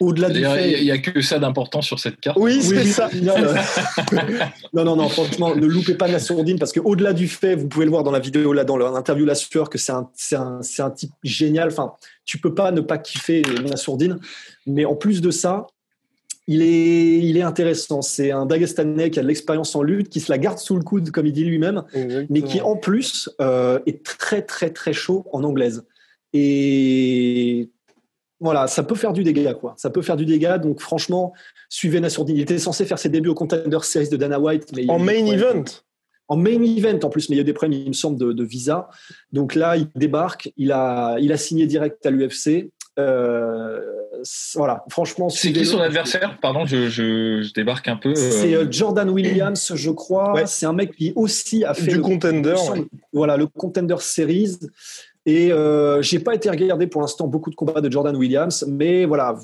au-delà 0.00 0.30
du 0.30 0.42
fait. 0.44 0.80
Il 0.80 0.84
n'y 0.84 0.90
a, 0.90 0.98
que 0.98 1.20
ça 1.20 1.38
d'important 1.38 1.82
sur 1.82 1.98
cette 1.98 2.20
carte. 2.20 2.36
Oui, 2.40 2.60
c'est 2.62 2.84
ça. 2.84 3.08
non, 4.72 4.84
non, 4.84 4.96
non, 4.96 5.08
franchement, 5.08 5.54
ne 5.54 5.66
loupez 5.66 5.94
pas 5.94 6.08
la 6.08 6.18
sourdine 6.18 6.58
parce 6.58 6.72
qu'au-delà 6.72 7.12
du 7.12 7.28
fait, 7.28 7.54
vous 7.54 7.68
pouvez 7.68 7.84
le 7.84 7.90
voir 7.90 8.02
dans 8.02 8.10
la 8.10 8.18
vidéo, 8.18 8.52
là, 8.52 8.64
dans 8.64 8.76
l'interview 8.76 9.24
La 9.24 9.34
Sueur, 9.34 9.70
que 9.70 9.78
c'est 9.78 9.92
un, 9.92 10.08
un, 10.32 10.60
un, 10.78 10.90
type 10.90 11.12
génial. 11.22 11.68
Enfin, 11.68 11.92
tu 12.24 12.38
peux 12.38 12.54
pas 12.54 12.70
ne 12.72 12.80
pas 12.80 12.98
kiffer 12.98 13.42
la 13.42 13.76
sourdine. 13.76 14.18
Mais 14.66 14.84
en 14.84 14.94
plus 14.94 15.20
de 15.20 15.30
ça, 15.30 15.66
il 16.46 16.62
est, 16.62 17.18
il 17.18 17.36
est 17.36 17.42
intéressant. 17.42 18.02
C'est 18.02 18.30
un 18.30 18.46
Dagestanais 18.46 19.10
qui 19.10 19.18
a 19.18 19.22
de 19.22 19.28
l'expérience 19.28 19.74
en 19.74 19.82
lutte, 19.82 20.08
qui 20.08 20.20
se 20.20 20.30
la 20.30 20.38
garde 20.38 20.58
sous 20.58 20.76
le 20.76 20.82
coude, 20.82 21.10
comme 21.10 21.26
il 21.26 21.32
dit 21.32 21.44
lui-même, 21.44 21.82
mais 22.28 22.42
qui 22.42 22.60
en 22.60 22.76
plus 22.76 23.30
euh, 23.40 23.78
est 23.86 24.04
très 24.04 24.42
très 24.42 24.70
très 24.70 24.92
chaud 24.92 25.26
en 25.32 25.44
anglaise. 25.44 25.84
Et 26.32 27.70
voilà, 28.40 28.66
ça 28.66 28.82
peut 28.82 28.94
faire 28.94 29.12
du 29.12 29.22
dégât, 29.22 29.54
quoi. 29.54 29.74
Ça 29.76 29.90
peut 29.90 30.02
faire 30.02 30.16
du 30.16 30.26
dégât. 30.26 30.58
Donc 30.58 30.80
franchement, 30.80 31.32
suivez 31.68 32.00
Nassourdine. 32.00 32.36
Il 32.36 32.42
était 32.42 32.58
censé 32.58 32.84
faire 32.84 32.98
ses 32.98 33.08
débuts 33.08 33.30
au 33.30 33.34
Contender 33.34 33.78
Series 33.82 34.08
de 34.08 34.16
Dana 34.16 34.40
White, 34.40 34.72
mais 34.74 34.88
en 34.88 34.98
main 34.98 35.26
event. 35.26 35.64
En 36.28 36.36
main 36.36 36.62
event 36.62 36.98
en 37.02 37.10
plus, 37.10 37.28
mais 37.28 37.36
il 37.36 37.38
y 37.38 37.42
a 37.42 37.44
des 37.44 37.52
problèmes, 37.52 37.80
il 37.80 37.88
me 37.88 37.92
semble, 37.92 38.34
de, 38.34 38.44
visa. 38.44 38.88
Donc 39.32 39.54
là, 39.54 39.76
il 39.76 39.88
débarque, 39.94 40.50
il 40.56 40.72
a, 40.72 41.16
il 41.20 41.32
a 41.32 41.36
signé 41.36 41.66
direct 41.66 42.04
à 42.06 42.10
l'UFC. 42.10 42.70
Euh, 42.98 43.80
voilà, 44.54 44.84
franchement. 44.88 45.28
C'est 45.28 45.52
qui 45.52 45.66
son 45.66 45.80
adversaire? 45.80 46.38
Pardon, 46.40 46.64
je, 46.64 47.52
débarque 47.52 47.88
un 47.88 47.96
peu. 47.96 48.10
Euh. 48.10 48.14
C'est 48.14 48.54
euh, 48.54 48.66
Jordan 48.70 49.10
Williams, 49.10 49.72
je 49.74 49.90
crois. 49.90 50.46
C'est 50.46 50.66
un 50.66 50.72
mec 50.72 50.96
qui 50.96 51.12
aussi 51.16 51.64
a 51.64 51.74
fait 51.74 51.92
du 51.92 52.00
contender. 52.00 52.56
Voilà, 53.12 53.36
le 53.36 53.46
contender 53.46 53.96
series. 54.00 54.58
Et 55.26 55.52
euh, 55.52 56.02
j'ai 56.02 56.18
pas 56.18 56.34
été 56.34 56.50
regarder 56.50 56.86
pour 56.86 57.00
l'instant 57.00 57.26
beaucoup 57.26 57.50
de 57.50 57.54
combats 57.54 57.80
de 57.80 57.90
Jordan 57.90 58.14
Williams, 58.14 58.64
mais 58.68 59.06
voilà. 59.06 59.36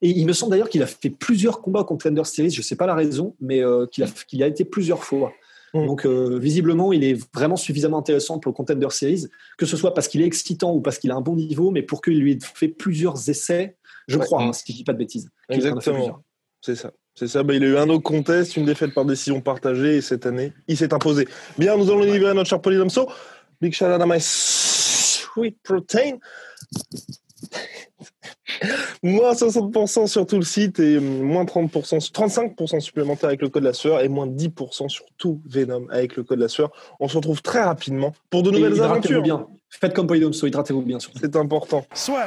Et 0.00 0.08
il 0.08 0.26
me 0.26 0.32
semble 0.32 0.50
d'ailleurs 0.50 0.70
qu'il 0.70 0.82
a 0.82 0.86
fait 0.86 1.10
plusieurs 1.10 1.60
combats 1.60 1.80
au 1.80 1.84
Contender 1.84 2.24
Series. 2.24 2.50
Je 2.50 2.62
sais 2.62 2.76
pas 2.76 2.86
la 2.86 2.94
raison, 2.94 3.34
mais 3.40 3.62
qu'il 3.92 4.04
a, 4.04 4.06
qu'il 4.26 4.42
a 4.42 4.46
été 4.46 4.64
plusieurs 4.64 5.04
fois. 5.04 5.32
Mm. 5.74 5.86
Donc 5.86 6.06
visiblement, 6.06 6.92
il 6.92 7.04
est 7.04 7.18
vraiment 7.34 7.56
suffisamment 7.56 7.98
intéressant 7.98 8.38
pour 8.38 8.50
le 8.50 8.56
Contender 8.56 8.88
Series, 8.90 9.26
que 9.58 9.66
ce 9.66 9.76
soit 9.76 9.92
parce 9.92 10.08
qu'il 10.08 10.22
est 10.22 10.26
excitant 10.26 10.72
ou 10.72 10.80
parce 10.80 10.98
qu'il 10.98 11.10
a 11.10 11.16
un 11.16 11.20
bon 11.20 11.36
niveau, 11.36 11.70
mais 11.70 11.82
pour 11.82 12.00
qu'il 12.00 12.18
lui 12.18 12.32
ait 12.32 12.38
fait 12.40 12.68
plusieurs 12.68 13.28
essais 13.28 13.76
je 14.08 14.18
crois, 14.18 14.42
hein, 14.42 14.52
si 14.52 14.64
je 14.68 14.76
dis 14.76 14.84
pas 14.84 14.92
de 14.92 14.98
bêtises. 14.98 15.28
Exactement. 15.48 16.22
C'est 16.60 16.76
ça. 16.76 16.92
C'est 17.14 17.28
ça. 17.28 17.42
Bah, 17.42 17.54
il 17.54 17.64
a 17.64 17.66
eu 17.66 17.76
un 17.76 17.88
autre 17.88 18.02
contest, 18.02 18.56
une 18.56 18.66
défaite 18.66 18.94
par 18.94 19.04
décision 19.04 19.40
partagée, 19.40 19.96
et 19.96 20.00
cette 20.00 20.26
année, 20.26 20.52
il 20.68 20.76
s'est 20.76 20.92
imposé. 20.92 21.26
Bien, 21.58 21.76
nous 21.76 21.90
allons 21.90 22.00
livrer 22.00 22.30
à 22.30 22.34
notre 22.34 22.48
cher 22.48 22.60
Polydomso. 22.60 23.08
Big 23.60 23.72
shout 23.72 23.86
out 23.86 24.00
à 24.00 24.06
sweet 25.36 25.56
protein. 25.62 26.18
moins 29.02 29.34
60% 29.34 30.06
sur 30.06 30.26
tout 30.26 30.36
le 30.36 30.44
site 30.44 30.80
et 30.80 30.98
moins 30.98 31.44
30%, 31.44 32.10
35% 32.10 32.80
supplémentaire 32.80 33.28
avec 33.28 33.42
le 33.42 33.48
code 33.48 33.62
de 33.62 33.68
la 33.68 33.74
sueur 33.74 34.00
et 34.00 34.08
moins 34.08 34.26
10% 34.26 34.88
sur 34.88 35.04
tout 35.18 35.40
Venom 35.46 35.86
avec 35.90 36.16
le 36.16 36.22
code 36.22 36.38
de 36.38 36.44
la 36.44 36.48
sueur. 36.48 36.70
On 37.00 37.08
se 37.08 37.16
retrouve 37.16 37.42
très 37.42 37.62
rapidement 37.62 38.14
pour 38.30 38.42
de 38.42 38.50
nouvelles 38.50 38.80
aventures. 38.82 39.22
bien. 39.22 39.46
Faites 39.68 39.92
comme 39.92 40.06
Polydomso, 40.06 40.46
hydratez-vous 40.46 40.82
bien. 40.82 40.98
C'est 41.20 41.36
important. 41.36 41.84
Soit. 41.92 42.26